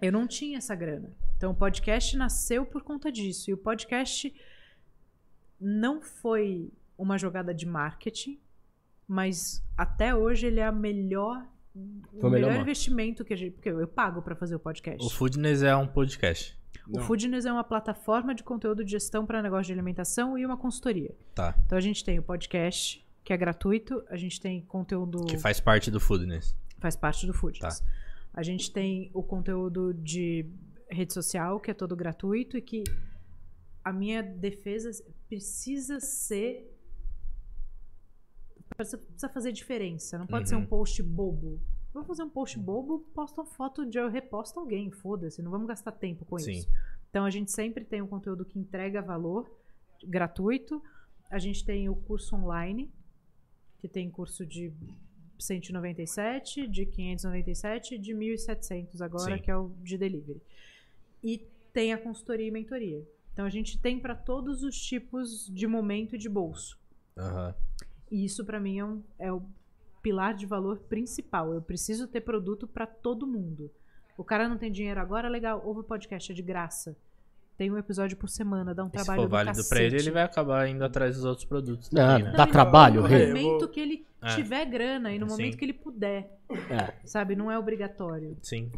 [0.00, 1.10] eu não tinha essa grana.
[1.36, 3.50] Então o podcast nasceu por conta disso.
[3.50, 4.34] E o podcast
[5.60, 8.38] não foi uma jogada de marketing,
[9.06, 13.36] mas até hoje ele é a melhor o Foi o melhor melhor investimento que a
[13.36, 15.04] gente, porque eu, eu pago pra fazer o podcast.
[15.04, 16.58] O Foodness é um podcast.
[16.88, 20.56] O Foodness é uma plataforma de conteúdo de gestão para negócio de alimentação e uma
[20.56, 21.14] consultoria.
[21.34, 21.54] Tá.
[21.66, 25.60] Então a gente tem o podcast, que é gratuito, a gente tem conteúdo Que faz
[25.60, 26.56] parte do Foodness.
[26.78, 27.80] faz parte do Foodness.
[27.80, 27.86] Tá.
[28.34, 30.46] A gente tem o conteúdo de
[30.90, 32.82] rede social, que é todo gratuito e que
[33.84, 34.90] a minha defesa
[35.28, 36.68] precisa ser
[38.76, 40.66] precisa fazer diferença, não pode ser um Uhum.
[40.66, 41.60] post bobo.
[41.92, 45.66] Vou fazer um post bobo, posto uma foto de eu reposto alguém, foda-se, não vamos
[45.68, 46.52] gastar tempo com Sim.
[46.52, 46.68] isso.
[47.10, 49.50] Então a gente sempre tem um conteúdo que entrega valor
[50.04, 50.82] gratuito.
[51.30, 52.90] A gente tem o curso online,
[53.80, 54.72] que tem curso de
[55.38, 59.42] 197, de 597 e de 1.700 agora, Sim.
[59.42, 60.40] que é o de delivery.
[61.22, 63.06] E tem a consultoria e mentoria.
[63.32, 66.78] Então a gente tem para todos os tipos de momento e de bolso.
[67.16, 67.54] Aham.
[68.10, 69.42] E isso para mim é, um- é o
[70.02, 71.54] pilar de valor principal.
[71.54, 73.70] Eu preciso ter produto para todo mundo.
[74.18, 76.96] O cara não tem dinheiro agora, legal, ouve o podcast, é de graça.
[77.62, 79.84] Tem um episódio por semana, dá um E se trabalho for do válido pra cacete.
[79.94, 82.32] ele, ele vai acabar indo atrás dos outros produtos Não, também, né?
[82.36, 83.18] dá trabalho, no Rei.
[83.26, 83.28] rei.
[83.44, 84.34] momento que ele É.
[84.34, 85.36] tiver grana e no Sim.
[85.36, 86.28] momento que ele puder.
[86.68, 86.92] É.
[87.04, 87.36] Sabe?
[87.36, 88.36] Não é obrigatório.
[88.42, 88.68] Sim.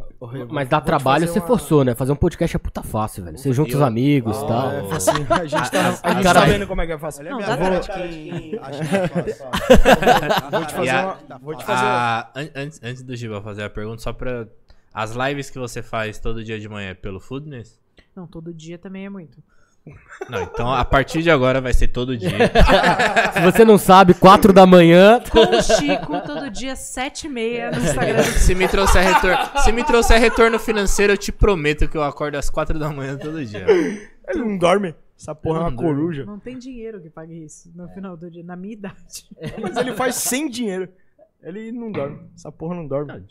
[0.51, 1.94] Mas dá Vou trabalho, você uma- forçou, né?
[1.94, 3.39] Fazer um podcast é puta fácil, velho.
[3.39, 4.47] Você junta Eu- os amigos e Oh.
[4.48, 4.70] tal.
[4.70, 6.98] É, assim, a gente tá, As- a gente cara- tá vendo como é que é
[6.98, 7.24] fácil.
[7.24, 8.85] Não, dá pra- que é fácil.
[10.51, 11.39] Vou te fazer a- uma...
[11.39, 11.90] Vou te fazer uma...
[12.20, 14.47] Ah, an- antes, antes do Giba fazer a pergunta, só pra.
[14.93, 17.82] As lives que você faz todo dia de manhã é pelo Foodness?
[18.15, 19.43] Não, todo dia também é muito.
[20.31, 22.31] Não, então a partir de agora vai ser todo dia.
[23.35, 25.20] Se você não sabe, 4 da manhã.
[25.31, 28.23] Com o Chico, todo dia, sete e meia no Instagram.
[28.23, 32.36] se me trouxer retorno, se me trouxer retorno financeiro, eu te prometo que eu acordo
[32.36, 33.66] às quatro da manhã todo dia.
[33.69, 34.95] Ele não dorme.
[35.19, 35.82] Essa porra é uma durmo.
[35.82, 36.24] coruja.
[36.24, 39.28] Não tem dinheiro que pague isso no final do dia, na minha idade.
[39.61, 40.89] Mas ele faz sem dinheiro.
[41.43, 42.20] Ele não dorme.
[42.35, 43.23] Essa porra não dorme.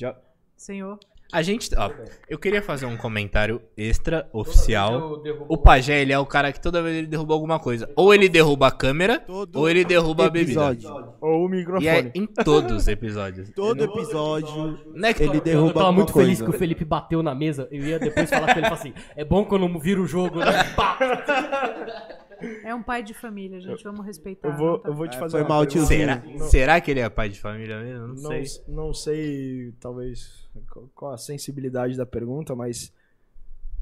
[0.55, 0.99] Senhor.
[1.33, 1.89] A gente, ó,
[2.29, 5.19] eu queria fazer um comentário extra oficial.
[5.49, 7.89] O pajé, ele é o cara que toda vez ele derruba alguma coisa.
[7.95, 10.71] Ou ele derruba a câmera, Todo ou ele derruba a bebida.
[10.71, 11.15] episódio.
[11.19, 11.87] Ou o E microfone.
[11.87, 13.49] é em todos os episódios.
[13.55, 16.43] Todo episódio Não é que ele Eu derruba tava alguma muito feliz coisa.
[16.51, 17.67] que o Felipe bateu na mesa.
[17.71, 20.03] Eu ia depois falar com ele e falar assim: é bom quando eu não viro
[20.03, 20.45] o jogo, né?
[22.63, 23.83] É um pai de família, gente.
[23.83, 24.47] Vamos respeitar.
[24.49, 25.85] Eu vou, não tá- eu vou te É, fazer foi uma mal, pergunta.
[25.87, 28.07] Será, Não- será que ele é pai de família mesmo?
[28.07, 28.63] Não, Não, sei.
[28.67, 30.47] não sei, talvez,
[30.95, 32.91] qual- a sensibilidade da pergunta, mas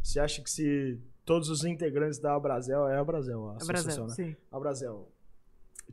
[0.01, 4.05] você acha que se todos os integrantes da Abrazel, é a Abrazel, a É associação,
[4.05, 4.31] Brasil, né?
[4.31, 4.35] sim.
[4.51, 5.07] A Abrazel,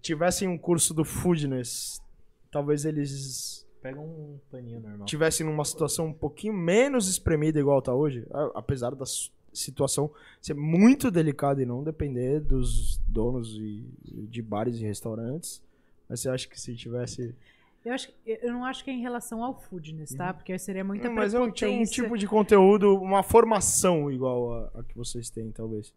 [0.00, 2.00] tivessem um curso do Foodness,
[2.50, 5.06] talvez eles Pega um paninho normal.
[5.06, 10.10] tivessem numa situação um pouquinho menos espremida igual tá hoje, apesar da s- situação
[10.40, 13.84] ser muito delicada e não depender dos donos e-
[14.28, 15.62] de bares e restaurantes,
[16.08, 17.34] mas você acha que se tivesse...
[17.84, 20.34] Eu, acho, que- eu não acho que é em relação ao foodness, tá?
[20.34, 24.52] Porque seria muita Não, mas é um, ti- um tipo de conteúdo, uma formação igual
[24.52, 25.92] a, a que vocês têm, talvez.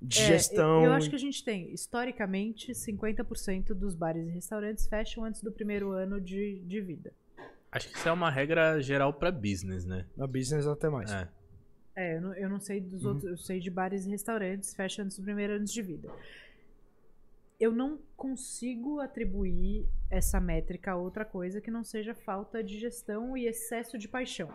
[0.00, 0.84] De É, gestão.
[0.84, 5.50] Eu acho que a gente tem, historicamente, 50% dos bares e restaurantes fecham antes do
[5.52, 7.12] primeiro ano de, de vida.
[7.70, 10.06] Acho que isso é uma regra geral pra business, né?
[10.16, 11.10] Na business até mais.
[11.12, 11.28] É.
[11.98, 15.02] É, eu não, eu não sei dos outros, eu sei de bares e restaurantes, fecha
[15.02, 16.08] antes do primeiro ano de vida.
[17.58, 23.36] Eu não consigo atribuir essa métrica a outra coisa que não seja falta de gestão
[23.36, 24.48] e excesso de paixão.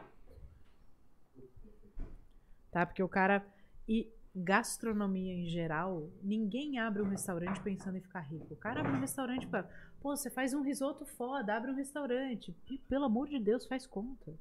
[2.71, 2.85] Tá?
[2.85, 3.45] Porque o cara.
[3.89, 8.53] E gastronomia em geral, ninguém abre um restaurante pensando em ficar rico.
[8.53, 9.69] O cara abre um restaurante para.
[9.99, 12.55] Pô, você faz um risoto foda, abre um restaurante.
[12.71, 14.33] E, pelo amor de Deus, faz conta.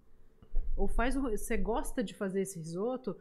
[0.77, 3.16] Ou faz um, você gosta de fazer esse risoto,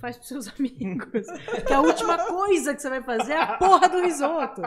[0.00, 1.26] faz pros seus amigos.
[1.66, 4.62] Que a última coisa que você vai fazer é a porra do risoto.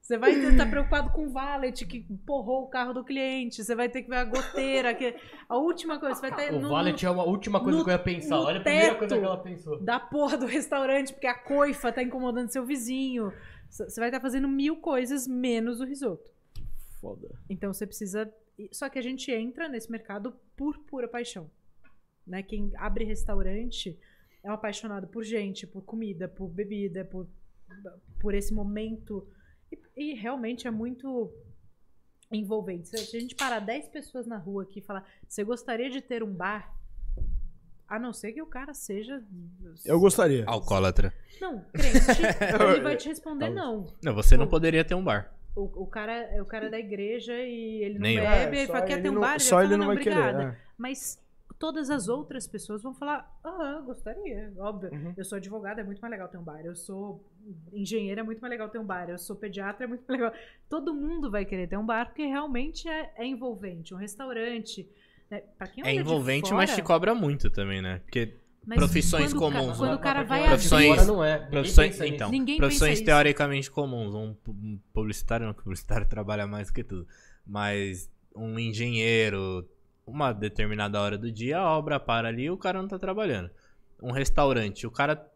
[0.00, 3.62] Você vai estar preocupado com o valet que porrou o carro do cliente.
[3.62, 4.94] Você vai ter que ver a goteira.
[4.94, 5.14] Que...
[5.46, 7.90] A última coisa, você vai ter O no, Valet é a última coisa no- que
[7.90, 8.38] eu ia pensar.
[8.40, 9.78] Olha a primeira coisa que ela pensou.
[9.82, 13.30] da porra do restaurante, porque a coifa tá incomodando seu vizinho.
[13.68, 16.30] Você vai estar fazendo mil coisas menos o risoto.
[17.02, 17.28] Foda.
[17.50, 18.32] Então você precisa.
[18.72, 21.50] Só que a gente entra nesse mercado por pura paixão.
[22.26, 22.42] Né?
[22.42, 23.98] Quem abre restaurante
[24.42, 27.28] é um apaixonado por gente, por comida, por bebida, por,
[28.20, 29.26] por esse momento.
[29.70, 31.32] E, e realmente é muito
[32.30, 32.88] envolvente.
[32.88, 36.22] Se a gente parar 10 pessoas na rua aqui e falar, você gostaria de ter
[36.22, 36.76] um bar?
[37.86, 39.24] A não ser que o cara seja.
[39.82, 40.44] Eu gostaria.
[40.46, 41.12] Alcoólatra.
[41.40, 41.96] Não, crente,
[42.74, 43.86] ele vai te responder não.
[44.02, 45.34] Não, você não poderia ter um bar.
[45.58, 48.66] O, o cara é o cara da igreja e ele não Nem bebe, É, ele
[48.66, 49.40] só fala, quer ter um não- bar?
[49.40, 50.38] Só vai ele falar, não vai obrigada.
[50.38, 50.52] querer.
[50.52, 50.56] é.
[50.76, 51.20] Mas
[51.58, 54.90] todas as outras pessoas vão falar, ah, gostaria, óbvio.
[54.92, 55.14] Uhum.
[55.16, 56.60] Eu sou advogada, é muito mais legal ter um bar.
[56.64, 57.24] Eu sou
[57.72, 59.10] engenheira, é muito mais legal ter um bar.
[59.10, 60.32] Eu sou pediatra, é muito mais legal.
[60.68, 63.92] Todo mundo vai querer ter um bar, porque realmente é, é envolvente.
[63.92, 64.88] Um restaurante,
[65.30, 65.40] né?
[65.58, 67.98] Pra quem É envolvente, fora, mas te cobra muito também, né?
[68.04, 68.36] Porque
[68.68, 69.96] mas profissões quando ca- comuns, Quando né?
[69.96, 71.38] o cara vai Profissões- fora não é.
[71.38, 73.04] Profissões, então, Ninguém profissões pensa isso.
[73.06, 74.14] teoricamente comuns.
[74.14, 74.54] Um, pu-
[74.92, 77.06] publicitário, não, que o publicitário trabalha mais do que tudo.
[77.46, 79.66] Mas um engenheiro,
[80.06, 83.50] uma determinada hora do dia, a obra para ali e o cara não tá trabalhando.
[84.02, 85.26] Um restaurante, o cara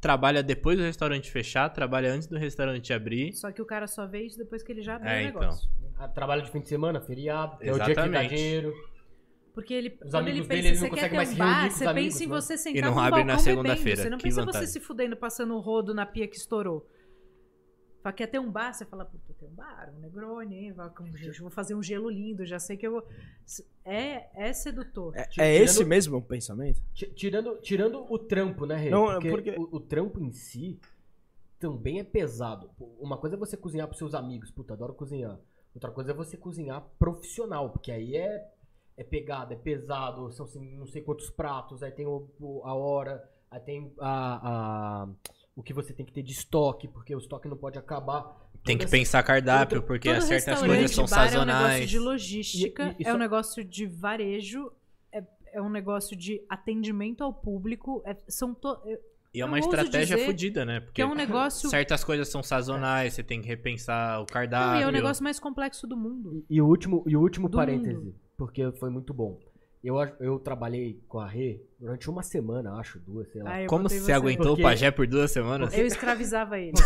[0.00, 3.32] trabalha depois do restaurante fechar, trabalha antes do restaurante abrir.
[3.32, 5.40] Só que o cara só vê isso depois que ele já abriu É, o então.
[5.40, 5.68] negócio.
[5.98, 8.72] Ah, Trabalho de fim de semana, feriado, é o dia que dá dinheiro.
[9.58, 11.28] Porque ele, Os quando ele amigos pensa, dele, ele não você quer consegue ter mais
[11.28, 12.32] um se reunir bar, você amigos, pensa em né?
[12.34, 14.02] você sentar E não abre na segunda-feira.
[14.02, 14.66] Você não que pensa em vantagem.
[14.68, 16.88] você se fudendo, passando o rodo na pia que estourou.
[18.00, 18.72] Fala, quer ter um bar?
[18.72, 20.72] Você fala, puta, tem um bar, um Negroni, hein?
[20.72, 23.06] Vai com- gente, vou fazer um gelo lindo, já sei que eu vou...
[23.84, 25.12] É, é sedutor.
[25.16, 26.80] É, é esse tirando- mesmo o pensamento?
[26.94, 28.90] Ti- Tirando, tirando o trampo, né, Rei?
[28.90, 30.78] Não, é porque porque- O, o trampo em si
[31.58, 32.70] também é pesado.
[33.00, 35.36] Uma coisa é você cozinhar pros seus amigos, puta, adoro cozinhar.
[35.74, 38.46] Outra coisa é você cozinhar profissional, porque aí é,
[38.98, 42.74] é pegada, é pesado, são assim, não sei quantos pratos, aí tem o, o- a
[42.74, 45.08] hora, aí tem a, a-
[45.56, 48.36] o que você tem que ter de estoque, porque o estoque não pode acabar.
[48.64, 51.52] Tem que essa- pensar cardápio, todo- porque Todo certas coisas são bar É um negócio
[51.54, 51.90] sazonais.
[51.90, 54.72] de logística, E- e- e é um só- negócio de varejo,
[55.12, 55.22] é,
[55.52, 58.02] é um negócio de atendimento ao público.
[58.04, 58.98] é- são to- é-
[59.32, 60.80] E é uma estratégia fodida, né?
[60.80, 61.68] Porque que é um negócio...
[61.70, 64.80] certas coisas são sazonais, você tem que repensar o Não, cardápio.
[64.80, 66.44] e é o negócio mais complexo do mundo.
[66.50, 68.14] E o último, e o último Do parêntese, mundo.
[68.38, 69.38] Porque foi muito bom.
[69.84, 73.50] Eu, eu trabalhei com a Rê durante uma semana, acho, duas, sei lá.
[73.52, 75.76] Ah, eu Como você aguentou Porque- o pajé por duas semanas?
[75.76, 76.72] Eu escravizava ele.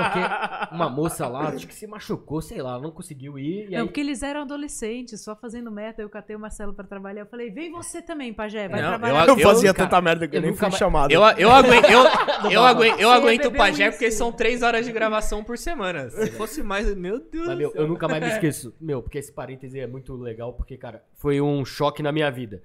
[0.00, 3.66] Porque uma moça lá, acho que se machucou, sei lá, não conseguiu ir.
[3.68, 6.02] E Não, aí, porque eles eram adolescentes, só fazendo merda.
[6.02, 7.22] Eu catei o Marcelo pra trabalhar.
[7.22, 9.26] Eu falei, vem você também, Pajé, vai Não, trabalhar.
[9.28, 11.10] eu- Eu fazia cara, tanta merda que eu eu nem fui mais- chamado.
[11.12, 12.00] Eu, eu, aguento, eu,
[12.50, 13.92] eu, aguento, eu aguento o pajé isso.
[13.98, 16.08] porque são três horas de gravação por semana.
[16.10, 17.46] Se fosse mais, meu Deus.
[17.46, 17.82] mas, meu, do céu.
[17.82, 18.74] eu nunca mais me esqueço.
[18.80, 22.62] Meu, porque esse parêntese é muito legal, porque, cara, foi um choque na minha vida.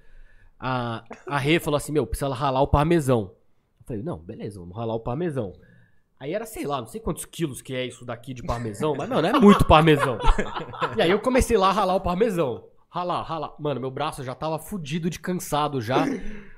[0.58, 3.32] A, a Rê falou assim, meu, precisa ralar o parmesão.
[3.80, 5.52] Eu falei, não, beleza, vamos ralar o parmesão.
[6.18, 9.08] Aí era, sei lá, não sei quantos quilos que é isso daqui de parmesão, mas,
[9.08, 10.18] mano, é muito parmesão.
[10.96, 12.64] E aí eu comecei lá a ralar o parmesão.
[12.88, 13.52] Ralar, ralar.
[13.58, 16.06] Mano, meu braço já tava fudido de cansado já.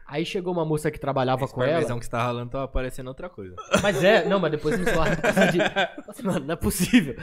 [0.06, 1.72] Aí chegou uma moça que trabalhava Esse com ela.
[1.72, 3.56] parmesão que você tá ralando tava aparecendo outra coisa.
[3.82, 5.60] Mas é, não, mas depois me de.
[6.08, 7.16] Assim, Mano, não é possível.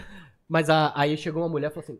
[0.50, 2.00] Mas a- aí chegou uma mulher e falou assim: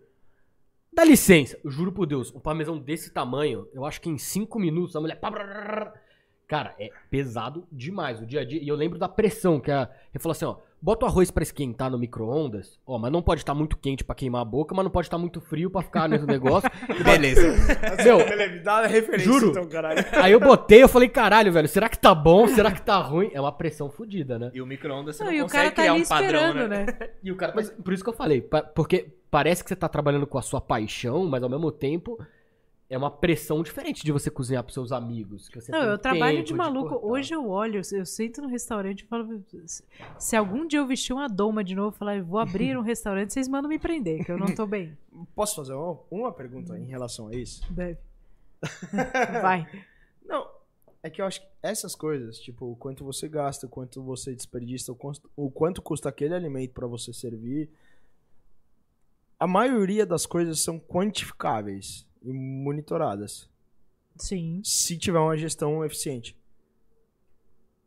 [0.96, 4.58] Dá licença, eu juro por Deus, um parmesão desse tamanho, eu acho que em cinco
[4.58, 5.20] minutos a mulher.
[6.48, 8.62] Cara, é pesado demais o dia a dia.
[8.62, 9.90] E eu lembro da pressão que a.
[10.14, 13.42] Ele falou assim: ó, bota o arroz pra esquentar no micro-ondas, ó, mas não pode
[13.42, 16.08] estar muito quente pra queimar a boca, mas não pode estar muito frio pra ficar
[16.08, 16.70] no negócio.
[17.04, 17.42] Beleza.
[18.04, 19.50] Meu, Me dá a referência, Juro.
[19.50, 20.06] então, caralho.
[20.14, 22.48] aí eu botei, eu falei: caralho, velho, será que tá bom?
[22.48, 23.32] Será que tá ruim?
[23.34, 24.52] É uma pressão fodida, né?
[24.54, 26.68] E o micro-ondas você Não, não, o consegue cara tá criar ali um padrão, né?
[26.68, 26.86] né?
[27.24, 30.26] E o cara, mas por isso que eu falei, porque parece que você tá trabalhando
[30.26, 32.18] com a sua paixão, mas ao mesmo tempo
[32.90, 35.50] é uma pressão diferente de você cozinhar pros seus amigos.
[35.50, 36.90] que você Não, tem eu trabalho de maluco.
[36.92, 37.06] cortar.
[37.08, 39.44] Hoje eu olho, eu eu sento no restaurante e falo.
[40.18, 42.82] "Se- algum dia eu vestir uma doma de novo e falar, eu vou abrir um
[42.94, 44.98] restaurante, vocês mandam me prender, que eu não tô bem.
[45.36, 47.62] Posso fazer uma, uma pergunta em relação a isso?
[47.74, 47.98] Deve.
[49.42, 49.68] Vai.
[50.26, 50.48] Não,
[51.04, 54.34] é que eu acho que essas coisas, tipo, o quanto você gasta, o quanto você
[54.34, 57.70] desperdiça, o quanto, o quanto custa aquele alimento pra você servir,
[59.40, 63.50] a maioria das coisas são quantificáveis e monitoradas,
[64.18, 64.62] Sim.
[64.64, 66.38] se tiver uma gestão eficiente.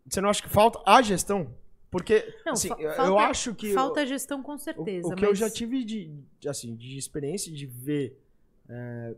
[0.09, 1.55] Você não acha que falta a gestão?
[1.91, 3.73] Porque, Não, assim, eu- eu falta- acho que...
[3.73, 5.09] Falta gestão com O, certeza.
[5.09, 8.19] o que eu mas- já tive de, de, assim, de experiência de ver
[8.71, 9.17] é,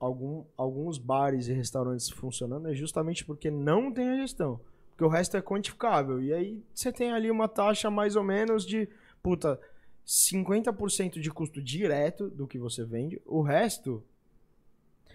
[0.00, 4.58] algum, alguns bares e restaurantes funcionando é justamente porque não tem a gestão.
[4.90, 6.22] Porque o resto é quantificável.
[6.22, 8.88] E aí você tem ali uma taxa mais ou menos de,
[9.22, 9.60] puta,
[10.06, 13.20] 50% de custo direto do que você vende.
[13.26, 14.02] O resto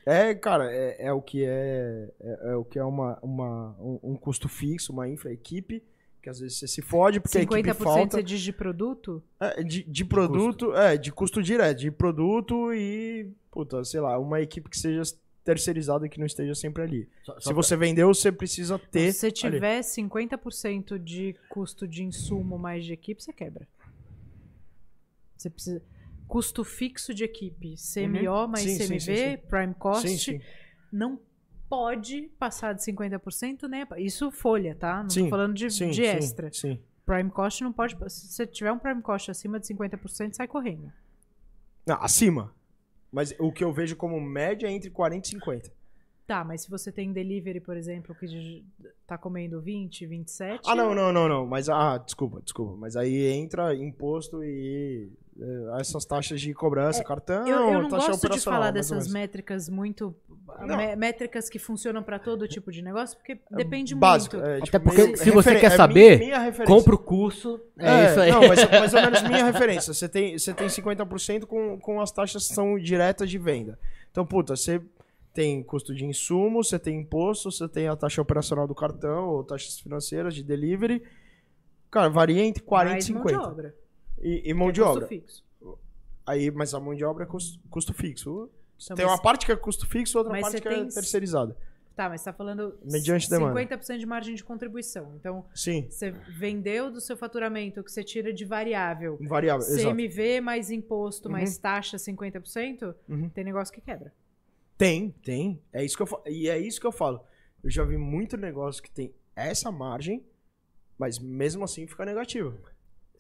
[0.06, 4.00] é, cara, é, é o que é, é, é o que é uma, uma, um,
[4.04, 5.82] um custo fixo, uma infra equipe,
[6.22, 8.18] que às vezes você se fode porque a equipe 50% falta.
[8.18, 9.24] você diz de produto?
[9.40, 14.42] É, de, de produto, é, de custo direto, de produto e, puta, sei lá, uma
[14.42, 15.04] equipe que seja
[15.44, 17.10] terceirizada e que não esteja sempre ali.
[17.24, 19.12] Só- só Se pra- você vendeu, você precisa ter.
[19.14, 19.56] Se você ali.
[19.56, 23.68] tiver 50% de custo de insumo mais de equipe, você quebra.
[25.42, 25.82] Você precisa.
[26.28, 28.72] Custo fixo de equipe, CMO mais Uhum.
[28.72, 30.42] Sim, sim, CMV, sim, Prime Cost, Sim, sim.
[30.92, 31.20] não
[31.68, 33.86] pode passar de 50%, né?
[33.98, 35.04] Isso folha, tá?
[35.04, 36.54] Não Sim, tô falando de, sim, de sim, extra.
[36.54, 36.80] Sim.
[37.06, 37.98] Prime Cost não pode.
[38.10, 40.92] Se você tiver um Prime Cost acima de 50%, sai correndo.
[41.86, 42.56] Não, acima.
[43.12, 45.72] Mas o que eu vejo como média é entre 40 e 50.
[46.26, 48.64] Tá, mas se você tem delivery, por exemplo, que
[49.06, 50.62] tá comendo 20, 27.
[50.66, 51.46] Ah, não, não, não, não.
[51.46, 52.78] Mas, ah, desculpa, desculpa.
[52.78, 55.12] Mas aí entra imposto e
[55.80, 58.60] essas taxas de cobrança, cartão, É, Eu, eu não taxa gosto de operacional.
[58.60, 60.16] falar dessas métricas muito.
[60.60, 60.78] Não.
[60.98, 64.36] métricas que funcionam para todo tipo de negócio, porque depende Básico.
[64.36, 64.48] muito.
[64.50, 66.52] é, Até tipo, porque meio- se você quer é saber, minha.
[66.66, 67.60] Compra o curso.
[67.80, 68.32] É, isso aí.
[68.32, 69.94] Não, mas mais ou menos minha referência.
[69.94, 73.80] Você tem, você tem 50% com, com as taxas que são diretas de venda.
[74.12, 74.82] Então, puta, você
[75.34, 79.44] tem custo de insumo, você tem imposto, você tem a taxa operacional do cartão, ou
[79.46, 81.02] taxas financeiras de delivery.
[81.90, 83.48] Cara, varia entre 40 mais e mão de 50.
[83.50, 83.76] obra.
[84.20, 85.08] E, e mão que de é custo obra.
[85.08, 85.44] Fixo.
[86.26, 88.50] Aí, mas a mão de obra é custo, custo fixo.
[88.84, 90.88] Então, tem mas- uma parte que é custo fixo, outra mas parte que é tem-
[90.88, 91.56] terceirizada.
[91.96, 93.54] Tá, mas você tá falando Mediante demanda.
[93.54, 95.14] 50% de margem de contribuição.
[95.20, 99.18] Então, Sim, você vendeu do seu faturamento, que você tira de variável.
[99.22, 99.84] variável, exato.
[99.94, 101.34] CMV mais imposto Uhum.
[101.34, 103.30] mais taxa 50%, Uhum.
[103.30, 104.14] tem negócio que quebra.
[104.78, 105.62] Tem, tem.
[105.74, 106.24] É isso que eu falo.
[106.28, 107.22] E é isso que eu falo.
[107.64, 110.26] Eu já vi muito negócio que tem essa margem,
[110.98, 112.58] mas mesmo assim fica negativo.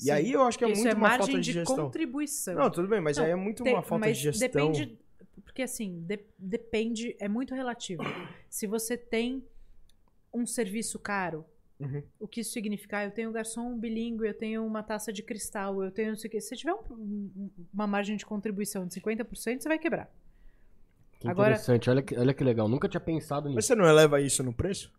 [0.01, 1.45] E Sim, aí eu acho que é Porque muito isso é uma margem falta de,
[1.45, 1.75] de gestão.
[1.75, 2.55] contribuição.
[2.55, 4.71] Não, tudo bem, mas Não, aí é muito Tem- uma falta mas de gestão.
[4.71, 4.97] depende,
[5.43, 8.01] porque assim, de- depende, é muito relativo.
[8.49, 9.43] Se você tem
[10.33, 11.45] um serviço caro,
[11.79, 12.01] Uhum.
[12.19, 12.97] o que isso significa?
[12.99, 16.27] Ah, Eu tenho garçom bilíngue, eu tenho uma taça de cristal, eu tenho não sei
[16.27, 16.41] o quê.
[16.41, 20.11] Se tiver um- um- uma margem de contribuição de 50%, você vai quebrar.
[21.19, 22.67] Que Agora- interessante, olha que, olha que legal.
[22.67, 23.67] Nunca tinha pensado Mas nisso.
[23.67, 24.91] você não eleva isso no preço?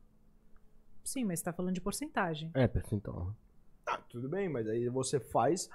[1.02, 2.50] Sim, mas você tá falando de porcentagem.
[2.54, 3.34] É, percentual.
[3.86, 5.68] Ah, tudo bem, mas aí você faz.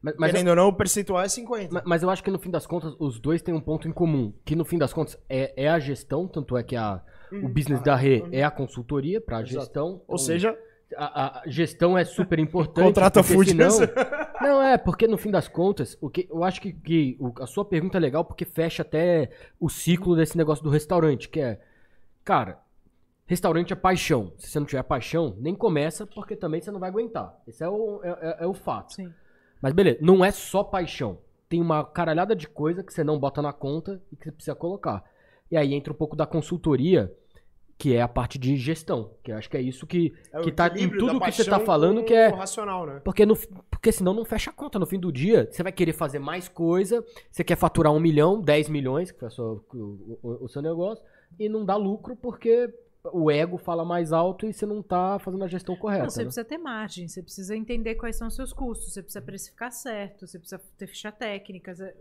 [0.00, 1.74] Mas, mas, querendo ou não, o percentual é 50.
[1.74, 3.92] ma- mas eu acho que no fim das contas, os dois têm um ponto em
[3.92, 4.32] comum.
[4.44, 7.02] Que no fim das contas é, é a gestão, tanto é que a,
[7.32, 9.46] o business da Rê é a consultoria para a Uhum.
[9.46, 9.86] Gestão.
[9.86, 10.56] Ou Então, seja,
[10.96, 12.84] a, a gestão é super importante.
[12.86, 13.68] Contrata food senão...
[14.40, 17.46] Não, é, porque no fim das contas, o que, eu acho que, que o- a
[17.48, 19.28] sua pergunta é legal porque fecha até
[19.58, 21.60] o ciclo desse negócio do restaurante, que é,
[22.24, 22.60] cara,
[23.28, 24.32] restaurante é paixão.
[24.36, 27.40] Se você não tiver paixão, nem começa, porque também você não vai aguentar.
[27.46, 28.94] Esse é o, é, é- é o fato.
[28.94, 29.12] Sim.
[29.62, 31.18] Mas beleza, não é só paixão.
[31.48, 34.54] Tem uma caralhada de coisa que você não bota na conta e que você precisa
[34.56, 35.04] colocar.
[35.50, 37.12] E aí entra um pouco da consultoria,
[37.78, 39.12] que é a parte de gestão.
[39.22, 41.44] Que eu acho que é isso que, É o que tá em tudo que você
[41.44, 43.00] tá falando, que é racional, né?
[43.04, 43.34] porque, no,
[43.70, 44.78] porque senão não fecha a conta.
[44.78, 48.40] No fim do dia, você vai querer fazer mais coisa, você quer faturar um milhão,
[48.40, 51.02] 10 milhões, que foi a sua- o, o- o seu negócio,
[51.38, 52.68] e não dá lucro porque
[53.04, 56.04] o ego fala mais alto e você não tá fazendo a gestão correta.
[56.04, 56.24] Não, você né?
[56.26, 60.26] precisa ter margem, você precisa entender quais são os seus custos, você precisa precificar certo,
[60.26, 61.80] você precisa ter ficha técnicas.
[61.80, 61.94] É,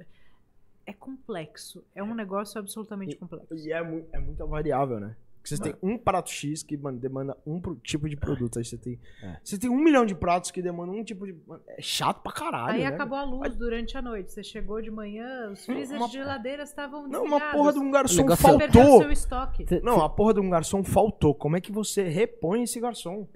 [0.86, 1.84] é complexo.
[1.94, 3.54] É um negócio absolutamente complexo.
[3.56, 5.16] E é, mu- é muita variável, né?
[5.50, 8.60] Porque você tem um prato X que mano, demanda um pro- tipo de produto.
[8.60, 9.00] Aí você tem.
[9.24, 9.38] É.
[9.44, 11.36] Você tem um milhão de pratos que demandam um tipo de.
[11.48, 12.74] mano, É chato pra caralho.
[12.74, 14.32] Aí né, acabou a luz durante a noite.
[14.32, 17.90] Você chegou de manhã, os freezers Uma- de geladeiras estavam Não, uma porra de um
[17.92, 19.02] garçom negócio Você perdeu o faltou.
[19.04, 19.66] seu estoque.
[19.84, 21.34] Não, a porra de um garçom faltou.
[21.34, 23.28] Como é que você repõe esse garçom?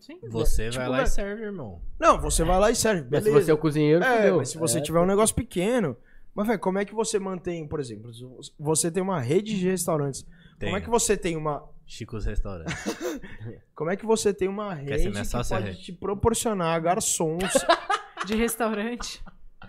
[0.00, 0.18] Sim.
[0.28, 1.80] Você Tipo, vai lá e serve, irmão.
[1.98, 3.02] Não, você vai lá e serve.
[3.02, 3.30] Mas Beleza.
[3.40, 5.96] se você é o cozinheiro, É, mas se você É, tiver um negócio pequeno.
[6.34, 8.12] Mas, velho, como é que você mantém, por exemplo,
[8.56, 10.24] você tem uma rede de restaurantes.
[10.58, 10.82] Como é Tenho.
[10.84, 11.64] que você tem uma.
[11.86, 12.72] Chico's Restaurante.
[13.74, 15.82] Como é que você tem uma rede que pode Rede?
[15.82, 17.42] te proporcionar garçons?
[18.26, 19.22] De restaurante.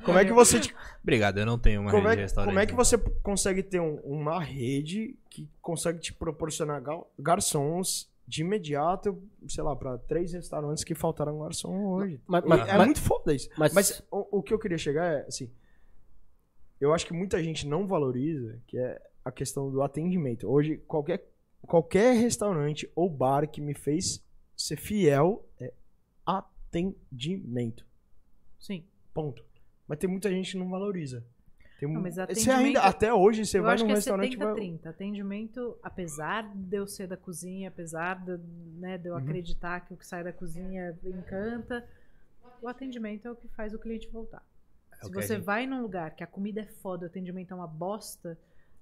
[0.04, 2.50] como é que você te- Obrigado, eu não tenho uma como, rede é, de restaurante.
[2.50, 8.10] como é que você consegue ter um- uma rede que consegue te proporcionar ga- garçons
[8.28, 12.20] de imediato, sei lá, pra três restaurantes que faltaram garçom hoje?
[12.26, 13.50] Mas- mas- é mas- muito foda isso.
[13.56, 15.50] mas- Mas, o, o que eu queria chegar é, assim,
[16.82, 19.00] eu acho que muita gente não valoriza, que é
[19.30, 20.48] a questão do atendimento.
[20.48, 21.26] Hoje, qualquer,
[21.62, 24.24] qualquer restaurante ou bar que me fez
[24.56, 25.72] ser fiel é
[26.26, 27.86] atendimento.
[28.60, 28.84] Sim.
[29.14, 29.44] Ponto.
[29.88, 31.24] Mas tem muita gente que não valoriza.
[31.80, 34.34] Tem Não, mas atendimento- ainda, até hoje, você eu vai acho num que é restaurante
[34.34, 34.54] e vai...
[34.54, 34.86] 70-30.
[34.88, 38.38] Atendimento, apesar de eu ser da cozinha, apesar de,
[38.78, 39.20] né, de eu Uhum.
[39.20, 41.88] acreditar que o que sai da cozinha encanta,
[42.62, 44.46] o atendimento é o que faz o cliente voltar.
[44.92, 47.56] É Se você gente- vai num lugar que a comida é foda, o atendimento é
[47.56, 48.38] uma bosta,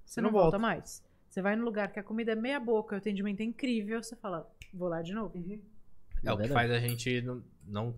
[0.08, 1.04] você não, não volta mais.
[1.30, 4.16] Você vai num lugar que a comida é meia boca, o atendimento é incrível, você
[4.16, 5.34] fala, vou lá de novo.
[6.24, 7.96] É o que faz a gente não, não-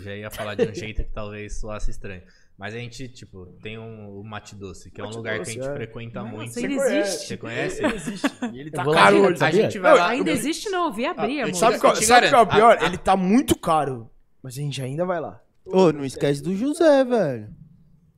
[0.00, 2.22] Já ia falar de um jeito que talvez soasse estranho.
[2.58, 5.40] Mas a gente, tipo, tem um, o Mate Doce, que é um Mate lugar que
[5.40, 5.74] a Doce, gente é.
[5.74, 6.56] frequenta Nossa, muito.
[6.58, 7.26] ele existe.
[7.28, 7.82] Você conhece?
[7.84, 8.28] Ele existe.
[8.52, 9.42] E ele tá caro hoje.
[9.42, 10.08] A gente vai Não, lá.
[10.10, 10.68] Ainda existe?
[10.68, 11.54] Não, eu vi abrir, amor.
[11.54, 12.76] Sabe qual, sabe qual é o pior?
[12.76, 14.10] a- a- Ele tá muito caro.
[14.42, 15.42] Mas a gente ainda vai lá.
[15.64, 17.48] Ô, não esquece do José, velho.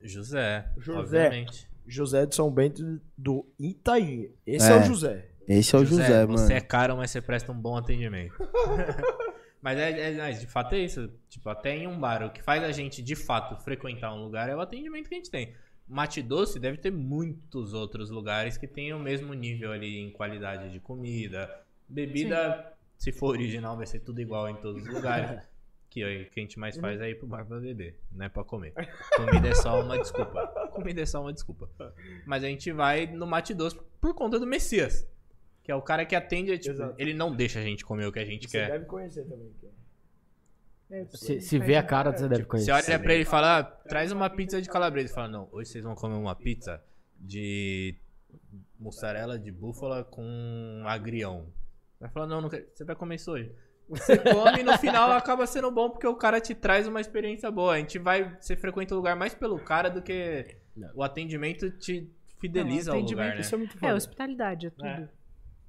[0.02, 0.98] José, José.
[0.98, 1.68] obviamente.
[1.86, 4.30] José de São Bento do Itaim.
[4.46, 4.80] Esse é, É.
[4.80, 5.28] o José.
[5.46, 6.38] Esse é o José, mano.
[6.38, 8.34] Você é caro, mas você presta um bom atendimento.
[9.60, 11.10] mas é, é- mas de fato é isso.
[11.28, 14.48] Tipo, até em um bar, o que faz a gente de fato frequentar um lugar
[14.48, 15.54] é o atendimento que a gente tem.
[15.86, 20.70] Mate Doce deve ter muitos outros lugares que tenham o mesmo nível ali em qualidade
[20.72, 21.50] de comida.
[21.86, 25.42] Bebida, se for original, vai ser tudo igual em todos os lugares.
[25.94, 28.28] Que o que a gente mais faz é ir pro bar pra beber, não é
[28.28, 28.74] pra comer.
[29.14, 30.44] Comida é só uma desculpa.
[30.72, 31.70] Comida é só uma desculpa.
[32.26, 35.06] Mas a gente vai no Mate Doce por conta do Messias.
[35.62, 36.96] Que é o cara que atende, tipo, Exato.
[36.98, 38.72] ele não deixa a gente comer o que a gente Você quer.
[38.72, 39.54] deve conhecer também.
[40.90, 42.72] É, Se, se vê a cara, você deve conhecer.
[42.72, 45.06] Você olha pra ele e fala, ah, traz uma pizza de calabresa.
[45.06, 46.82] Ele fala, não, hoje vocês vão comer uma pizza
[47.20, 47.94] de
[48.80, 51.46] mussarela de búfala com agrião.
[52.00, 52.66] Vai falar, não, não quero.
[52.74, 53.54] Você vai comer isso hoje.
[53.88, 57.50] Você come e no final acaba sendo bom porque o cara te traz uma experiência
[57.50, 57.74] boa.
[57.74, 60.56] A gente vai, você frequenta o lugar mais pelo cara do que
[60.94, 62.08] o atendimento te
[62.40, 63.40] fideliza Não, ao atendimento, lugar, né?
[63.42, 63.94] Isso é muito É, foda.
[63.94, 64.86] hospitalidade, é tudo.
[64.86, 65.08] É.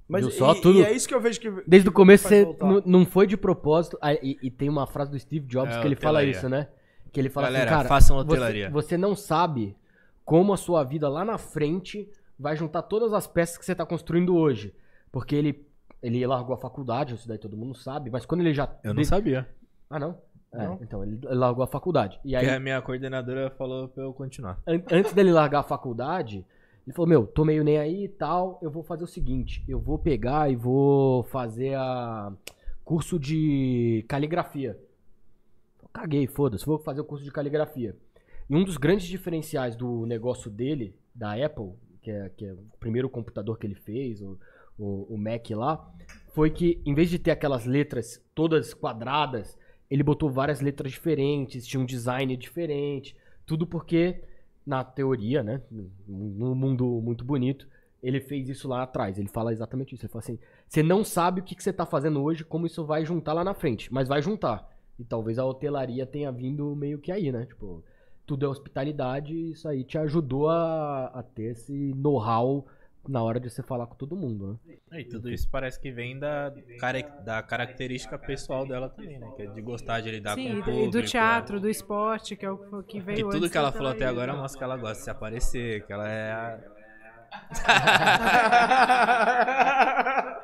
[0.08, 0.54] Mas Viu só?
[0.54, 1.50] e, Tudo- e é isso que eu vejo que.
[1.66, 3.98] Desde o começo você não- não foi de propósito.
[4.00, 6.68] Ah, e, e tem uma frase do Steve Jobs É, que ele fala isso, né?
[7.12, 8.70] Que ele fala Galera, assim, cara, façam você, hotelaria.
[8.70, 9.76] você não sabe
[10.24, 13.84] como a sua vida lá na frente vai juntar todas as peças que você tá
[13.84, 14.72] construindo hoje.
[15.10, 15.65] Porque ele,
[16.06, 18.68] ele largou a faculdade, isso daí todo mundo sabe, mas quando ele já...
[18.84, 19.48] Eu não de- sabia.
[19.90, 20.18] Ah, não?
[20.52, 20.78] É, Não.
[20.80, 22.18] então, ele largou a faculdade.
[22.24, 24.58] E aí, a minha coordenadora falou pra eu continuar.
[24.66, 26.44] an- antes dele largar a faculdade,
[26.86, 29.78] ele falou, meu, tô meio nem aí e tal, eu vou fazer o seguinte, eu
[29.80, 32.32] vou pegar e vou fazer a
[32.84, 34.78] curso de caligrafia.
[35.82, 37.96] Eu caguei, foda-se, vou fazer o curso de caligrafia.
[38.48, 42.58] E um dos grandes diferenciais do negócio dele, da Apple, que é, que é o
[42.78, 44.38] primeiro computador que ele fez, o,
[44.78, 45.92] o, o Mac lá,
[46.34, 49.56] foi que em vez de ter aquelas letras todas quadradas,
[49.90, 53.16] ele botou várias letras diferentes, tinha um design diferente,
[53.46, 54.22] tudo porque
[54.66, 55.62] na teoria, né,
[56.06, 57.68] num mundo muito bonito,
[58.02, 59.18] ele fez isso lá atrás.
[59.18, 60.04] Ele fala exatamente isso.
[60.04, 60.38] Ele fala assim:
[60.68, 63.54] você não sabe o que, você tá fazendo hoje, como isso vai juntar lá na
[63.54, 64.68] frente, mas vai juntar.
[64.98, 67.46] E talvez a hotelaria tenha vindo meio que aí, né?
[67.46, 67.84] Tipo,
[68.26, 72.66] tudo é hospitalidade isso aí te ajudou a, a ter esse know-how
[73.08, 74.58] na hora de você falar com todo mundo,
[74.90, 75.00] né?
[75.00, 79.30] E tudo isso parece que vem da, cara- da característica pessoal dela também, né?
[79.36, 80.86] Que é de gostar de lidar Sim, com o e do- público.
[80.86, 83.72] e do teatro, do esporte, que é o que veio Que tudo antes que ela
[83.72, 86.58] falou até agora mostra que ela gosta de se aparecer, que ela é a...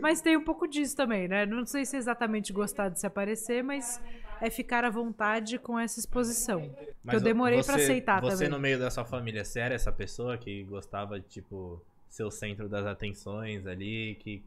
[0.00, 1.46] Mas tem um pouco disso também, né?
[1.46, 4.00] Não sei se é exatamente gostar de se aparecer, mas
[4.40, 6.70] é ficar à vontade com essa exposição.
[7.02, 8.48] Mas eu demorei você, pra aceitar Você também.
[8.50, 11.80] no meio da sua família, você era essa pessoa que gostava de, tipo,
[12.14, 14.40] ser o centro das atenções ali, que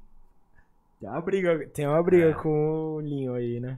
[1.02, 3.78] Tem uma briga, tem uma briga com o Linho aí, né?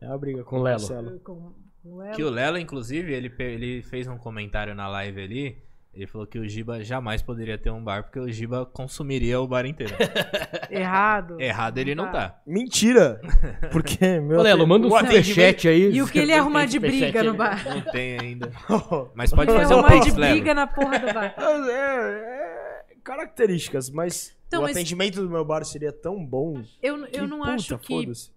[0.00, 0.80] Tem uma briga com, Com o Lelo.
[0.80, 1.20] Marcelo.
[1.20, 1.52] Com
[1.84, 2.16] o Elo.
[2.16, 5.58] Que o Lelo, inclusive, ele, ele fez um comentário na live ali.
[5.92, 9.46] Ele falou que o Giba jamais poderia ter um bar, porque o Giba consumiria o
[9.46, 9.94] bar inteiro.
[10.70, 11.38] Errado.
[11.38, 12.40] Errado ele não tá.
[12.46, 13.20] Mentira!
[13.70, 15.90] Porque, meu Ô, Lelo, manda um o superchat aí.
[15.92, 17.64] E o que ele ia arrumar de briga no bar?
[17.66, 18.50] Não tem ainda.
[19.14, 20.32] Mas pode Ele fazer um arrumar de pix, Lelo.
[20.34, 21.34] briga na porra do bar.
[21.38, 22.65] É, é,
[23.06, 26.62] características, mas Então, o mas- atendimento do meu bar seria tão bom.
[26.82, 28.30] Eu, que eu não puta, acho que foda-se.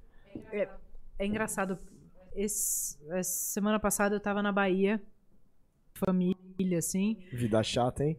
[1.17, 1.77] É engraçado.
[2.35, 3.23] Esse, essa
[3.53, 5.01] semana passada eu tava na Bahia.
[5.95, 7.17] Família, assim.
[7.33, 8.17] Vida chata, hein?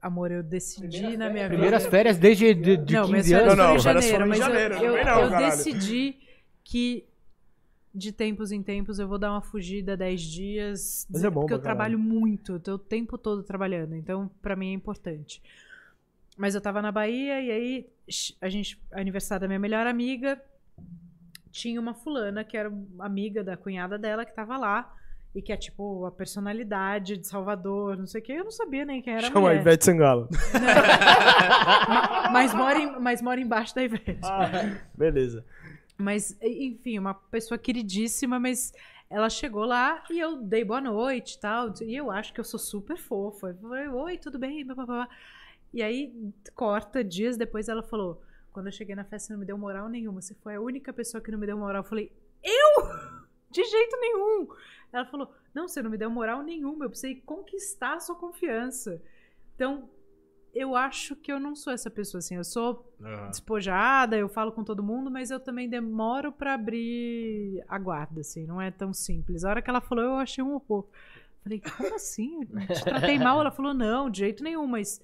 [0.00, 1.90] Amor, eu decidi na minha Primeiras vida.
[1.90, 3.56] férias desde de, de não, minhas 15 férias anos.
[3.58, 5.46] Não, não, foram em férias janeiro, mas eu- janeiro, eu, eu caralho.
[5.56, 6.18] decidi
[6.62, 7.08] que
[7.94, 11.06] de tempos em tempos eu vou dar uma fugida 10 dias.
[11.10, 11.76] Mas é bom porque eu caralho.
[11.76, 15.42] trabalho muito, eu tô o tempo todo trabalhando, então pra mim é importante.
[16.36, 17.86] Mas eu tava na Bahia e aí
[18.40, 20.40] a gente, aniversário da minha melhor amiga,
[21.50, 24.94] tinha uma fulana que era amiga da cunhada dela que tava lá.
[25.32, 28.32] E que é tipo a personalidade de Salvador, não sei o que.
[28.32, 29.54] Eu não sabia nem quem era Chama a.
[29.54, 30.28] Ivete Sangalo.
[31.88, 34.18] Ma- mas, mora em- mas mora embaixo da Ivete.
[34.92, 35.44] Beleza.
[36.00, 38.72] Mas, enfim, uma pessoa queridíssima, mas
[39.08, 41.72] ela chegou lá e eu dei boa noite e tal.
[41.82, 43.48] E eu acho que eu sou super fofa.
[43.48, 44.64] Eu falei, oi, tudo bem?
[44.64, 45.08] Blá, blá, blá.
[45.72, 46.12] E aí,
[46.54, 48.22] corta, dias depois ela falou:
[48.52, 50.20] quando eu cheguei na festa, você não me deu moral nenhuma.
[50.20, 51.82] Você foi a única pessoa que não me deu moral.
[51.82, 52.12] Eu falei,
[52.42, 53.20] eu?
[53.50, 54.48] De jeito nenhum.
[54.92, 56.84] Ela falou: não, você não me deu moral nenhuma.
[56.84, 59.00] Eu precisei conquistar a sua confiança.
[59.54, 59.88] Então,
[60.54, 62.36] eu acho que eu não sou essa pessoa assim.
[62.36, 63.28] Eu sou Ah.
[63.28, 68.46] despojada, eu falo com todo mundo, mas eu também demoro pra abrir a guarda, assim,
[68.46, 69.44] não é tão simples.
[69.44, 70.86] A hora que ela falou, eu achei um horror.
[71.42, 72.40] Falei, como assim?
[72.68, 73.40] Eu te tratei mal?
[73.40, 75.00] Ela falou, não, de jeito nenhum, mas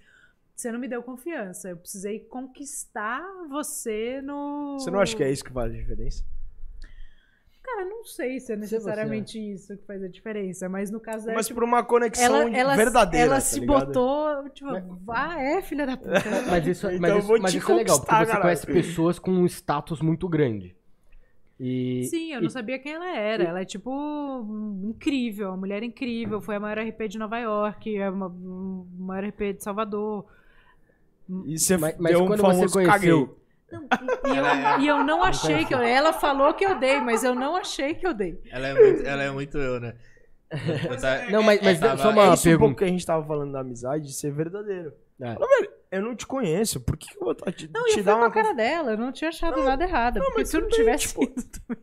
[0.55, 1.68] você não me deu confiança.
[1.70, 4.78] Eu precisei conquistar você no.
[4.78, 6.24] Você não acha que é isso que faz a diferença?
[7.66, 11.36] Cara, não sei se é necessariamente isso que faz a diferença, mas no caso dela.
[11.36, 13.26] Mas tipo, por uma conexão ela, ela, verdadeira.
[13.26, 13.86] ela tá se ligado?
[13.86, 14.70] botou, tipo,
[15.05, 16.12] vá, é, filha da puta.
[16.48, 18.40] Mas isso, Então mas eu isso, mas te isso é legal, porque você caralho.
[18.43, 20.76] conhece pessoas com um status muito grande.
[21.59, 23.43] E, Sim, eu não sabia quem ela era.
[23.44, 24.47] Ela é, tipo,
[24.84, 26.40] incrível, uma mulher incrível.
[26.40, 30.24] Foi a maior RP de Nova York, é uma, um maior RP de Salvador.
[31.47, 33.36] E você Mas- mas deu um quando você conheceu-
[33.68, 34.09] caguei.
[34.32, 35.80] E eu, e eu não achei que eu.
[35.80, 38.40] Ela falou que eu dei, mas eu não achei que eu dei.
[38.51, 39.94] Ela é muito, ela é muito eu, né?
[41.26, 42.74] Eu Não, mas, mas tava- só É uma isso um pouco pergunta.
[42.78, 44.93] que a gente tava falando da amizade, de ser verdadeiro.
[45.20, 45.34] É.
[45.34, 48.05] Fala, velho, eu não te conheço, por que, eu vou tá- te, Não, te eu
[48.05, 50.20] dar fui uma com a cara dela, eu não tinha achado nada errado.
[50.20, 51.32] porque mas se eu não tivesse tipo.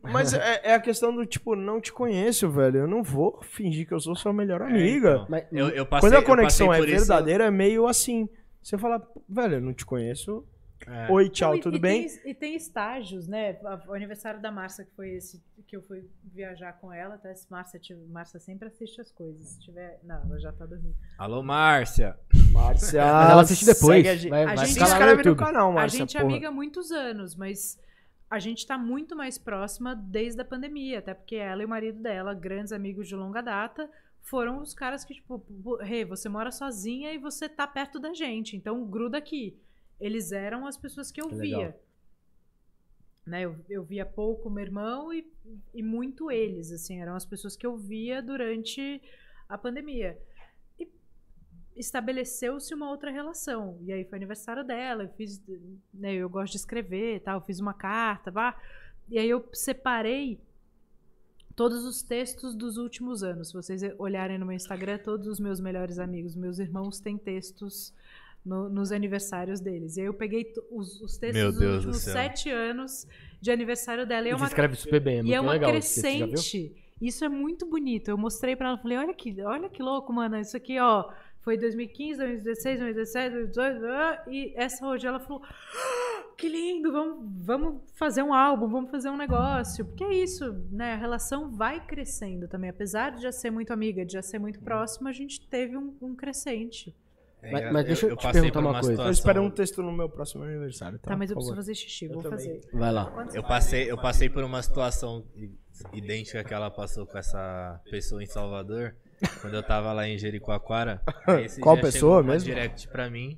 [0.03, 2.79] Mas é, é a questão do tipo, não te conheço, velho.
[2.79, 5.09] Eu não vou fingir que eu sou sua melhor amiga.
[5.15, 5.25] então.
[5.27, 8.29] Mas- Eu, eu passei, Quando a conexão é por isso- verdadeira, é meio assim.
[8.61, 10.45] Você fala, velho, eu não te conheço.
[10.87, 11.11] É.
[11.11, 12.07] Oi, tchau, Não, tudo e bem?
[12.07, 13.57] Tem, e tem estágios, né?
[13.87, 17.15] O aniversário da Márcia, que foi esse que eu fui viajar com ela.
[17.15, 19.47] Até se Márcia, tive- Márcia sempre assiste as coisas.
[19.49, 19.99] Se tiver.
[20.03, 20.95] Não, ela já tá dormindo.
[21.17, 22.17] Alô, Márcia.
[22.51, 23.01] Márcia.
[23.31, 23.97] Ela assiste depois.
[23.97, 24.29] segue a gente.
[24.29, 25.37] Vai, A vai gente no inscreve no YouTube.
[25.39, 25.99] canal, a Márcia.
[25.99, 27.79] gente é amiga há muitos anos, mas
[28.29, 31.99] a gente tá muito mais próxima desde a pandemia, até porque ela e o marido
[32.01, 33.89] dela, grandes amigos de longa data,
[34.21, 35.43] foram os caras que, tipo,
[35.81, 39.59] Rê, você mora sozinha e você tá perto da gente, então gruda aqui.
[39.99, 41.57] Eles eram as pessoas que eu Que via.
[41.57, 41.79] legal.
[43.25, 45.25] Né, eu, eu via pouco meu irmão e,
[45.73, 49.01] e muito eles, assim, eram as pessoas que eu via durante
[49.47, 50.19] a pandemia.
[50.77, 50.91] E
[51.73, 53.77] estabeleceu-se uma outra relação.
[53.81, 55.41] E aí foi aniversário dela, eu fiz,
[55.93, 58.59] né, eu gosto de escrever, e tal, eu fiz uma carta, vá.
[59.07, 60.41] E aí eu separei
[61.55, 63.49] todos os textos dos últimos anos.
[63.49, 67.93] Se vocês olharem no meu Instagram, todos os meus melhores amigos, meus irmãos têm textos
[68.45, 69.97] no- nos aniversários deles.
[69.97, 73.07] E aí eu peguei os, os textos Meu dos Deus últimos sete anos
[73.41, 74.27] de aniversário dela.
[74.27, 75.71] E é uma escreve super bem, é muito e é uma legal.
[75.71, 76.75] Crescente.
[77.01, 78.09] Isso é muito bonito.
[78.09, 80.37] Eu mostrei pra ela, falei, olha que, olha que louco, mano.
[80.39, 81.09] Isso aqui, ó,
[81.41, 87.25] foi 2015, 2016, 2017, 2018, ah, e essa hoje ela falou, "Ah, que lindo, vamos,
[87.45, 89.83] vamos fazer um álbum, vamos fazer um negócio.
[89.85, 90.93] Porque é isso, né?
[90.93, 92.69] A relação vai crescendo também.
[92.69, 95.93] Apesar de já ser muito amiga, de já ser muito próxima, a gente teve um,
[96.01, 96.95] um crescente.
[97.45, 99.01] É, Mas- mas deixa eu te passei perguntar por uma coisa.
[99.03, 101.11] Eu espero um texto no meu próximo aniversário, tá?
[101.11, 102.37] Tá, mas eu preciso fazer xixi, Eu vou também.
[102.39, 102.61] fazer.
[102.73, 103.11] Vai lá.
[103.11, 105.25] Quantos- Eu passei, eu passei por uma situação
[105.91, 108.95] idêntica que ela passou com essa pessoa em Salvador,
[109.41, 111.01] quando eu tava lá em Jericoacoara.
[111.61, 112.45] Qual pessoa uma mesmo?
[112.47, 113.37] direct pra mim.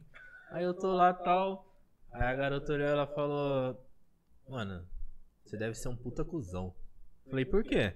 [0.51, 1.65] Aí eu tô lá tal.
[2.11, 3.83] Aí a garota olhou e ela falou:
[4.47, 4.85] Mano,
[5.43, 6.73] você deve ser um puta cuzão.
[7.29, 7.93] Falei, por quê?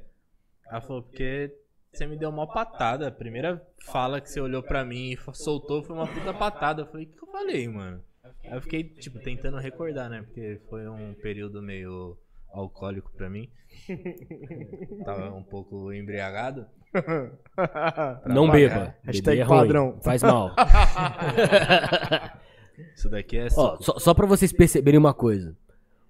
[0.68, 1.56] Ela falou, porque
[1.92, 3.08] você me deu uma patada.
[3.08, 6.84] A primeira fala que você olhou pra mim e soltou foi uma puta patada.
[6.84, 8.02] Eu falei, o que eu falei, mano?
[8.44, 10.22] Aí eu fiquei, tipo, tentando recordar, né?
[10.22, 12.18] Porque foi um período meio
[12.52, 13.50] alcoólico pra mim.
[15.06, 16.66] Tava um pouco embriagado.
[18.26, 18.80] Não variar.
[18.80, 18.96] beba.
[19.04, 20.00] Hashtag Beber é padrão.
[20.02, 20.56] Faz mal.
[22.96, 25.56] Isso daqui é Ó, só, só pra vocês perceberem uma coisa.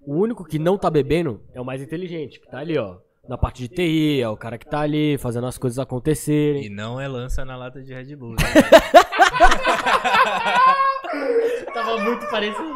[0.06, 2.98] O único que não tá bebendo é o mais inteligente, que tá ali, ó.
[3.30, 6.64] Na parte de TI, é o cara que tá ali fazendo as coisas acontecerem.
[6.64, 8.32] E não é lança na lata de Red Bull.
[8.32, 8.38] né?
[11.72, 12.74] Tava muito parecido.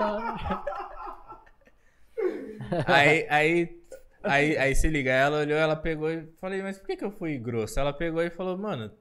[2.86, 3.82] aí, aí,
[4.22, 7.10] aí, aí se liga, ela olhou, ela pegou e falei, mas por que, que eu
[7.10, 7.80] fui grosso?
[7.80, 8.92] Ela pegou e falou, mano,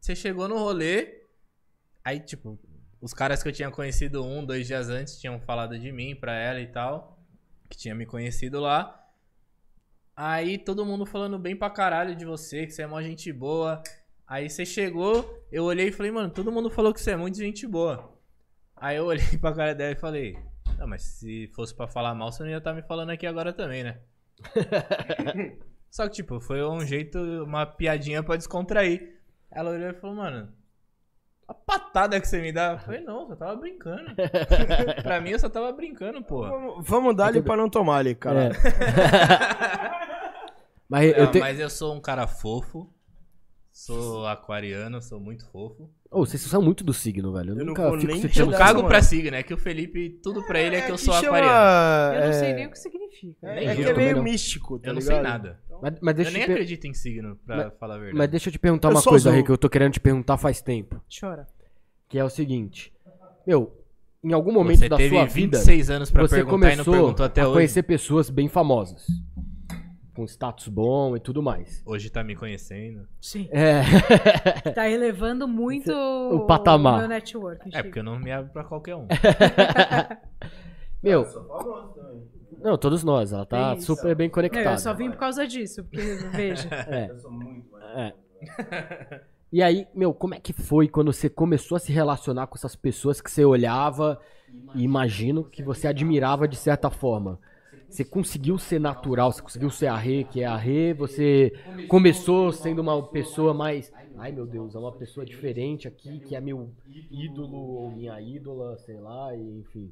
[0.00, 1.20] você chegou no rolê,
[2.02, 2.58] aí tipo,
[2.98, 6.34] os caras que eu tinha conhecido um, dois dias antes tinham falado de mim pra
[6.34, 7.22] ela e tal,
[7.68, 8.97] que tinha me conhecido lá.
[10.20, 13.80] Aí todo mundo falando bem pra caralho de você, que você é mó gente boa.
[14.26, 17.38] Aí você chegou, eu olhei e falei, mano, todo mundo falou que você é muito
[17.38, 18.18] gente boa.
[18.74, 20.36] Aí eu olhei pra cara dela e falei,
[20.76, 23.52] não, mas se fosse pra falar mal, você não ia estar me falando aqui agora
[23.52, 24.00] também, né?
[25.88, 29.20] Só que, tipo, foi um jeito, uma piadinha pra descontrair.
[29.48, 30.52] Ela olhou e falou, mano,
[31.48, 32.72] a patada que você me dá.
[32.72, 34.14] Eu falei, não, eu só tava brincando.
[35.02, 36.50] pra mim, eu só tava brincando, porra.
[36.50, 38.50] Vamos- Vamos dar ali pra não tomar ali, cara.
[40.88, 41.44] Mas eu Não, tenho.
[41.44, 42.90] Mas eu sou um cara fofo.
[43.80, 45.88] Sou aquariano, sou muito fofo.
[46.10, 47.50] Ô, vocês são muito do signo, velho.
[47.50, 48.22] Eu, Eu não nunca fico nem.
[48.36, 51.14] Eu cago pra signo, é que o Felipe, tudo pra ele é que eu sou
[51.14, 52.14] chama- aquariano.
[52.20, 53.46] Eu não sei é- nem o que significa.
[53.46, 54.22] É, é que é meio não.
[54.24, 55.14] místico, tá Eu não ligado?
[55.14, 55.60] sei nada.
[55.80, 58.18] Mas, mas deixa Eu nem per- acredito em signo, pra falar a verdade.
[58.18, 59.30] Mas deixa eu te perguntar Eu uma coisa.
[59.30, 61.00] Rick, que eu tô querendo te perguntar faz tempo.
[61.20, 61.46] Chora.
[62.08, 62.92] Que é o seguinte.
[63.46, 63.72] Meu,
[64.24, 66.84] em algum momento Você da teve sua vida, 26 anos pra você perguntar e não
[66.84, 67.54] começou perguntou até a hoje.
[67.54, 69.06] conhecer pessoas bem famosas.
[70.18, 71.80] Com status bom e tudo mais.
[71.86, 73.06] Hoje tá me conhecendo.
[73.20, 73.48] Sim.
[73.52, 73.82] É.
[74.74, 76.94] Tá elevando muito O patamar.
[76.94, 77.70] o meu network.
[77.72, 79.06] É, porque eu não me abro pra qualquer um.
[81.00, 81.24] Meu.
[82.60, 83.32] Não, todos nós.
[83.32, 83.94] Ela tá Isso.
[83.94, 84.70] super bem Não, conectada.
[84.72, 86.68] eu só vim por causa disso, porque, veja.
[87.94, 88.10] É.
[88.10, 89.20] É.
[89.52, 92.74] E aí, meu, como é que foi quando você começou a se relacionar com essas
[92.74, 94.20] pessoas que você olhava
[94.74, 97.38] e imagino que você admirava de certa forma?
[97.88, 101.52] Você conseguiu ser natural, você conseguiu ser a Rê, que é a Rê, você
[101.88, 103.92] começou sendo uma pessoa mais.
[104.18, 106.70] Ai meu Deus, é uma pessoa diferente aqui, que é meu
[107.10, 109.90] ídolo ou minha ídola, sei lá, e enfim.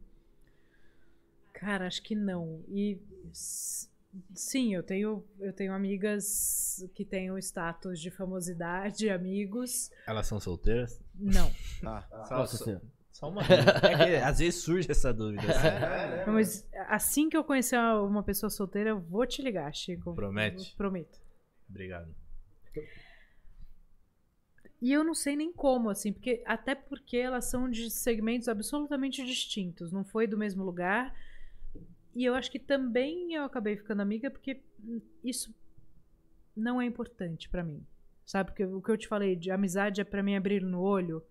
[1.54, 2.60] Cara, acho que não.
[2.68, 2.98] E
[4.34, 9.90] sim, eu tenho, eu tenho amigas que têm o status de famosidade, amigos.
[10.06, 11.00] Elas são solteiras?
[11.18, 11.50] Não.
[12.28, 12.80] Só, Nossa
[13.16, 13.80] só, uma dúvida.
[13.82, 15.42] É que às vezes surge essa dúvida.
[15.42, 16.28] assim.
[16.30, 20.14] Mas assim que eu conhecer uma pessoa solteira, eu vou te ligar, Chico.
[20.14, 20.72] Promete?
[20.72, 21.18] Eu prometo.
[21.68, 22.14] Obrigado.
[24.82, 29.24] E eu não sei nem como, assim, porque até porque elas são de segmentos absolutamente
[29.24, 29.90] distintos.
[29.90, 31.14] Não foi do mesmo lugar.
[32.14, 34.60] E eu acho que também eu acabei ficando amiga porque
[35.24, 35.54] isso
[36.54, 37.82] não é importante pra mim.
[38.26, 38.50] Sabe?
[38.50, 41.22] Porque o que eu te falei de amizade é pra mim abrir no olho.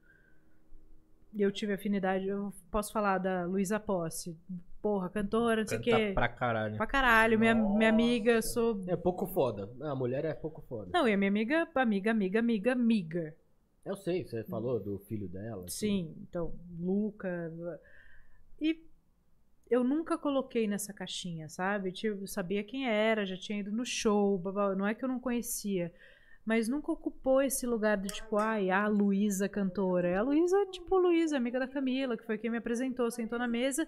[1.36, 2.26] E eu tive afinidade.
[2.28, 4.38] Eu posso falar da Luísa Posse.
[4.82, 6.12] Porra, cantora, não sei o quê.
[6.14, 6.78] pra caralho.
[6.78, 7.38] Pra caralho.
[7.38, 9.70] Minha, minha amiga, eu sou É pouco foda.
[9.82, 10.90] A mulher é pouco foda.
[10.94, 13.36] não, e a minha amiga, amiga, amiga, amiga, amiga.
[13.84, 15.66] Eu sei, você falou do filho dela.
[15.68, 17.52] Sim, então, Luca.
[18.60, 18.80] E
[19.70, 21.92] eu nunca coloquei nessa caixinha, sabe?
[21.92, 25.04] Tipo, eu sabia quem era, já tinha ido no show, blá, blá, não é que
[25.04, 25.92] eu não conhecia.
[26.46, 30.20] Mas nunca ocupou esse lugar de tipo, ai, a Luísa cantora.
[30.20, 33.88] A Luísa, tipo, Luísa, amiga da Camila, que foi quem me apresentou, sentou na mesa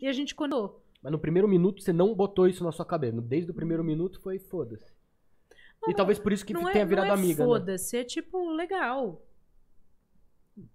[0.00, 0.82] e a gente contou.
[1.02, 3.20] Mas no primeiro minuto você não botou isso na sua cabeça.
[3.20, 4.90] Desde o primeiro minuto foi foda-se.
[5.86, 7.42] E talvez por isso que tenha é, virado não é amiga.
[7.42, 7.46] né?
[7.46, 9.22] Foda-se, é tipo, legal.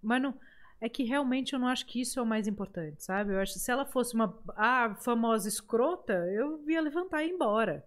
[0.01, 0.37] Mas não.
[0.79, 3.33] É que realmente eu não acho que isso é o mais importante, sabe?
[3.33, 7.31] Eu acho que se ela fosse uma ah, famosa escrota, eu ia levantar e ir
[7.31, 7.85] embora.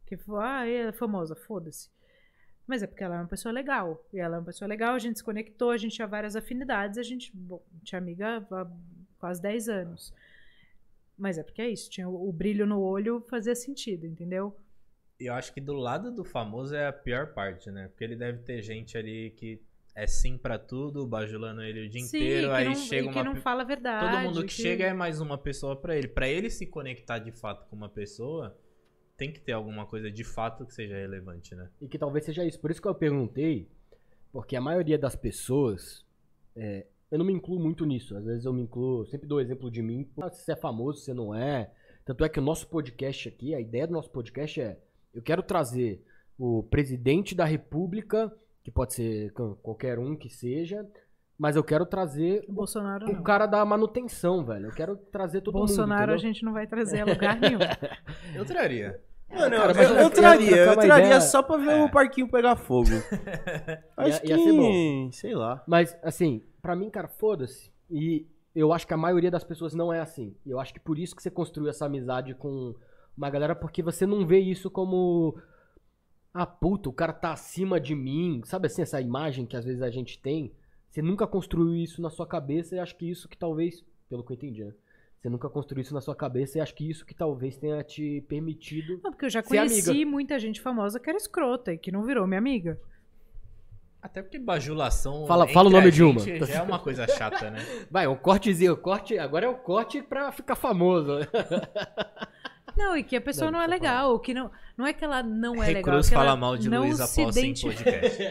[0.00, 1.90] Porque, ah, é famosa, foda-se.
[2.68, 4.04] Mas é porque ela é uma pessoa legal.
[4.12, 6.98] E ela é uma pessoa legal, a gente se conectou, a gente tinha várias afinidades,
[6.98, 8.66] a gente, bom, tinha amiga há
[9.18, 10.12] quase 10 anos.
[11.16, 14.54] Mas é porque é isso, tinha o, o brilho no olho fazia sentido, entendeu?
[15.18, 17.88] E eu acho que do lado do famoso é a pior parte, né?
[17.88, 19.60] Porque ele deve ter gente ali que
[19.94, 23.12] é sim pra tudo, bajulando ele o dia Sim, inteiro, que aí não, chega e
[23.12, 24.12] que uma não fala a verdade.
[24.12, 26.06] Todo mundo que, chega é mais uma pessoa pra ele.
[26.06, 28.56] Pra ele se conectar de fato com uma pessoa,
[29.18, 31.68] tem que ter alguma coisa de fato que seja relevante, né?
[31.80, 32.58] E que talvez seja isso.
[32.58, 33.68] Por isso que eu perguntei,
[34.32, 36.06] porque a maioria das pessoas.
[36.56, 38.16] é, eu não me incluo muito nisso.
[38.16, 39.04] Às vezes eu me incluo.
[39.06, 40.06] Sempre dou exemplo de mim.
[40.32, 41.70] Se você é famoso, se você não é.
[42.04, 44.78] Tanto é que o nosso podcast aqui, a ideia do nosso podcast é:
[45.12, 46.02] eu quero trazer
[46.38, 48.32] o presidente da república,
[48.62, 49.32] que pode ser
[49.62, 50.86] qualquer um que seja,
[51.36, 53.22] Mas eu quero trazer O Bolsonaro o não.
[53.22, 54.66] cara da manutenção, velho.
[54.66, 56.10] Eu quero trazer todo Bolsonaro mundo.
[56.10, 56.18] a entendeu?
[56.34, 57.58] gente não vai trazer a lugar nenhum.
[58.34, 59.00] Eu traria.
[59.30, 62.56] Mano, Cara, eu, eu, eu- traria, eu- traria ideia- só pra ver o parquinho pegar
[62.56, 62.88] fogo.
[63.96, 65.12] Acho Ia- ia que, ser bom.
[65.12, 65.62] sei lá.
[65.66, 67.70] Mas, assim, pra mim, cara, foda-se.
[67.90, 70.34] E eu acho que a maioria das pessoas não é assim.
[70.46, 72.74] E eu acho que por isso que você construiu essa amizade com
[73.16, 75.38] uma galera, porque você não vê isso como.
[76.32, 78.40] Ah, puta, o cara tá acima de mim.
[78.44, 80.52] Sabe assim, essa imagem que às vezes a gente tem?
[80.88, 83.84] Você nunca construiu isso na sua cabeça e acho que isso que talvez.
[84.08, 84.72] Pelo que eu entendi, né?
[85.20, 88.24] Você nunca construiu isso na sua cabeça e acho que isso que talvez tenha te
[88.28, 89.00] permitido.
[89.02, 92.26] Não, porque eu já conheci muita gente famosa que era escrota e que não virou
[92.26, 92.78] minha amiga.
[94.00, 95.26] Até porque bajulação.
[95.26, 96.20] Fala- entre fala o nome de uma.
[96.20, 97.58] Já é uma coisa chata, né?
[97.90, 99.18] Vai, o cortezinho, o corte.
[99.18, 101.18] Agora é o corte pra ficar famoso.
[102.78, 105.04] Não, e que a pessoa Não, não, é legal, ou que não, não é que
[105.04, 107.90] ela não é legal, Recruz é que ela fala mal de Luísa Posse em identifica.
[107.90, 108.22] podcast.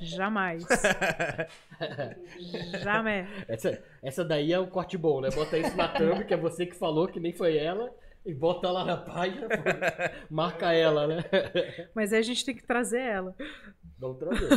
[0.04, 0.64] Jamais.
[2.82, 3.28] Jamais.
[3.46, 5.30] Essa, essa daí é o corte bom, né?
[5.30, 7.94] Bota isso na thumb, que é você que falou, que nem foi ela,
[8.26, 9.62] e bota lá na página, pô.
[10.34, 11.24] marca ela, né?
[11.94, 13.36] Mas aí a gente tem que trazer ela.
[14.00, 14.48] Vamos trazer.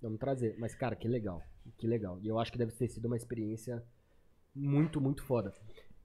[0.00, 0.56] Vamos trazer.
[0.58, 1.42] Mas, cara, que legal.
[1.76, 2.18] Que legal.
[2.22, 3.82] E eu acho que deve ter sido uma experiência
[4.54, 5.52] muito, muito foda.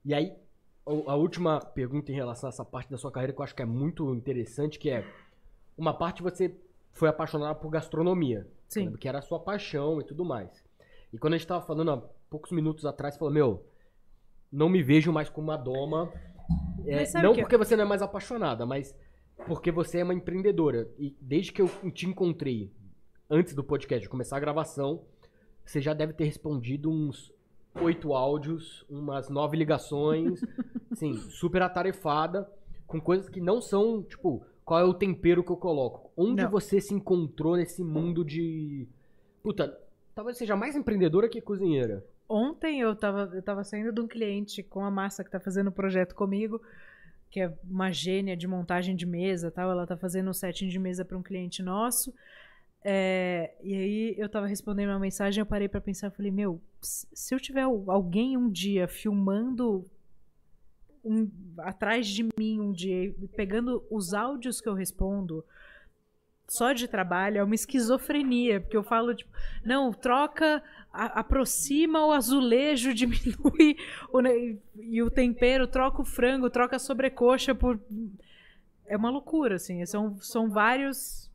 [0.04, 0.36] E aí,
[1.06, 3.62] a última pergunta em relação a essa parte da sua carreira que eu acho que
[3.62, 5.04] é muito interessante, que é
[5.76, 6.54] uma parte você
[6.92, 8.46] foi apaixonado por gastronomia.
[8.68, 8.92] Sim.
[8.92, 10.64] Que era a sua paixão e tudo mais.
[11.12, 11.96] E quando a gente tava falando há
[12.28, 13.66] poucos minutos atrás, você falou, meu,
[14.52, 16.12] não me vejo mais como uma doma.
[16.86, 18.94] É, não que- porque você não é mais apaixonada, mas
[19.46, 20.88] porque você é uma empreendedora.
[20.98, 22.72] E desde que eu te encontrei,
[23.30, 25.04] antes do podcast começar a gravação,
[25.64, 27.32] você já deve ter respondido uns
[27.82, 30.40] oito áudios, umas nove ligações,
[30.90, 32.50] assim, super atarefada,
[32.86, 36.10] com coisas que não são, tipo, qual é o tempero que eu coloco?
[36.14, 36.50] Onde Não.
[36.50, 38.86] você se encontrou nesse mundo de.
[39.42, 39.78] Puta,
[40.14, 42.04] talvez seja mais empreendedora que cozinheira.
[42.28, 45.68] Ontem eu tava, eu tava saindo de um cliente com a massa que tá fazendo
[45.68, 46.60] o projeto comigo,
[47.30, 49.70] que é uma gênia de montagem de mesa tal.
[49.70, 52.12] Ela tá fazendo um setting de mesa para um cliente nosso.
[52.84, 57.34] É, e aí eu tava respondendo uma mensagem, eu parei para pensar, falei, meu, se
[57.34, 59.84] eu tiver alguém um dia filmando
[61.04, 65.44] um- atrás de mim um dia, pegando os áudios que eu respondo
[66.48, 69.30] só de trabalho, é uma esquizofrenia, porque eu falo, tipo,
[69.64, 73.76] não, troca, a- aproxima o azulejo, diminui
[74.10, 74.20] o,
[74.80, 77.78] e o tempero, troca o frango, troca a sobrecoxa por.
[78.86, 79.84] É uma loucura, assim.
[79.84, 81.27] São, são vários.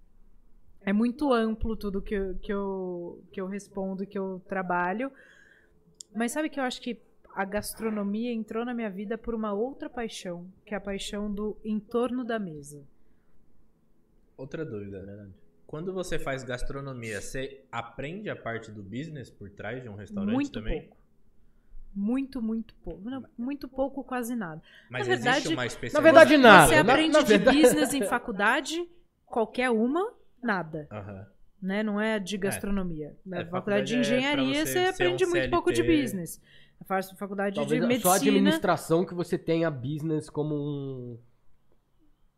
[0.86, 5.12] É muito amplo tudo que eu, que, eu, que eu respondo, que eu trabalho.
[6.16, 7.00] Mas sabe que eu acho que
[7.34, 11.58] a gastronomia entrou na minha vida por uma outra paixão, que é a paixão do
[11.64, 12.84] entorno da mesa.
[14.38, 15.30] Outra dúvida.
[15.66, 20.34] Quando você faz gastronomia, você aprende a parte do business por trás de um restaurante
[20.34, 20.82] muito também?
[20.82, 20.98] pouco.
[21.96, 23.10] Muito, muito pouco.
[23.10, 24.62] Não, muito pouco, quase nada.
[24.90, 26.04] Mas Na existe verdade- uma Na especialização.
[26.04, 26.68] verdade, nada.
[26.68, 28.90] Você Na- aprende na de verdade- business em faculdade,
[29.26, 30.88] qualquer uma, nada.
[30.92, 31.26] Aham.
[31.62, 31.82] Né?
[31.82, 33.16] Não é de gastronomia.
[33.26, 36.42] Na É, faculdade de é engenharia, você você ser aprende um muito pouco de business.
[36.86, 38.32] Faço faculdade Talvez de só a medicina.
[38.38, 41.18] administração que você tenha business como um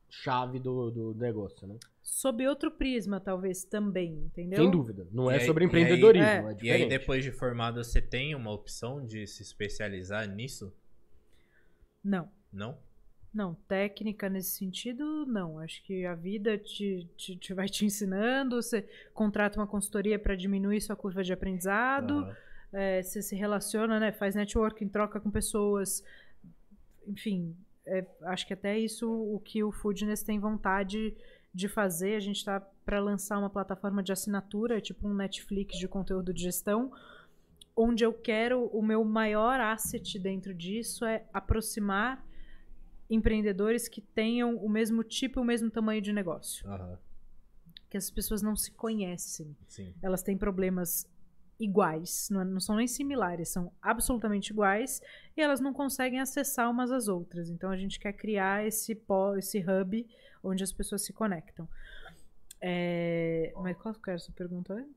[0.07, 1.77] chave do, do negócio, né?
[2.03, 4.59] Sob outro prisma, talvez, também, entendeu?
[4.59, 5.07] Sem dúvida.
[5.11, 6.51] Não E é aí- sobre e aí- empreendedorismo, É.
[6.51, 10.71] é, E aí, depois de formado, você tem uma opção de se especializar nisso?
[12.03, 12.29] Não.
[12.53, 12.77] Não?
[13.35, 15.59] Não, técnica nesse sentido, não.
[15.59, 18.61] Acho que a vida te, te, te vai te ensinando.
[18.61, 22.19] Você contrata uma consultoria para diminuir sua curva de aprendizado.
[22.19, 22.35] Aham.
[22.71, 24.13] é, você se relaciona, né?
[24.13, 26.01] Faz networking, troca com pessoas.
[27.05, 27.53] Enfim,
[27.85, 31.13] é, acho que até isso o que o Foodness tem vontade
[31.53, 32.15] de fazer.
[32.15, 36.41] A gente está para lançar uma plataforma de assinatura, tipo um Netflix de conteúdo de
[36.41, 36.89] gestão,
[37.75, 42.25] onde eu quero o meu maior asset dentro disso é aproximar
[43.09, 46.67] empreendedores que tenham o mesmo tipo e o mesmo tamanho de negócio.
[46.67, 46.97] Aham.
[47.89, 49.93] Que as pessoas não se conhecem Sim.
[50.01, 51.07] elas têm problemas
[51.59, 55.01] iguais, não, é- não são nem similares, são absolutamente iguais
[55.37, 57.49] e elas não conseguem acessar umas às outras.
[57.49, 60.05] Então a gente quer criar esse pó, esse hub
[60.43, 61.67] onde as pessoas se conectam.
[62.59, 64.95] É, Mas qual que era a sua pergunta antes?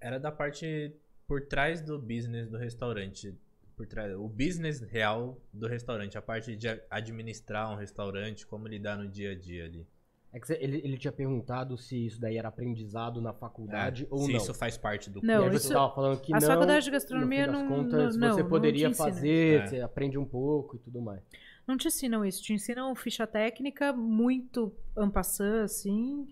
[0.00, 0.94] Era da parte
[1.26, 3.34] por trás do business do restaurante.
[3.76, 8.68] Por trás, o business real do restaurante, a parte de a- administrar um restaurante, como
[8.68, 9.86] lidar no dia a dia ali.
[10.32, 14.26] É que ele, ele tinha perguntado se isso daí era aprendizado na faculdade ou É,
[14.26, 14.36] se não.
[14.38, 15.58] isso faz parte do Não, curso.
[15.58, 16.50] você isso- tava falando que as não.
[16.50, 19.06] faculdades de e no gastronomia fim das não- contas, não- você não poderia ensinam.
[19.12, 19.66] fazer, É.
[19.66, 21.20] você aprende um pouco e tudo mais.
[21.66, 26.28] Não te ensinam isso, te ensinam ficha técnica muito ampassã, assim.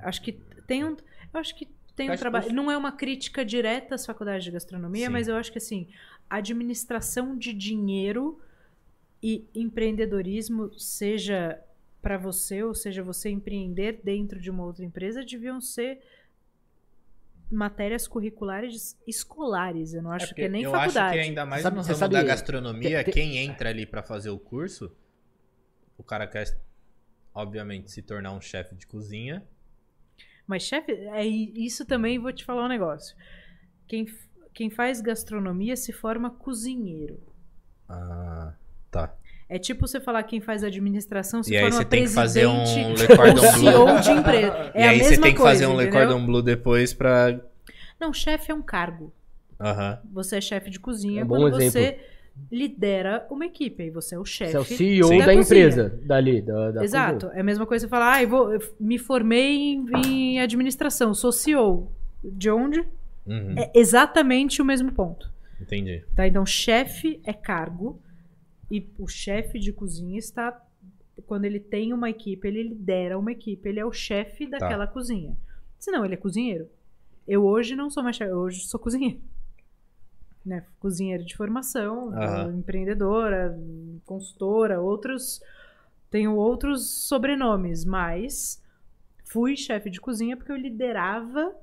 [0.00, 0.32] Acho que
[0.66, 0.96] tem um.
[1.32, 1.66] Eu acho que
[1.96, 2.52] tem um trabalho.
[2.52, 5.12] Não é uma crítica direta às faculdades de gastronomia, Sim.
[5.12, 5.88] mas eu acho que assim,
[6.30, 8.40] administração de dinheiro
[9.22, 11.60] e empreendedorismo, seja
[12.00, 16.00] para você ou seja você empreender dentro de uma outra empresa, deviam ser
[17.50, 19.92] matérias curriculares escolares.
[19.92, 20.98] Eu não acho que é nem eu faculdade.
[20.98, 23.84] acho que ainda mais Sabe- no ramo sabe- da gastronomia, te- te- quem entra ali
[23.84, 24.94] pra fazer o curso,
[25.98, 26.56] o cara quer,
[27.34, 29.44] obviamente, se tornar um chefe de cozinha.
[30.46, 33.16] Mas, chefe, é isso também vou te falar um negócio.
[33.86, 34.06] Quem,
[34.60, 37.18] quem faz gastronomia se forma cozinheiro.
[37.88, 38.52] Ah,
[38.90, 39.14] tá.
[39.48, 42.46] É tipo você falar quem faz administração se E aí forma você tem que fazer
[42.46, 44.00] um presidente Le Cordon ou CEO Bleu.
[44.00, 44.52] de empresa.
[44.74, 46.08] É e a aí mesma você tem que coisa, fazer um Le entendeu?
[46.08, 47.40] Cordon Bleu depois pra...
[47.98, 49.10] Não, chefe é um cargo.
[49.58, 49.98] Aham.
[50.12, 51.72] Você é chefe de cozinha É um bom quando exemplo.
[51.72, 51.98] você
[52.52, 53.84] lidera uma equipe.
[53.84, 54.52] Aí você é o chefe.
[54.52, 57.14] Você é o CEO da, da empresa, dali, da, da Exato.
[57.28, 57.32] cozinha.
[57.38, 61.14] É a mesma coisa você falar, ah, eu, vou, eu me formei em, em administração,
[61.14, 61.90] sou CEO.
[62.22, 62.84] De onde?
[63.30, 63.54] Uhum.
[63.58, 65.30] É exatamente o mesmo ponto.
[65.60, 66.04] Entendi.
[66.16, 66.26] Tá?
[66.26, 68.00] Então, chefe é cargo
[68.70, 70.60] e o chefe de cozinha está.
[71.26, 74.58] Quando ele tem uma equipe, ele lidera uma equipe, ele é o chefe Tá.
[74.58, 75.36] daquela cozinha.
[75.78, 76.68] Senão, ele é cozinheiro.
[77.28, 79.20] Eu hoje não sou mais chefe, eu hoje sou cozinheiro.
[80.44, 80.64] Né?
[80.80, 82.54] Cozinheiro de formação, Aham.
[82.56, 83.54] empreendedora,
[84.06, 85.38] consultora, outros.
[86.10, 88.60] Tenho outros sobrenomes, mas
[89.22, 91.54] fui chefe de cozinha porque eu liderava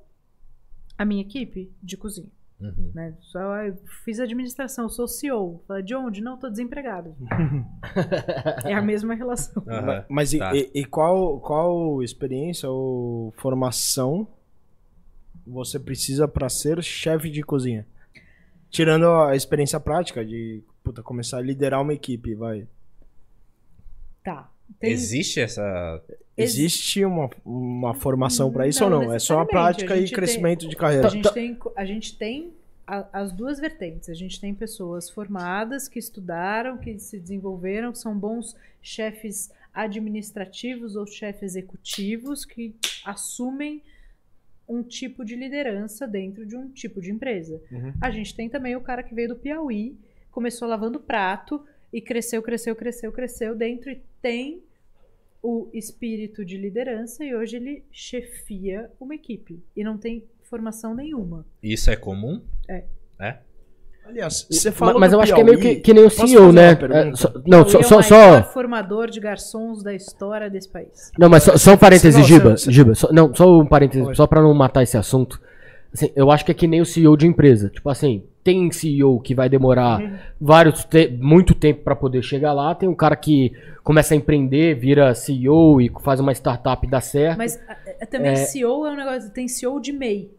[0.98, 2.28] a minha equipe de cozinha
[2.60, 2.90] Uhum.
[2.92, 3.14] né?
[3.20, 5.62] Só eu fiz administração, sou CEO.
[5.68, 6.20] Fala, de onde?
[6.20, 7.14] Não, tô desempregado.
[8.66, 9.62] é a mesma relação.
[9.68, 10.04] Aham.
[10.08, 10.56] Mas e, Tá.
[10.56, 14.26] e- e qual, qual experiência ou formação
[15.46, 17.86] você precisa pra ser chefe de cozinha?
[18.70, 22.66] Tirando a experiência prática de puta, começar a liderar uma equipe, vai.
[24.24, 24.50] Tá.
[24.80, 26.02] Tem- Existe essa...
[26.38, 29.12] Ex- Existe uma, uma formação pra isso Não ou não?
[29.12, 31.08] É só a prática A e crescimento de A carreira.
[31.10, 32.52] gente tem, a gente tem
[32.86, 34.08] a- as duas vertentes.
[34.08, 40.96] A gente tem pessoas formadas que estudaram, que se desenvolveram, que são bons chefes administrativos
[40.96, 42.74] ou chefes executivos que
[43.04, 43.82] assumem
[44.68, 47.60] um tipo de liderança dentro de um tipo de empresa.
[47.72, 47.92] Uhum.
[48.00, 49.96] A gente tem também o cara que veio do Piauí,
[50.30, 54.62] começou lavando prato e cresceu, cresceu, cresceu, cresceu dentro e tem
[55.42, 61.46] o espírito de liderança e hoje ele chefia uma equipe e não tem formação nenhuma.
[61.62, 62.42] Isso é comum?
[62.68, 62.84] É.
[63.20, 63.38] É?
[64.04, 65.74] Aliás, você falou Mas eu acho que é meio Piauí.
[65.76, 66.70] que, que nem o CEO, né?
[66.72, 70.48] É, só- não, Piauí só, é o só, maior só- formador de garçons da história
[70.48, 71.12] desse país.
[71.18, 72.56] Não, mas só, só um parêntese, Não, Giba.
[72.56, 74.14] você- Giba só, não, só um parêntese, Oi.
[74.14, 75.38] só pra não matar esse assunto.
[75.92, 77.68] Assim, eu acho que é que nem o CEO de empresa.
[77.68, 80.16] Tipo assim, tem CEO que vai demorar Uhum.
[80.40, 82.74] vários te- muito tempo pra poder chegar lá.
[82.74, 83.52] Tem um cara que
[83.84, 87.38] começa a empreender, vira CEO e faz uma startup e dá certo.
[87.38, 87.60] Mas
[88.00, 88.36] a- também É.
[88.36, 90.30] CEO é um negócio, tem CEO de MEI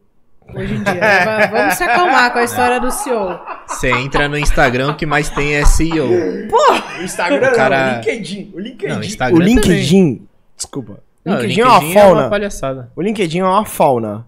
[0.56, 1.26] hoje em dia.
[1.26, 3.40] Va- Vamos se acalmar com a história do CEO.
[3.68, 6.08] Você entra no Instagram, o que mais tem é CEO.
[6.10, 8.52] O Instagram O cara- não, o LinkedIn.
[8.56, 10.28] O LinkedIn, Não, o Instagram o LinkedIn
[10.58, 10.94] desculpa.
[10.94, 12.22] O Não, o LinkedIn, é uma é fauna.
[12.24, 12.92] uma palhaçada.
[12.96, 14.26] O LinkedIn é uma fauna.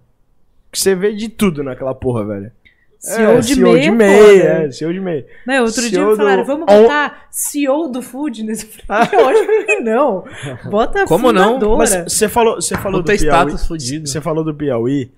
[0.72, 2.52] Que você vê de tudo naquela porra, velho.
[3.02, 4.44] CEO é, de CEO MEI de é MEI, foda.
[4.68, 5.26] é, CEO de MEI.
[5.48, 8.64] Não, outro dia CEO me falaram, do- vamos botar CEO do Foodness.
[8.80, 10.24] Eu falei, eu acho que não.
[10.70, 11.54] Bota Como não?
[11.54, 11.78] fundadora.
[11.78, 13.18] Mas você falou, você falou do Piauí.
[13.18, 14.08] status fudido.
[14.08, 15.10] Você falou do Piauí.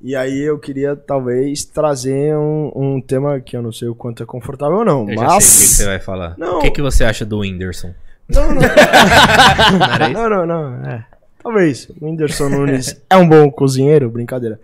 [0.00, 4.22] E aí eu queria talvez trazer um, um tema que eu não sei o quanto
[4.22, 6.34] é confortável ou não, Eu mas já sei o que, você vai falar.
[6.38, 6.58] Não.
[6.58, 7.92] O que, que você acha do Whindersson?
[8.28, 8.60] não, não,
[10.12, 11.04] Não não, não, não, é.
[11.42, 11.88] Talvez.
[12.00, 14.60] O Whindersson Nunes é um bom cozinheiro, brincadeira.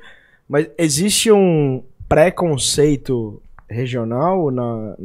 [0.49, 1.83] Mas existe um
[2.15, 4.97] preconceito regional na,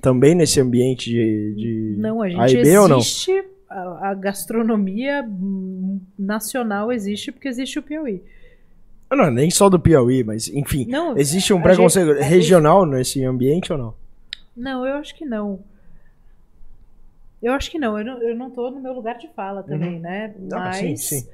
[0.00, 2.98] também nesse ambiente de, de Não, a gente A e B ou não?
[2.98, 3.44] existe.
[3.68, 5.28] A, a gastronomia
[6.18, 8.22] nacional existe porque existe o Piauí.
[9.10, 10.86] Ah, Não, nem só do Piauí, mas enfim.
[10.88, 13.94] Não, Existe um preconceito gente- regional nesse ambiente ou não?
[14.56, 15.58] não, eu acho que não.
[17.42, 17.98] Eu acho que não.
[17.98, 20.32] Eu não, eu não tô no meu lugar de fala também, né?
[20.52, 21.28] Ah, Mas sim, sim.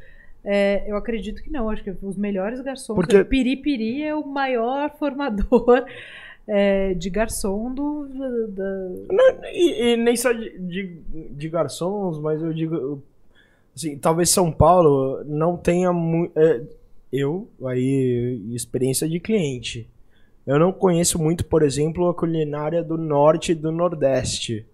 [0.45, 1.69] É, eu acredito que não.
[1.69, 2.95] Acho que os melhores garçons.
[2.97, 5.85] Porque- Piripiri é o maior formador
[6.49, 8.07] é, de garçom do,
[8.49, 11.01] da- Não, e, e nem só de, de,
[11.31, 13.03] de garçons, mas eu digo.
[13.77, 16.33] Assim, talvez São Paulo não tenha muito.
[17.13, 19.89] eu, aí, experiência de cliente.
[20.47, 24.67] Eu não conheço muito, por exemplo, a culinária do norte e do nordeste.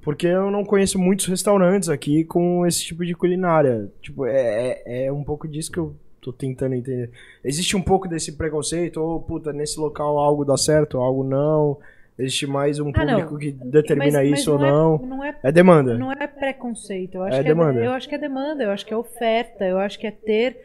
[0.00, 3.90] Porque eu não conheço muitos restaurantes aqui com esse tipo de culinária.
[4.00, 7.10] Tipo, é, é, é um pouco disso que eu tô tentando entender.
[7.44, 11.78] Existe um pouco desse preconceito, ou, puta, nesse local algo dá certo, algo não.
[12.18, 13.14] Existe mais um Ah, não.
[13.26, 14.98] público que determina Mas- mas isso ou não é- não.
[14.98, 15.96] não é É demanda.
[15.98, 17.80] Não é preconceito, eu acho, É que demanda.
[17.82, 20.10] É, eu acho que é demanda, eu acho que é oferta, eu acho que é
[20.10, 20.58] ter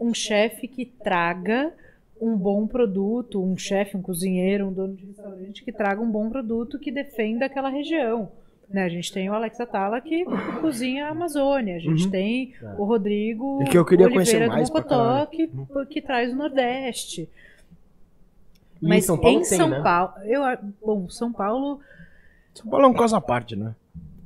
[0.00, 1.72] um chefe que traga
[2.20, 6.30] um bom produto, um chefe, um cozinheiro, um dono de restaurante que traga um bom
[6.30, 8.30] produto que defenda aquela região.
[8.68, 10.24] Né, a gente tem o Alex Atala que
[10.60, 12.10] cozinha a Amazônia, a gente Uhum.
[12.10, 15.50] tem o Rodrigo E que eu queria conhecer Oliveira mais do Mocotó que,
[15.90, 17.28] que traz o Nordeste.
[18.80, 19.80] E Mas em São Paulo em tem, São né?
[19.82, 20.42] Paulo, eu,
[20.84, 21.80] bom, São Paulo,
[22.54, 23.74] São Paulo é um caso à parte, né?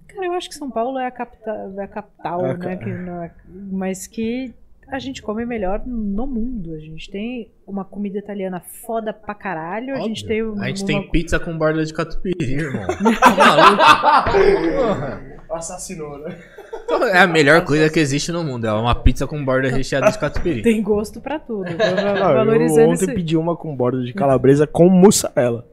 [0.06, 2.76] cara, eu acho que São Paulo é a capital, é a capital, É a né?
[2.76, 3.30] que é-
[3.70, 4.54] mas que
[4.88, 6.74] a gente come melhor no mundo.
[6.74, 9.94] A gente tem uma comida italiana foda pra caralho.
[9.94, 10.28] A gente Óbvio.
[10.28, 12.86] tem um- A gente uma- tem pizza com borda de catupiry, irmão.
[13.20, 15.36] Tá maluco?
[15.50, 16.36] Assassinou, né?
[16.84, 18.66] Então, É a melhor coisa que existe no mundo.
[18.66, 20.62] É uma pizza com borda recheada de catupiry.
[20.62, 21.64] tem gosto pra tudo.
[21.76, 25.66] Va- Não, eu valorizando ontem pedi uma com borda de calabresa com mussarela.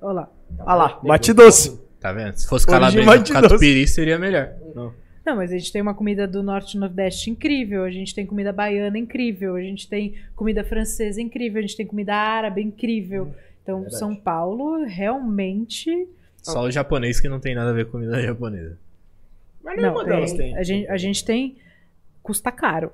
[0.00, 0.28] Olha lá.
[0.60, 1.82] Ah lá, mate doce.
[1.98, 2.34] Tá vendo?
[2.36, 4.50] Se fosse calabresa com catupiry, seria melhor.
[4.74, 4.92] Não,
[5.36, 8.52] mas a gente tem uma comida do norte e nordeste incrível, a gente tem comida
[8.52, 13.32] baiana incrível, a gente tem comida francesa incrível, a gente tem comida árabe incrível.
[13.62, 15.90] Então, São Paulo realmente.
[16.42, 18.76] Só o japonês que não tem nada a ver com comida japonesa.
[19.62, 20.56] Mas Não, nenhuma delas tem, tem.
[20.58, 21.56] A, gente, a gente tem.
[22.22, 22.92] Custa caro.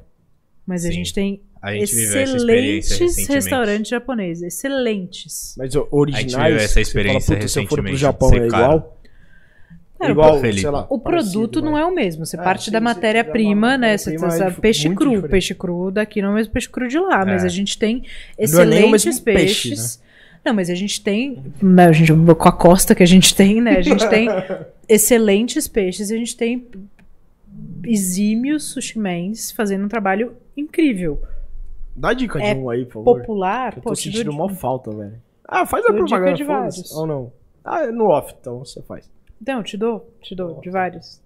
[0.65, 0.95] Mas a Sim.
[0.95, 3.33] gente tem A gente excelentes recentemente.
[3.33, 4.55] restaurantes japoneses.
[4.55, 5.55] Excelentes.
[5.59, 8.29] Mas originais, A gente viveu essa experiência fala, "Puta, se eu for pro recentemente, Japão
[8.33, 9.00] é caro." igual.
[10.01, 10.61] É, É igual, Felipe.
[10.63, 10.87] sei lá.
[10.89, 12.25] O produto não é o mesmo.
[12.25, 13.99] Você É, parte sim, da matéria-prima, da né?
[13.99, 15.11] Você sabe, é peixe cru.
[15.11, 15.31] diferente.
[15.31, 17.25] Peixe cru daqui não é o mesmo peixe cru de lá.
[17.25, 17.47] Mas É.
[17.47, 18.03] a gente tem
[18.39, 20.03] é excelentes mesmo peixe, peixes.
[20.45, 21.43] Não, mas a gente tem.
[21.63, 23.77] né, a gente, com a costa que a gente tem, né?
[23.77, 24.27] A gente tem
[24.89, 26.11] excelentes peixes.
[26.11, 26.67] A gente tem
[27.85, 31.21] exímios sushimens fazendo um trabalho incrível.
[31.95, 33.19] Dá dica de É um aí, por favor.
[33.21, 35.15] Popular, Eu tô sentindo mó falta, velho.
[35.47, 36.93] Ah, faz a Dou dica propaganda, de vários.
[36.93, 37.33] Ou não?
[37.65, 39.11] Ah, é no off, então você faz.
[39.47, 41.21] Não, te dou, te dou, de vários.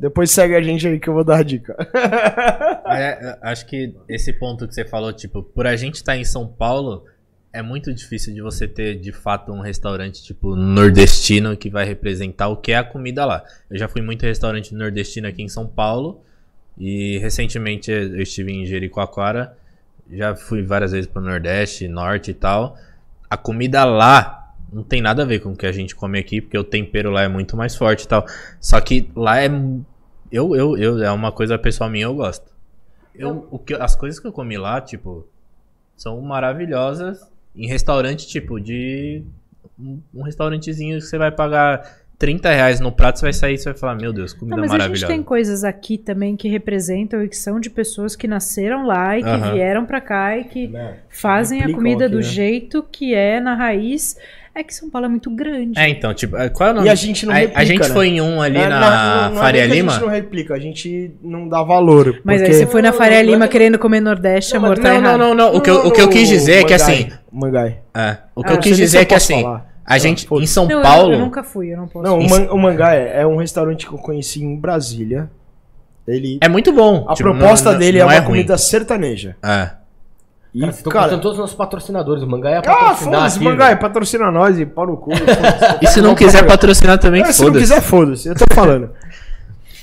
[0.00, 1.76] Depois segue a gente aí que eu vou dar a dica.
[2.90, 6.24] É, é, acho que esse ponto que você falou, tipo, por a gente estar em
[6.24, 7.04] São Paulo,
[7.52, 12.48] é muito difícil de você ter de fato um restaurante tipo nordestino que vai representar
[12.48, 13.44] o que é a comida lá.
[13.68, 16.22] Eu já fui muito restaurante nordestino aqui em São Paulo
[16.78, 19.56] e recentemente eu estive em Jericoacoara,
[20.10, 22.78] já fui várias vezes pro Nordeste, Norte e tal.
[23.28, 24.37] A comida lá
[24.72, 27.10] não tem nada a ver com o que a gente come aqui, porque o tempero
[27.10, 28.24] lá é muito mais forte e tal.
[28.60, 29.48] Só que lá é
[30.30, 32.52] eu, eu, eu é uma coisa pessoal minha, eu gosto.
[33.14, 35.26] Eu, o que, as coisas que eu comi lá, tipo,
[35.96, 37.20] são maravilhosas
[37.56, 39.22] em restaurante, tipo, de.
[39.78, 43.58] Um, um restaurantezinho que você vai pagar 30 reais no prato, você vai sair e
[43.58, 45.12] você vai falar, meu Deus, comida Não, mas a gente maravilhosa.
[45.12, 49.22] tem coisas aqui também que representam e que são de pessoas que nasceram lá e
[49.22, 50.98] que vieram pra cá e que Né?
[51.08, 52.22] fazem a comida aqui, do né?
[52.24, 54.16] jeito que é na raiz.
[54.54, 55.78] É que São Paulo é muito grande.
[55.78, 56.86] É, então, tipo, é, qual é o nome?
[56.88, 57.94] E a gente não a, replica, a gente né?
[57.94, 59.92] foi em um ali É, na não- não- não é Faria nem que Lima.
[59.92, 62.20] A gente não replica, a gente não dá valor.
[62.24, 65.00] mas aí você foi na Faria Lima querendo comer Nordeste, Não, amor, mas tá Não,
[65.00, 65.18] não, errado.
[65.20, 65.54] não, não.
[65.56, 67.08] O que, eu, o que eu quis dizer é que assim.
[67.30, 67.78] Mangai.
[67.94, 69.66] É, o que Ah, eu não quis dizer eu é que assim, falar.
[69.84, 70.44] a gente, foda-se.
[70.44, 71.12] em São Não, eu- Paulo.
[71.12, 72.04] Eu, nunca fui, eu não posso.
[72.04, 72.28] Não, o.
[72.28, 75.30] Man- o Mangai é um restaurante que eu conheci em Brasília.
[76.06, 77.04] Ele, É muito bom.
[77.08, 78.26] a tipo, proposta não- dele não é uma ruim.
[78.26, 79.36] comida sertaneja.
[79.44, 79.70] É.
[80.54, 82.22] E, Cara, estão cara, todos os nossos patrocinadores.
[82.22, 85.10] O Mangá é ah, patrocinar foda-se, aqui, Mangai, patrocina nós e pau no cu.
[85.82, 87.64] E se não quiser patrocinar também, É, se não foda-se.
[87.64, 88.90] quiser, foda-se, eu tô falando.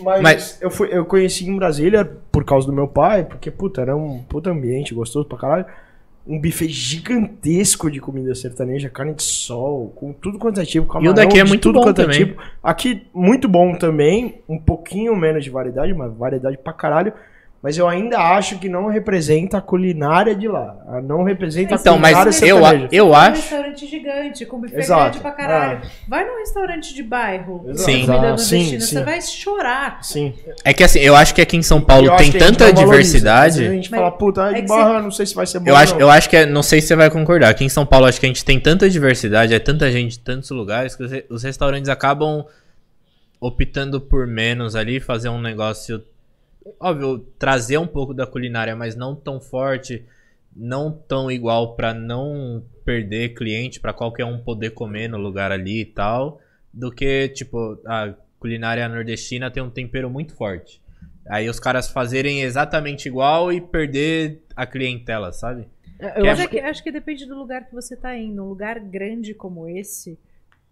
[0.02, 3.80] Mas, Mas- Eu, fui, eu conheci em Brasília por causa do meu pai, porque, puta,
[3.82, 5.66] era um puta ambiente gostoso pra caralho.
[6.28, 10.86] Um buffet gigantesco de comida sertaneja, carne de sol, com tudo quanto é tipo.
[11.00, 12.18] E o daqui camarão é muito tudo bom quanto é também.
[12.26, 12.42] tipo.
[12.64, 17.14] Aqui, muito bom também, um pouquinho menos de variedade, mas variedade pra caralho.
[17.62, 20.78] Mas eu ainda acho que não representa a culinária de lá.
[20.88, 22.90] A Não representa Então, a mas culinária eu, sertaneja.
[22.92, 23.42] eu É um acho.
[23.42, 25.02] restaurante gigante, com buffet Exato.
[25.04, 25.82] grande pra caralho.
[26.08, 27.66] Vai num restaurante de bairro.
[27.74, 28.06] Sim.
[28.06, 28.38] comida.
[28.38, 28.80] Sim, sim.
[28.80, 30.04] você vai chorar.
[30.04, 30.36] Sim.
[30.64, 32.86] É que assim, eu acho que aqui em São Paulo Eu tem a tanta valoriza.
[32.86, 33.56] Diversidade.
[33.58, 35.70] vezes A gente Mas fala, puta, é barra, não sei se vai ser bom.
[35.72, 36.02] Eu acho, não.
[36.02, 37.50] eu acho que é, não sei se você vai concordar.
[37.50, 40.52] Aqui em São Paulo, acho que a gente tem tanta diversidade, é tanta gente, tantos
[40.52, 42.46] lugares, que os restaurantes acabam
[43.42, 46.04] optando por menos ali, fazer um negócio.
[46.80, 50.06] Óbvio, trazer um pouco da culinária, mas não tão forte,
[50.56, 55.82] não tão igual pra não perder cliente, pra qualquer um poder comer no lugar ali
[55.82, 56.40] e tal,
[56.74, 60.82] do que, tipo, a culinária nordestina tem um tempero muito forte.
[61.28, 65.68] Aí os caras fazerem exatamente igual e perder a clientela, sabe?
[66.00, 68.44] Eu Que Mas acho é que, acho que depende do lugar que você tá indo.
[68.44, 70.20] Um lugar grande como esse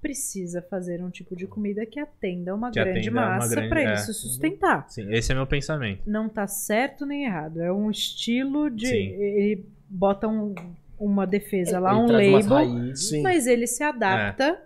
[0.04, 3.70] precisa fazer um tipo de comida que atenda uma Que grande atenda uma massa grande-
[3.70, 3.96] pra ele é.
[3.96, 4.86] se sustentar.
[4.90, 6.04] Sim, esse é meu pensamento.
[6.06, 7.60] Não tá certo nem errado.
[7.62, 8.88] É um estilo de.
[8.88, 8.96] Sim.
[8.96, 10.54] Ele bota um-
[11.00, 12.06] uma defesa lá, Ele um
[12.42, 12.94] label,
[13.24, 14.62] mas ele se adapta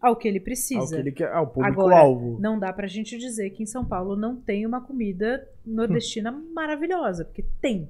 [0.00, 0.80] ao que ele precisa.
[0.80, 2.38] Ao que ele quer, ao Agora, público-alvo.
[2.40, 7.24] não dá pra gente dizer que em São Paulo não tem uma comida nordestina maravilhosa,
[7.24, 7.88] porque tem.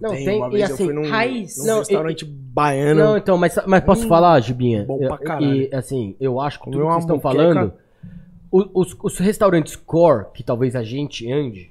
[0.00, 1.56] Não, tem- uma e vez eu assim, fui num, raiz.
[1.58, 3.00] num Não, restaurante baiano.
[3.00, 4.84] Não, então, mas, mas posso Hum, falar, Gibinha?
[4.84, 5.62] bom pra caralho.
[5.62, 7.72] E, assim, eu acho que tudo que vocês estão falando,
[8.50, 11.70] os, os restaurantes core, que talvez a gente ande,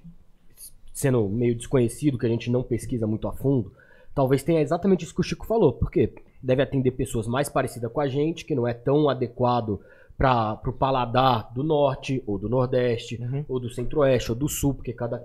[0.94, 3.72] sendo meio desconhecido, que a gente não pesquisa muito a fundo,
[4.14, 5.74] talvez tenha exatamente isso que o Chico falou.
[5.74, 6.14] Por quê?
[6.42, 9.80] Deve atender pessoas mais parecidas com a gente, que não é tão adequado
[10.18, 13.44] para o paladar do norte, ou do nordeste, Uhum.
[13.50, 15.24] ou do centro-oeste, ou do sul, porque cada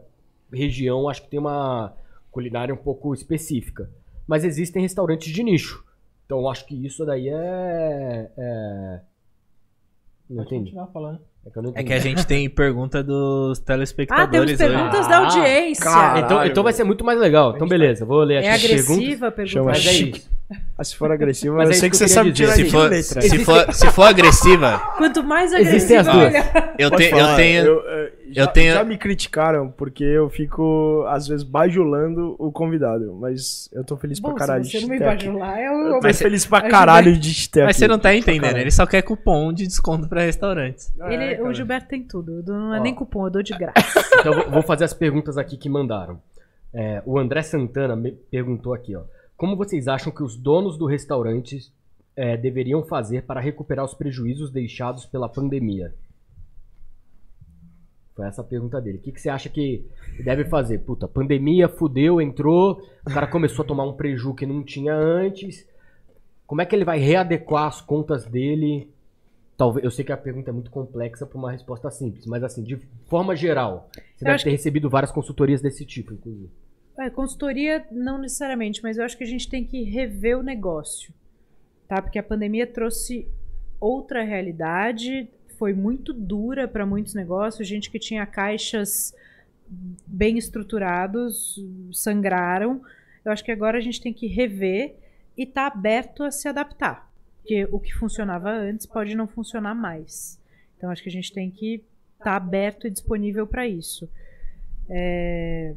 [0.51, 1.93] região acho que tem uma
[2.31, 3.89] culinária um pouco específica.
[4.27, 5.85] Mas existem restaurantes de nicho.
[6.27, 8.31] Então acho que isso daí é.
[8.37, 9.01] é...
[10.29, 10.75] Não entendi.
[10.93, 11.21] falando.
[11.47, 15.09] É que É que a gente tem pergunta dos Ah, telespectadores temos perguntas hoje.
[15.09, 15.85] da Ah, audiência.
[15.85, 16.21] cara.
[16.21, 17.55] Então, então vai ser muito mais legal.
[17.57, 19.53] Então beleza, vou ler aqui É agressiva a pergunta.
[19.55, 20.31] Chama Mas é isso.
[20.77, 22.65] Ah, se for agressivo, Mas eu é sei que que você sabe tirar dizer.
[22.67, 23.23] Se for, letra.
[23.23, 26.75] se, for, se for agressiva, Quanto mais Existem agressiva, as duas.
[26.79, 27.65] eu, Pode te, eu tenho.
[27.65, 33.15] eu, já, tenho- já me criticaram porque eu fico, às vezes, bajulando o convidado.
[33.15, 35.27] Mas eu tô feliz Bom, pra caralho se você de não me aqui.
[35.27, 35.93] bajular, Eu eu...
[35.95, 37.67] tô Mas feliz pra caralho de ter aqui.
[37.67, 40.93] Mas você não tá entendendo, ele só quer cupom de desconto pra restaurantes.
[41.07, 41.49] Ele, É, cara.
[41.49, 42.43] o Gilberto tem tudo.
[42.47, 42.83] eu Não é Ó.
[42.83, 43.77] nem cupom, eu dou de graça.
[44.21, 46.21] Então vou- vou fazer as perguntas aqui que mandaram.
[46.75, 49.03] É, o André Santana me perguntou aqui, ó.
[49.37, 51.59] Como vocês acham que os donos do restaurante
[52.17, 55.95] é, deveriam fazer para recuperar os prejuízos deixados pela pandemia?
[58.19, 58.99] Foi essa a pergunta dele.
[58.99, 59.87] O que, que você acha que
[60.25, 60.79] deve fazer?
[60.79, 65.65] Puta, pandemia, fudeu, entrou, o cara começou a tomar um preju que não tinha antes.
[66.45, 68.91] Como é que ele vai readequar as contas dele?
[69.57, 72.65] Talvez, eu sei que a pergunta é muito complexa para uma resposta simples, mas assim,
[72.65, 72.77] de
[73.07, 76.51] forma geral, você Eu deve ter recebido várias consultorias desse tipo, inclusive.
[76.99, 81.15] É, consultoria não necessariamente, mas eu acho que a gente tem que rever o negócio,
[81.87, 82.03] tá?
[82.03, 83.29] Porque a pandemia trouxe
[83.81, 89.15] outra realidade, foi muito dura para muitos negócios, gente que tinha caixas
[90.07, 91.63] bem estruturados
[91.93, 92.81] sangraram.
[93.25, 94.97] Eu acho que agora a gente tem que rever
[95.37, 100.41] e estar aberto a se adaptar, porque o que funcionava antes pode não funcionar mais.
[100.77, 101.83] Então acho que a gente tem que
[102.19, 104.09] estar aberto e disponível para isso.
[104.89, 105.75] É,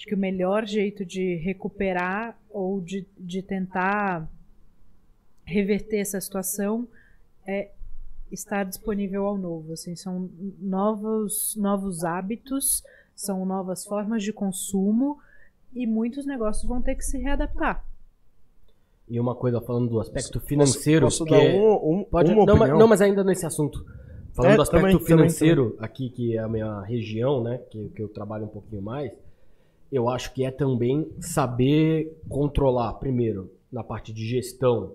[0.00, 4.26] Acho que o melhor jeito de recuperar ou de, de tentar
[5.44, 6.88] reverter essa situação
[7.46, 7.68] é
[8.30, 9.72] estar disponível ao novo.
[9.72, 10.28] Assim, são
[10.60, 12.82] novos, novos hábitos,
[13.14, 15.18] são novas formas de consumo
[15.74, 17.84] e muitos negócios vão ter que se readaptar.
[19.08, 22.46] E uma coisa falando do aspecto financeiro, Posso, que dar é- um, um, Pode, uma
[22.46, 22.78] não, mas, opinião?
[22.78, 23.84] não, mas ainda nesse assunto.
[24.32, 27.58] Falando É, do aspecto também, também, financeiro aqui, que é a minha região, né?
[27.70, 29.12] Que, que eu trabalho um pouquinho mais,
[29.90, 34.94] eu acho que é também saber controlar, primeiro, na parte de gestão,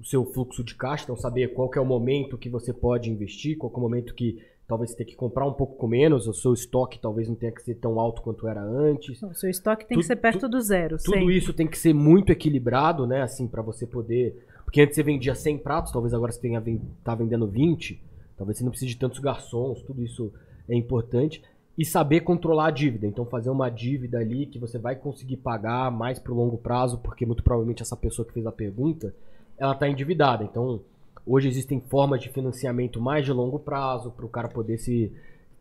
[0.00, 3.08] o seu fluxo de caixa, então saber qual que é o momento que você pode
[3.10, 5.86] investir, qual que é o momento que talvez você tenha que comprar um pouco com
[5.86, 9.22] menos, o seu estoque talvez não tenha que ser tão alto quanto era antes.
[9.22, 10.96] O seu estoque tem Tu- que ser perto do zero.
[10.96, 11.36] Tudo sempre.
[11.36, 13.22] isso tem que ser muito equilibrado, né?
[13.22, 14.46] Assim, pra você poder.
[14.64, 16.62] Porque antes você vendia 100 pratos, talvez agora você tenha
[17.04, 18.00] tá vendendo 20.
[18.36, 20.32] Talvez você não precise de tantos garçons, tudo isso
[20.68, 21.42] é importante.
[21.76, 23.06] E saber controlar a dívida.
[23.06, 27.26] Então, fazer uma dívida ali que você vai conseguir pagar mais pro longo prazo, porque
[27.26, 29.14] muito provavelmente essa pessoa que fez a pergunta,
[29.58, 30.44] ela tá endividada.
[30.44, 30.80] Então,
[31.26, 35.12] hoje existem formas de financiamento mais de longo prazo, para o cara poder se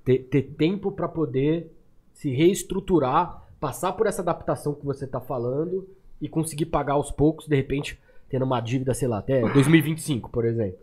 [0.03, 1.71] ter, ter tempo para poder
[2.13, 5.87] se reestruturar, passar por essa adaptação que você tá falando
[6.21, 7.99] e conseguir pagar aos poucos, de repente,
[8.29, 10.77] tendo uma dívida, sei lá, até 2025, por exemplo.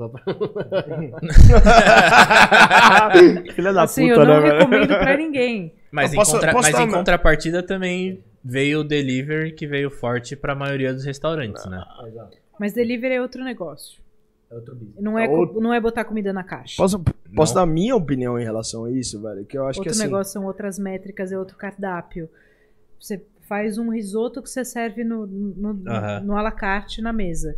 [3.54, 4.58] Filha da Assim, puta, eu não né, velho?
[4.58, 5.74] recomendo pra ninguém.
[5.90, 9.66] Mas, Eu em, posso- contra- posso mas dar em contrapartida também veio o delivery que
[9.66, 11.82] veio forte pra maioria dos restaurantes, né?
[12.60, 14.02] Mas delivery é outro negócio.
[14.50, 15.00] É outro business.
[15.02, 16.74] Não é, É outro- não é botar comida na caixa.
[16.76, 17.02] Posso,
[17.34, 17.62] posso Não.
[17.62, 19.46] dar minha opinião em relação a isso, velho?
[19.46, 20.02] Que eu acho outro que assim.
[20.02, 22.28] negócio são outras métricas, é outro cardápio.
[23.00, 26.20] Você faz um risoto que você serve no, no, Aham.
[26.20, 27.56] no à la carte na mesa.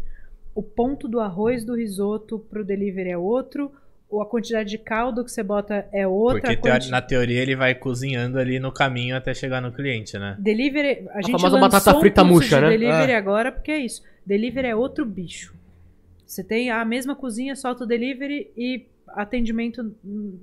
[0.55, 3.73] O ponto do arroz do risoto pro delivery é outro, ou
[4.21, 6.41] a quantidade de caldo que você bota é outra.
[6.41, 10.19] Porque a quanti- na teoria ele vai cozinhando ali no caminho até chegar no cliente,
[10.19, 10.37] né?
[10.39, 12.69] Delivery, a, gente famosa batata um frita murcha, de né?
[12.71, 13.17] Delivery É.
[13.17, 14.03] agora porque é isso.
[14.27, 15.55] Delivery é outro bicho.
[16.27, 19.95] Você tem a mesma cozinha, solta o delivery e atendimento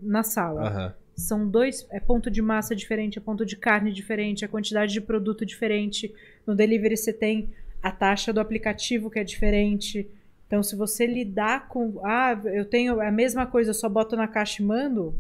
[0.02, 0.68] na sala.
[0.68, 0.94] Aham.
[1.16, 5.02] São dois, é ponto de massa diferente, é ponto de carne diferente, a quantidade de
[5.02, 6.14] produto diferente.
[6.48, 7.50] No delivery você tem
[7.84, 10.08] a taxa do aplicativo que é diferente.
[10.49, 14.27] Então, se você lidar com, ah, eu tenho a mesma coisa, eu só boto na
[14.27, 15.15] caixa e mando,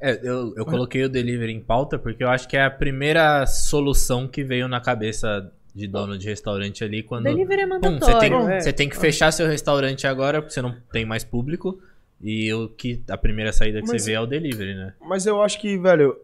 [0.00, 3.46] É, eu, eu coloquei o delivery em pauta porque eu acho que é a primeira
[3.46, 7.24] solução que veio na cabeça de dono de restaurante ali quando.
[7.24, 8.02] Delivery é Pum, mandatório.
[8.02, 8.60] você, tem, é.
[8.60, 11.80] você tem que fechar seu restaurante agora porque você não tem mais público.
[12.20, 14.94] E o que a primeira saída que Mas- você vê é o delivery, né?
[15.00, 16.16] Mas eu acho que, velho,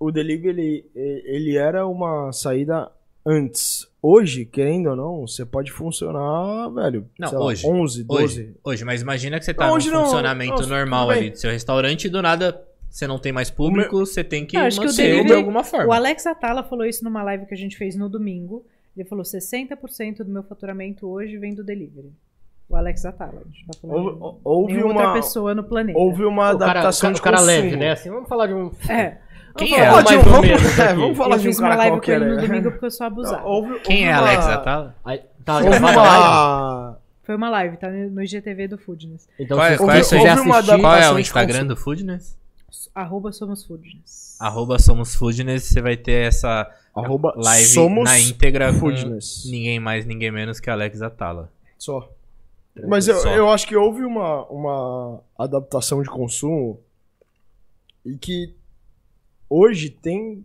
[0.00, 2.90] o delivery, ele, ele era uma saída
[3.24, 3.86] antes.
[4.04, 7.66] Hoje, querendo ou não, você pode funcionar, velho, Não, sei lá, hoje.
[7.66, 8.24] 11, 12.
[8.24, 11.50] Hoje, hoje, mas imagina que você tá Não, não, funcionamento não, normal ali do seu
[11.52, 12.60] restaurante e do nada
[12.90, 15.62] você não tem mais público, você tem que Eu acho que manter de delivery- alguma
[15.64, 15.86] forma.
[15.86, 18.66] O Alex Atala falou isso numa live que a gente fez no domingo.
[18.96, 22.12] Ele falou: 60% do meu faturamento hoje vem do delivery.
[22.68, 23.40] O Alex Atala.
[23.40, 25.98] A gente tá falando Houve, de houve nenhuma outra uma, pessoa no planeta.
[25.98, 27.52] houve uma O cara, o adaptação cara, de o cara consumo.
[27.52, 27.92] leve, né?
[27.92, 28.70] Assim, vamos falar de um.
[28.90, 29.18] É.
[29.56, 30.16] Quem Vamos é?
[30.18, 32.22] ou vamos, menos é, vamos falar eu de um fiz uma cara live com qualquer.
[32.22, 33.42] ele no domingo porque eu sou abusada.
[33.44, 34.96] Houve- Quem é uma- Atala?
[35.04, 36.98] Aí, tá Houve uma...
[37.24, 39.28] Foi uma live, tá no IGTV do Foodness.
[39.38, 41.68] Então, Qual é- se qual é- quiser houve assistir, Qual é o Instagram consumo.
[41.74, 42.38] do Foodness?
[42.94, 44.36] Arroba Somos Foodness.
[44.40, 49.44] Arroba Somos Foodness, você vai ter essa Arroba live somos na íntegra com Foodness.
[49.50, 51.50] ninguém mais, ninguém menos que Alex Atala.
[51.78, 52.10] Só.
[52.88, 53.28] Mas eu, Só.
[53.34, 56.80] eu acho que houve uma, uma adaptação de consumo
[58.04, 58.54] e que
[59.52, 60.44] hoje tem.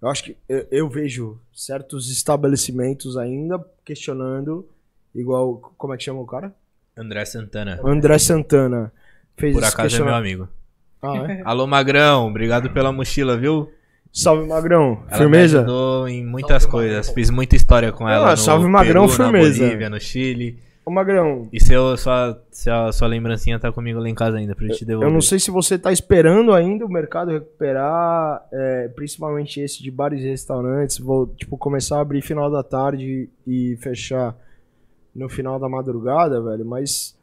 [0.00, 4.68] Eu acho que eu, eu vejo certos estabelecimentos ainda questionando,
[5.14, 5.72] igual.
[5.76, 6.54] Como é que chama o cara?
[6.96, 7.80] André Santana.
[7.84, 8.92] André Santana.
[9.36, 10.48] Fez Por acaso é meu amigo.
[11.02, 11.42] Ah, é?
[11.46, 13.70] Alô, Magrão, obrigado pela mochila, viu?
[14.12, 15.04] Salve, Magrão.
[15.08, 15.58] Ela Firmeza?
[15.58, 17.10] me ajudou em muitas coisas.
[17.10, 19.60] Fiz muita história com ela Ah, no salve, Magrão, Peru, firmeza.
[19.62, 20.58] na Bolívia, no Chile.
[20.88, 24.66] Ô, Magrão, E seu, sua, sua, sua lembrancinha tá comigo lá em casa ainda pra
[24.68, 25.06] gente devolver.
[25.06, 29.90] Eu não sei se você tá esperando ainda o mercado recuperar, é, principalmente esse de
[29.90, 34.34] bares e restaurantes, vou tipo começar a abrir final da tarde e fechar
[35.14, 37.14] no final da madrugada, velho, mas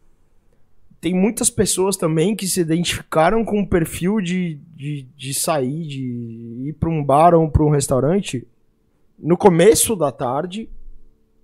[1.01, 6.67] tem muitas pessoas também que se identificaram com o perfil de, de, de sair, de
[6.67, 8.47] ir para um bar ou para um restaurante
[9.17, 10.69] no começo da tarde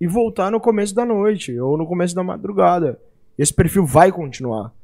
[0.02, 3.00] e voltar no começo da noite ou no começo da madrugada.
[3.38, 4.74] Esse perfil vai continuar.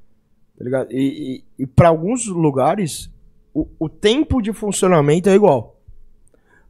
[0.57, 0.93] Tá ligado?
[0.93, 3.11] E, e, e para alguns lugares,
[3.53, 5.77] o, o tempo de funcionamento é igual.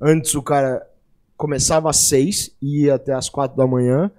[0.01, 0.83] Antes o cara
[1.37, 4.11] começava às 6 e ia até às 4 da manhã.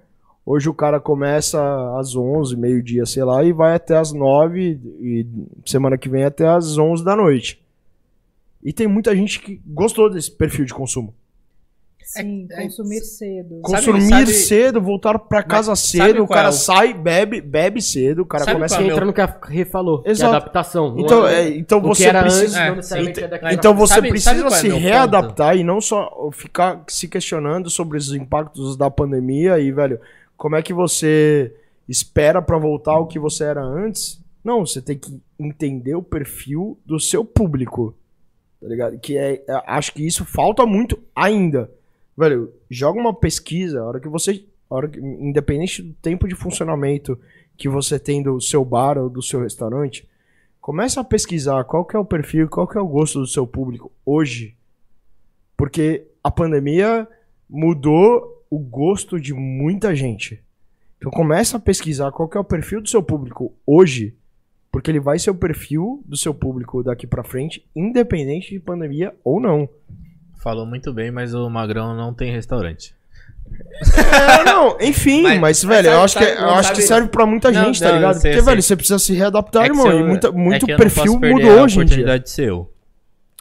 [0.46, 1.60] Hoje o cara começa
[1.98, 5.26] às 11, meio-dia, sei lá, e vai até às 9 e
[5.66, 7.60] semana que vem até às 11 da noite.
[8.62, 11.12] E tem muita gente que gostou desse perfil de consumo.
[12.02, 13.48] Sim, É- é- consumir cedo.
[13.48, 17.80] Sabe- Consumir sabe- cedo, voltar pra casa cedo, o cara é o- sai, bebe, bebe
[17.80, 20.10] cedo, o cara Sabe começa qual é entra no que a Rê falou, que é
[20.12, 20.34] Exato.
[20.34, 20.96] adaptação.
[20.98, 22.72] Então, é- é, então você precisa.
[22.72, 24.82] antes, É, é Então você Sabe- precisa é se meu ponto?
[24.84, 30.00] readaptar e não só ficar se questionando sobre os impactos da pandemia e, velho,
[30.36, 31.54] como é que você
[31.88, 34.20] espera pra voltar ao que você era antes?
[34.42, 37.94] Não, você tem que entender o perfil do seu público.
[38.60, 38.98] Tá ligado?
[38.98, 41.70] Que é, é- acho que isso falta muito ainda.
[42.16, 47.18] Velho, joga uma pesquisa, a hora que você, hora que, independente do tempo de funcionamento
[47.56, 50.08] que você tem do seu bar ou do seu restaurante,
[50.60, 53.46] Começa a pesquisar qual que é o perfil, qual que é o gosto do seu
[53.46, 54.54] público hoje.
[55.56, 57.08] Porque a pandemia
[57.48, 60.42] mudou o gosto de muita gente.
[60.98, 64.14] Então começa a pesquisar qual que é o perfil do seu público hoje,
[64.70, 69.14] porque ele vai ser o perfil do seu público daqui pra frente, independente de pandemia
[69.24, 69.66] ou não.
[70.42, 72.94] Falou muito bem, mas o Magrão não tem restaurante.
[74.40, 77.08] É, não, enfim, Mas- mas, velho, eu sabe- acho, que, sabe- eu acho que serve
[77.08, 78.14] pra muita Não, gente, tá não, ligado?
[78.14, 78.68] eu sei, Porque, eu velho, sei.
[78.68, 79.86] você precisa se readaptar, É que irmão.
[79.86, 81.82] se eu- e muita, muito é eu não perfil mudou a hoje dia.
[81.84, 82.72] oportunidade de ser eu.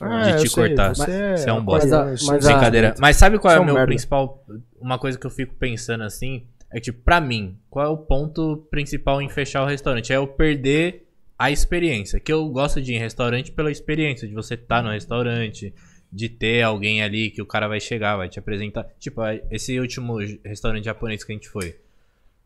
[0.02, 0.96] Ah, de eu te sei, cortar.
[0.96, 1.88] Você é, Você é um bosta.
[1.88, 2.96] Mas a- aquariano, mas a- Brincadeira.
[3.00, 3.88] Mas sabe qual é o meu merda.
[3.88, 4.44] principal.
[4.80, 6.44] Uma coisa que eu fico pensando assim.
[6.72, 10.14] É que, tipo, pra mim, qual é o ponto principal em fechar o restaurante?
[10.14, 11.06] É eu perder
[11.38, 12.20] a experiência.
[12.20, 15.74] Que eu gosto de ir em restaurante pela experiência, de você estar no restaurante,
[16.12, 18.84] de ter alguém ali que o cara vai chegar, vai te apresentar.
[19.00, 19.22] Tipo,
[19.52, 21.68] esse último restaurante japonês que a gente foi.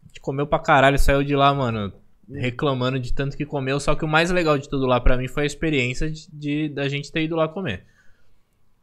[0.03, 1.93] A gente comeu pra caralho, saiu de lá, mano,
[2.29, 3.79] reclamando de tanto que comeu.
[3.79, 6.69] Só que o mais legal de tudo lá pra mim foi a experiência de, de-
[6.69, 7.85] da gente ter ido lá comer.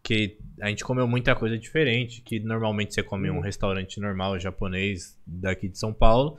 [0.03, 4.41] Que a gente comeu muita coisa diferente, que normalmente você come em um restaurante normal
[4.41, 6.39] japonês daqui de São Paulo.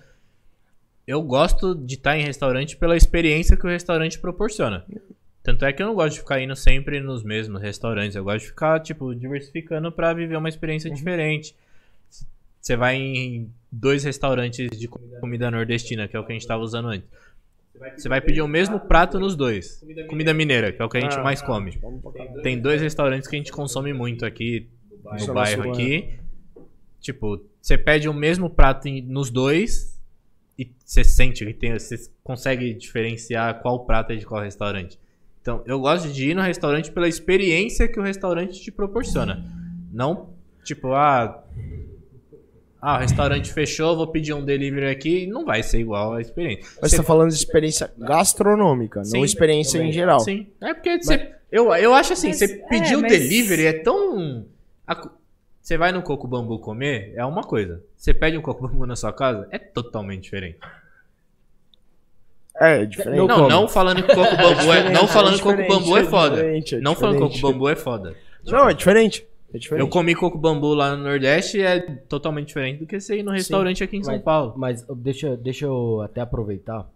[1.07, 4.83] Eu gosto de estar em restaurante pela experiência que o restaurante proporciona.
[5.43, 8.15] Tanto é que eu não gosto de ficar indo sempre nos mesmos restaurantes.
[8.15, 11.55] Eu gosto de ficar, tipo, diversificando pra viver uma experiência diferente.
[12.59, 16.61] Você vai em dois restaurantes de comida- nordestina, que é o que a gente tava
[16.61, 17.07] usando antes.
[17.97, 19.83] Você vai pedir o mesmo prato nos dois.
[20.07, 21.79] Comida mineira, que é o que a gente Ah, mais come.
[22.43, 24.67] Tem dois restaurantes que a gente consome muito aqui
[25.03, 26.19] no bairro aqui.
[26.99, 29.99] Tipo, você pede o mesmo prato nos dois
[30.59, 34.99] e você sente que tem, você consegue diferenciar qual prato é de qual restaurante.
[35.41, 39.43] Então, eu gosto de ir no restaurante pela experiência que o restaurante te proporciona.
[39.91, 40.29] Não,
[40.63, 41.43] tipo, ah,
[42.83, 45.27] Ah, o restaurante fechou, vou pedir um delivery aqui.
[45.27, 46.65] Não vai ser igual a experiência.
[46.81, 50.19] Mas você tá falando de experiência gastronômica, Sim, não experiência em geral.
[50.21, 50.47] Sim.
[50.59, 53.73] É porque você, eu, eu acho assim, Mas- você pedir é, o mas- delivery é
[53.73, 54.45] tão.
[55.61, 57.83] Você vai no Coco Bambu comer, é uma coisa.
[57.95, 60.57] Você pede um Coco Bambu na sua casa, é totalmente diferente.
[62.59, 63.17] É, diferente.
[63.17, 66.01] Eu não, não falando que Coco Bambu é, não falando que Coco diferente, Bambu é
[66.01, 66.35] é foda.
[66.35, 67.53] diferente, é não falando que Coco diferente.
[67.53, 68.15] Bambu é foda.
[68.45, 69.27] Não, é diferente.
[69.53, 69.81] É diferente.
[69.85, 73.23] Eu comi Coco Bambu lá no Nordeste e é totalmente diferente do que você ir
[73.23, 74.53] no restaurante aqui em São Mas- Paulo.
[74.57, 76.87] Mas deixa, deixa eu até aproveitar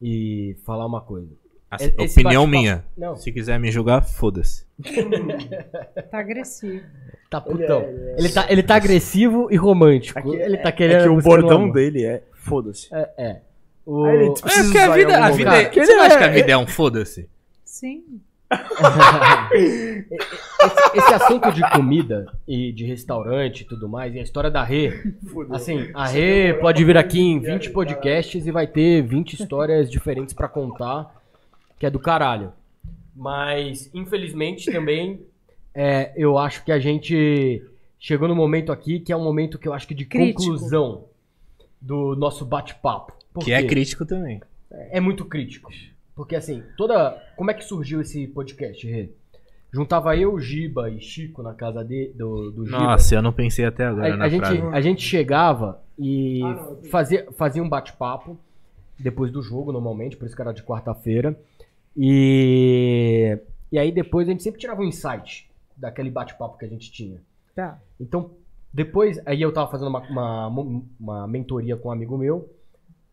[0.00, 1.28] e falar uma coisa.
[1.70, 2.84] A- esse opinião minha.
[2.96, 3.16] Não.
[3.16, 4.64] Se quiser me julgar, foda-se.
[6.10, 6.82] Tá agressivo.
[7.30, 7.82] Tá putão.
[8.18, 10.18] Ele tá, ele tá agressivo e romântico.
[10.18, 11.02] Aqui ele tá É querendo.
[11.04, 12.88] que o bordão dele é foda-se.
[12.94, 13.40] É, é.
[13.84, 14.04] O...
[14.04, 14.30] Aí ele É
[14.62, 16.56] porque a vida, a vida é, Você ele não acha é- que a vida é
[16.56, 17.28] um foda-se?
[17.64, 18.02] Sim.
[19.52, 20.06] esse,
[20.94, 24.92] esse assunto de comida e de restaurante e tudo mais, e a história da Rê.
[25.50, 30.34] Assim, a Rê pode vir aqui em 20 podcasts e vai ter 20 histórias diferentes
[30.34, 31.14] pra contar,
[31.78, 32.52] que é do caralho.
[33.16, 35.20] Mas, infelizmente, também
[35.74, 37.62] é, eu acho que a gente
[37.98, 40.40] chegou no momento aqui que é um momento que eu acho que de Crítico.
[40.42, 41.04] conclusão
[41.80, 43.12] do nosso bate-papo.
[43.32, 44.40] Por Que é crítico também.
[44.70, 45.70] é muito crítico.
[46.14, 47.10] Porque assim, toda.
[47.36, 49.10] Como é que surgiu esse podcast, Rê?
[49.72, 52.78] Juntava eu, Giba e Chico na casa de, do, do Giba.
[52.78, 54.60] Nossa, eu não pensei até agora a, na a gente, frase.
[54.60, 56.42] a gente chegava e
[56.90, 58.38] fazia, fazia um bate-papo
[58.98, 61.38] depois do jogo, normalmente, por isso que era de quarta-feira.
[61.96, 63.38] E,
[63.70, 67.18] e aí depois a gente sempre tirava um insight daquele bate-papo que a gente tinha.
[67.54, 67.78] Tá.
[67.98, 68.30] Então,
[68.72, 70.00] depois, aí eu tava fazendo uma,
[70.48, 72.48] uma, uma mentoria com um amigo meu,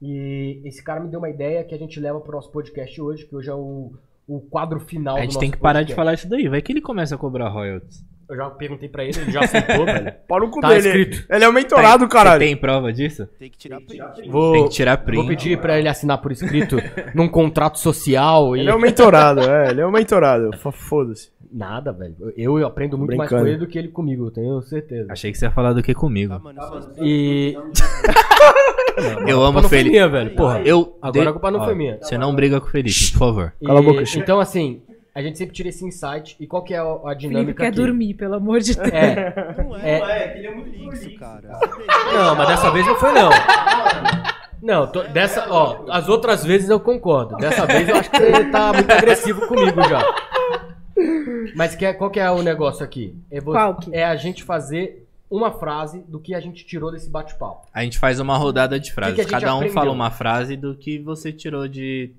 [0.01, 3.25] e esse cara me deu uma ideia que a gente leva pro nosso podcast hoje,
[3.25, 3.91] que hoje é o,
[4.27, 5.95] o quadro final A gente tem que parar de podcast.
[5.95, 6.47] falar isso daí.
[6.47, 8.03] Vai que ele começa a cobrar royalties.
[8.29, 10.13] Eu já perguntei pra ele, ele já aceitou, velho.
[10.27, 10.87] Para o cu Tá dele.
[10.87, 11.25] escrito.
[11.33, 12.39] Ele é o mentorado, Tem- caralho.
[12.39, 13.25] Tem prova disso?
[13.39, 14.29] Tem que tirar print.
[14.29, 15.17] Vou, Tem que tirar print.
[15.17, 16.75] Vou pedir pra ele assinar por escrito
[17.15, 18.59] num contrato social e...
[18.59, 19.71] Ele é o mentorado, é.
[19.71, 20.51] Ele é o mentorado.
[20.71, 21.31] Foda-se.
[21.51, 22.15] Nada, velho.
[22.37, 23.41] Eu, eu aprendo muito mais Brincando.
[23.41, 25.11] com ele do que ele comigo, eu tenho certeza.
[25.11, 26.33] Achei que você ia falar do que comigo.
[26.33, 26.79] Tá, mano, só-
[29.27, 29.89] Eu A amo culpa o não foi Felipe.
[29.91, 30.35] minha, velho.
[30.35, 30.61] Porra.
[30.61, 31.97] Eu Agora a culpa não Ó, foi minha.
[32.01, 33.53] Você não briga com o Felipe, por favor.
[33.61, 34.23] E- Cala a boca, Chico.
[34.23, 34.81] Então, assim,
[35.13, 36.35] a gente sempre tira esse insight.
[36.39, 37.75] E qual que é a, a Felipe dinâmica quer aqui?
[37.77, 38.89] dormir, pelo amor de Deus.
[38.93, 39.55] É.
[39.63, 39.99] Não É.
[39.99, 41.59] é, ele é muito prolixo, cara.
[42.13, 43.29] Não, mas dessa vez não foi, não.
[44.61, 47.37] Não, tô- dessa, ó, as outras vezes eu concordo.
[47.37, 50.03] Dessa vez eu acho que você tá muito agressivo comigo já.
[51.55, 53.15] Mas que é- qual que é o negócio aqui?
[53.31, 53.95] É, que?
[53.95, 57.67] é a gente fazer uma frase do que a gente tirou desse bate-papo.
[57.73, 59.15] A gente faz uma rodada de frases.
[59.15, 59.73] que gente Cada um aprendeu?
[59.73, 62.11] fala uma frase do que você tirou de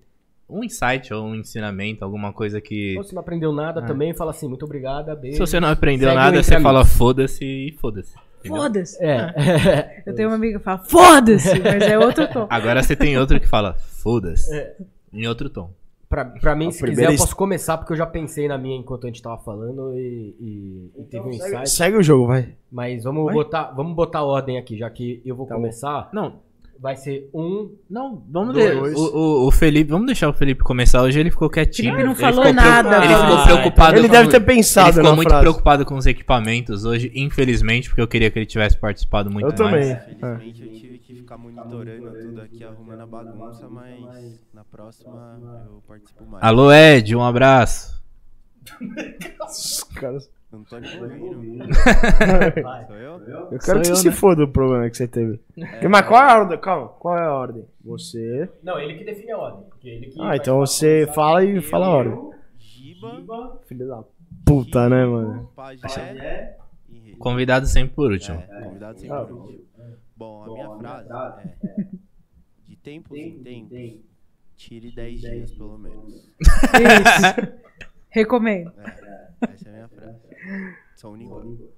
[0.48, 2.96] um insight ou um ensinamento, alguma coisa que.
[2.96, 3.86] Ou se não aprendeu nada Ah.
[3.86, 5.36] também, fala assim, muito obrigada, beijo.
[5.36, 6.72] Se você não aprendeu Segue nada, você Amigos.
[6.72, 8.14] fala foda-se e foda-se.
[8.46, 9.04] Foda-se.
[9.04, 10.02] É.
[10.06, 12.46] Eu tenho uma amiga que fala, foda-se, mas é outro tom.
[12.50, 14.54] Agora você tem outro que fala foda-se.
[14.56, 14.76] É.
[15.12, 15.70] Em outro tom.
[16.10, 18.76] Pra, pra mim, A se quiser, eu posso começar, porque eu já pensei na minha
[18.76, 21.70] enquanto a gente tava falando e, e- e teve um insight.
[21.70, 22.48] Segue o jogo, vai.
[22.70, 23.34] Mas vamos Vai.
[23.34, 25.60] botar, vamos botar ordem aqui, já que eu vou Tá bom.
[25.60, 26.08] começar.
[26.12, 26.40] Não,
[26.82, 27.72] Vai ser um.
[27.90, 28.70] não, vamos Dois.
[28.70, 28.96] ver.
[28.96, 31.02] O, o, o Felipe, vamos deixar o Felipe começar.
[31.02, 31.90] Hoje ele ficou quietinho.
[31.90, 34.94] Felipe não Ele falou nada, preocup- Ele ficou preocupado Ele com- deve ter pensado Ele
[34.96, 35.42] ficou muito frase.
[35.42, 39.52] preocupado com os equipamentos hoje, infelizmente, porque eu queria que ele tivesse participado muito Eu
[39.54, 39.90] também.
[39.90, 40.08] mais.
[40.10, 40.89] Infelizmente eu tive que
[41.31, 46.43] ficar monitorando tudo aqui, arrumando a bagunça, mas na próxima eu participo mais.
[46.44, 48.02] Alô, Ed, um abraço.
[49.48, 51.69] Os caras- Eu não tô nem ouvindo.
[52.89, 53.20] Sou eu?
[53.52, 54.12] Eu quero Sou que eu, você se né?
[54.12, 55.39] foda o problema que você teve.
[55.89, 56.59] Mas qual é a ordem?
[56.59, 57.65] Calma, qual é a ordem?
[57.85, 58.51] Você.
[58.61, 59.69] Não, ele que define a ordem.
[59.69, 62.31] Porque ele que Ah, então você fala e fala a ordem.
[62.59, 64.02] Giba, Filho da
[64.44, 65.48] puta, né, mano?
[65.55, 66.12] Pajé
[66.89, 67.15] e Rei.
[67.20, 68.43] Convidado sempre por último.
[68.51, 69.69] É, convidado sempre por último.
[70.20, 71.56] Bom, a minha frase é:
[72.66, 74.05] De tempos em tempos,
[74.55, 76.14] tire 10 dias pelo menos.
[76.14, 76.30] Isso.
[78.10, 78.70] Recomendo.
[78.76, 80.20] É, essa é a minha frase.
[80.94, 81.72] Sou único.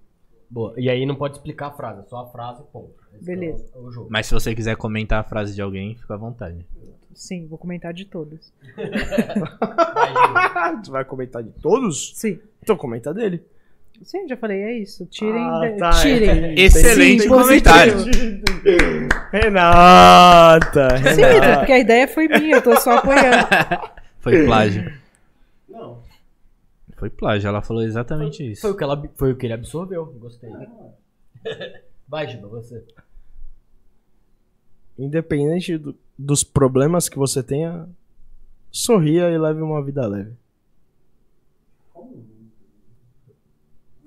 [0.50, 0.74] Boa.
[0.76, 2.96] E aí não pode explicar a frase, só a frase, ponto.
[3.14, 3.64] Esse Beleza.
[3.72, 4.08] É o, é o jogo.
[4.10, 6.66] Mas se você quiser comentar a frase de alguém, fica à vontade.
[7.14, 8.52] Sim, vou comentar de todos.
[10.82, 12.12] Você vai comentar de todos?
[12.16, 12.40] Sim.
[12.60, 13.40] Então comenta dele.
[14.04, 15.06] Sim, já falei, é isso.
[15.06, 15.42] Tirem.
[15.44, 16.28] Ah, tá, tirem.
[16.30, 16.60] entendi.
[16.62, 17.94] Excelente Sim, comentário.
[19.32, 21.58] Renata, Sim, Renata.
[21.58, 23.46] porque a ideia foi minha, eu tô só apoiando.
[24.20, 24.92] Foi plágio.
[25.68, 26.00] Não.
[26.96, 28.60] Foi plágio, ela falou exatamente isso.
[28.60, 30.06] Foi o, que ela, foi o que ele absorveu.
[30.20, 30.48] Gostei.
[32.06, 32.84] Vai, Giba, você.
[34.96, 37.88] Independente do- dos problemas que você tenha,
[38.70, 40.34] sorria e leve uma vida leve.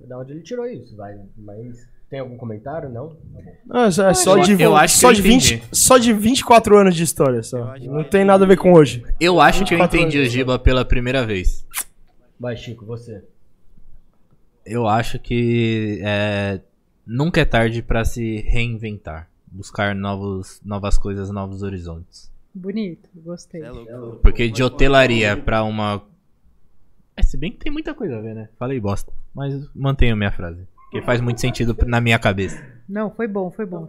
[0.07, 1.18] Da onde ele tirou isso, vai.
[1.38, 2.88] Mas Tem algum comentário?
[2.90, 3.18] Não?
[3.69, 5.69] Ah, é só Eu- de, eu acho que só, eu de 20, entendi.
[5.76, 7.73] só de 24 anos de história, só.
[7.80, 9.03] Não tem nada a ver com hoje.
[9.19, 10.26] Eu acho que eu 24 entendi o.
[10.30, 11.65] Giba pela primeira vez.
[12.40, 13.23] Vai, Chico, você.
[14.65, 16.60] Eu acho que é,
[17.06, 19.30] nunca é tarde pra se reinventar.
[19.48, 22.32] Buscar novos, novas coisas, novos horizontes.
[22.53, 23.61] Bonito, gostei.
[23.61, 24.18] É louco.
[24.22, 26.03] Porque de hotelaria pra uma.
[27.18, 28.50] É, se bem que tem muita coisa a ver, né?
[28.58, 29.12] Falei bosta.
[29.34, 30.68] Mas mantenho minha frase.
[30.92, 32.62] Que faz muito sentido na minha cabeça.
[32.88, 33.88] Não, foi bom, foi bom.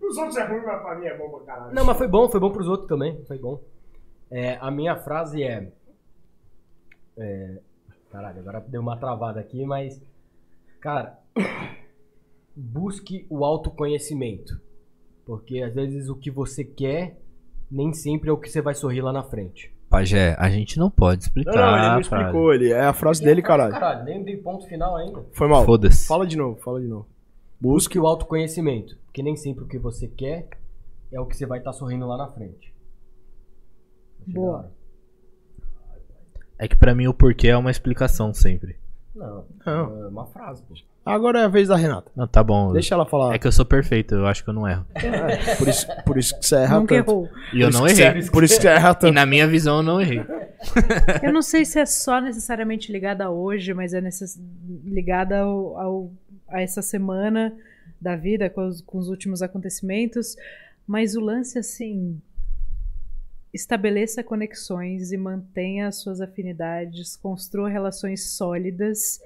[0.00, 1.74] Os outros é ruim, mas pra mim é bom pra caralho.
[1.74, 3.24] Não, mas foi bom, foi bom pros outros também.
[3.24, 3.60] Foi bom.
[4.30, 5.72] É, a minha frase é.
[7.16, 7.58] é,
[8.10, 10.02] Caralho, agora deu uma travada aqui, mas.
[10.80, 11.18] Cara,
[12.54, 14.60] busque o autoconhecimento.
[15.24, 17.18] Porque às vezes o que você quer
[17.70, 19.72] nem sempre é o que você vai sorrir lá na frente.
[19.92, 21.54] Pajé, a gente não pode explicar.
[21.54, 22.54] Não, não, ele não explicou.
[22.54, 23.72] Ele, é a frase dele, caralho.
[23.74, 25.22] Caralho, nem dei ponto final ainda.
[25.34, 25.66] Foi mal.
[25.66, 26.06] Foda-se.
[26.06, 27.06] Fala de novo, fala de novo.
[27.60, 28.96] Busque o autoconhecimento.
[29.04, 30.48] Porque nem sempre o que você quer
[31.12, 32.72] é o que você vai estar sorrindo lá na frente.
[34.26, 34.72] Boa.
[36.58, 38.78] É que pra mim o porquê é uma explicação sempre.
[39.14, 40.04] Não, Não.
[40.04, 40.74] é uma frase, pô.
[41.04, 42.10] Agora é a vez da Renata.
[42.14, 42.72] Não, tá bom.
[42.72, 43.34] Deixa ela falar.
[43.34, 44.86] É que eu sou perfeito, eu acho que eu não erro.
[45.58, 47.10] Por, isso, por isso que você erra Nunca tanto.
[47.10, 47.28] errou.
[47.52, 48.30] E eu não que você- errei.
[48.30, 49.12] por isso que você erra E tanto.
[49.12, 50.24] na minha visão eu não errei.
[51.22, 54.40] Eu não sei se é só necessariamente ligada a hoje, mas é necess...
[54.84, 56.10] ligada ao, ao-
[56.48, 57.52] a essa semana
[58.00, 60.36] da vida, com os, com os últimos acontecimentos.
[60.86, 62.20] Mas o lance, assim.
[63.52, 69.20] Estabeleça conexões e mantenha as suas afinidades, construa relações sólidas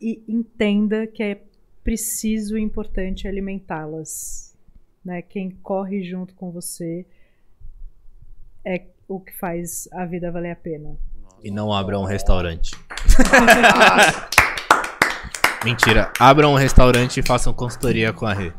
[0.00, 1.42] e entenda que é
[1.84, 4.56] preciso e importante alimentá-las.
[5.04, 5.20] Né?
[5.20, 7.04] Quem corre junto com você
[8.64, 10.96] é o que faz a vida valer a pena.
[11.42, 12.70] E não abram um restaurante.
[15.64, 16.12] Mentira.
[16.18, 18.52] Abram um restaurante e façam consultoria com a Rê.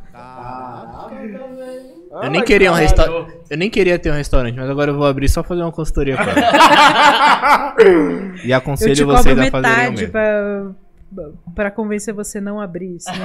[2.12, 3.34] Eu nem queria um restaurante.
[3.50, 6.16] Eu nem queria ter um restaurante, mas agora eu vou abrir só fazer uma consultoria
[6.16, 7.76] ela.
[8.44, 10.12] E aconselho vocês a fazerem o metade mesmo.
[10.12, 10.72] pra,
[11.56, 12.98] pra convencer você a não abrir.
[13.00, 13.18] senão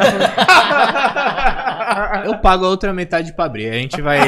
[2.24, 3.68] eu- pago a outra metade pra abrir.
[3.70, 4.20] A gente vai.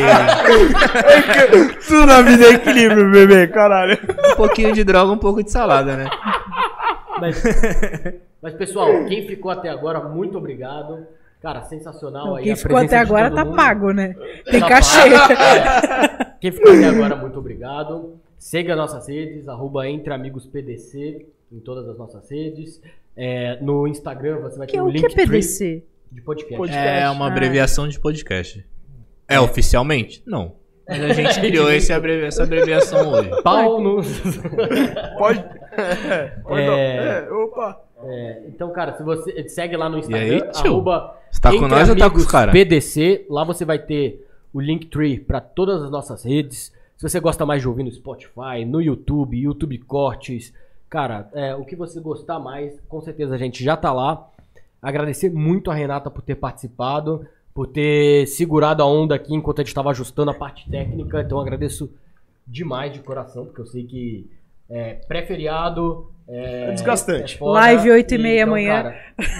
[1.86, 3.98] Tudo na vida é equilíbrio, bebê, caralho.
[4.32, 6.10] Um pouquinho de droga, um pouco de salada, né?
[7.20, 7.42] Mas,
[8.42, 11.06] mas, pessoal, quem ficou até agora, muito obrigado.
[11.40, 12.44] Cara, sensacional Não, aí.
[12.44, 13.56] quem ficou até agora tá mundo.
[13.56, 14.14] pago, né?
[14.50, 15.10] Tem Tá cachê.
[15.10, 15.32] pago.
[15.34, 16.24] É.
[16.40, 18.16] Quem ficou até agora, muito obrigado.
[18.38, 22.80] Siga nossas redes, arroba Entre Amigos PDC, em todas as nossas redes.
[23.16, 25.82] É, no Instagram você vai Que ter é o o que é link PDC?
[26.12, 26.56] de podcast.
[26.56, 26.86] Podcast.
[27.02, 27.28] É uma Ah.
[27.28, 28.64] abreviação de podcast.
[29.28, 30.22] É oficialmente?
[30.24, 30.54] Não.
[30.88, 33.30] Mas a gente criou esse abrevi- essa abreviação hoje.
[33.42, 34.00] Pau no...
[35.18, 35.44] Pode.
[35.76, 36.60] É, pode.
[36.62, 37.26] É.
[37.26, 37.80] É, opa.
[38.04, 41.68] É, então, cara, se você segue lá no Instagram, aí, arroba Você tá com Entre
[41.68, 42.52] nós ou tá com os caras?
[42.52, 46.72] PDC, lá você vai ter o Linktree para todas as nossas redes.
[46.96, 50.52] Se você gosta mais de ouvir no Spotify, no YouTube, YouTube Cortes,
[50.90, 54.28] cara, é, o que você gostar mais, com certeza a gente já tá lá.
[54.80, 59.62] Agradecer muito a Renata por ter participado, por ter segurado a onda aqui enquanto a
[59.62, 61.20] gente estava ajustando a parte técnica.
[61.20, 61.90] Então agradeço
[62.46, 64.30] demais de coração, porque eu sei que
[64.68, 66.10] é pré-feriado.
[66.28, 67.38] É, É desgastante.
[67.38, 67.52] foda.
[67.60, 68.82] Live oito e meia Então, amanhã.
[68.82, 68.96] cara,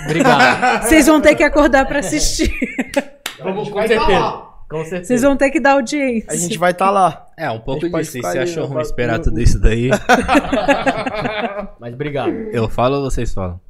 [0.06, 0.82] obrigado.
[0.89, 2.51] Vocês vão ter que acordar pra assistir.
[3.39, 4.43] Vamos, com certeza.
[4.69, 5.05] Com certeza.
[5.05, 6.31] Vocês vão ter que dar audiência.
[6.32, 7.27] A gente vai estar lá.
[7.39, 8.12] É, um pouco disso.
[8.12, 9.89] Se ali achou ruim esperar tudo isso daí,
[11.81, 12.31] Mas obrigado.
[12.52, 13.60] eu falo ou vocês falam?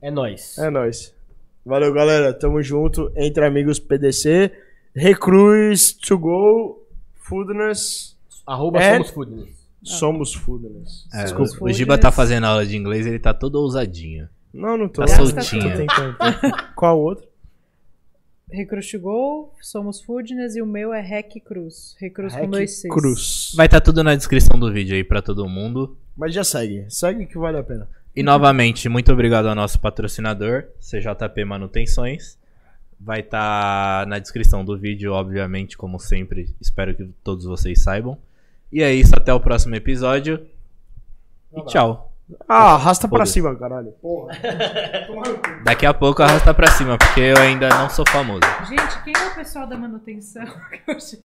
[0.00, 0.56] É nóis.
[0.58, 1.14] É nóis.
[1.64, 2.32] Valeu, galera.
[2.32, 3.12] Tamo junto.
[3.16, 4.50] Entre Amigos PDC.
[4.94, 6.86] Recruz to go.
[7.28, 8.16] Foodness.
[8.46, 8.94] Arroba É.
[8.94, 9.59] Somos Foodness.
[9.82, 11.08] Somos Foodness.
[11.12, 11.56] É, Desculpa.
[11.60, 14.28] o, o Giba tá fazendo aula de inglês, ele tá todo ousadinho.
[14.52, 15.02] Não, não tô.
[15.02, 15.86] Tá soltinho.
[16.76, 17.28] Qual outro?
[18.52, 21.94] Recruit Go, Somos Foodness e o meu é Rec Cruz.
[22.00, 22.90] Recruz com dois Cs.
[22.90, 23.52] Cruz.
[23.54, 25.96] Vai estar tudo na descrição do vídeo aí pra todo mundo.
[26.16, 26.84] Mas já segue.
[26.88, 27.88] Segue que vale a pena.
[28.14, 32.36] E novamente, muito obrigado ao nosso patrocinador, CJP Manutenções.
[32.98, 36.52] Vai estar na descrição do vídeo, obviamente, como sempre.
[36.60, 38.18] Espero que todos vocês saibam.
[38.72, 40.46] E é isso, até o próximo episódio.
[41.56, 42.12] E tchau.
[42.48, 43.32] Ah, arrasta pra Foda-se.
[43.32, 43.92] cima, caralho.
[45.64, 48.40] Daqui a pouco arrasta pra cima, porque eu ainda não sou famoso.
[48.68, 50.44] Gente, quem é o pessoal da manutenção?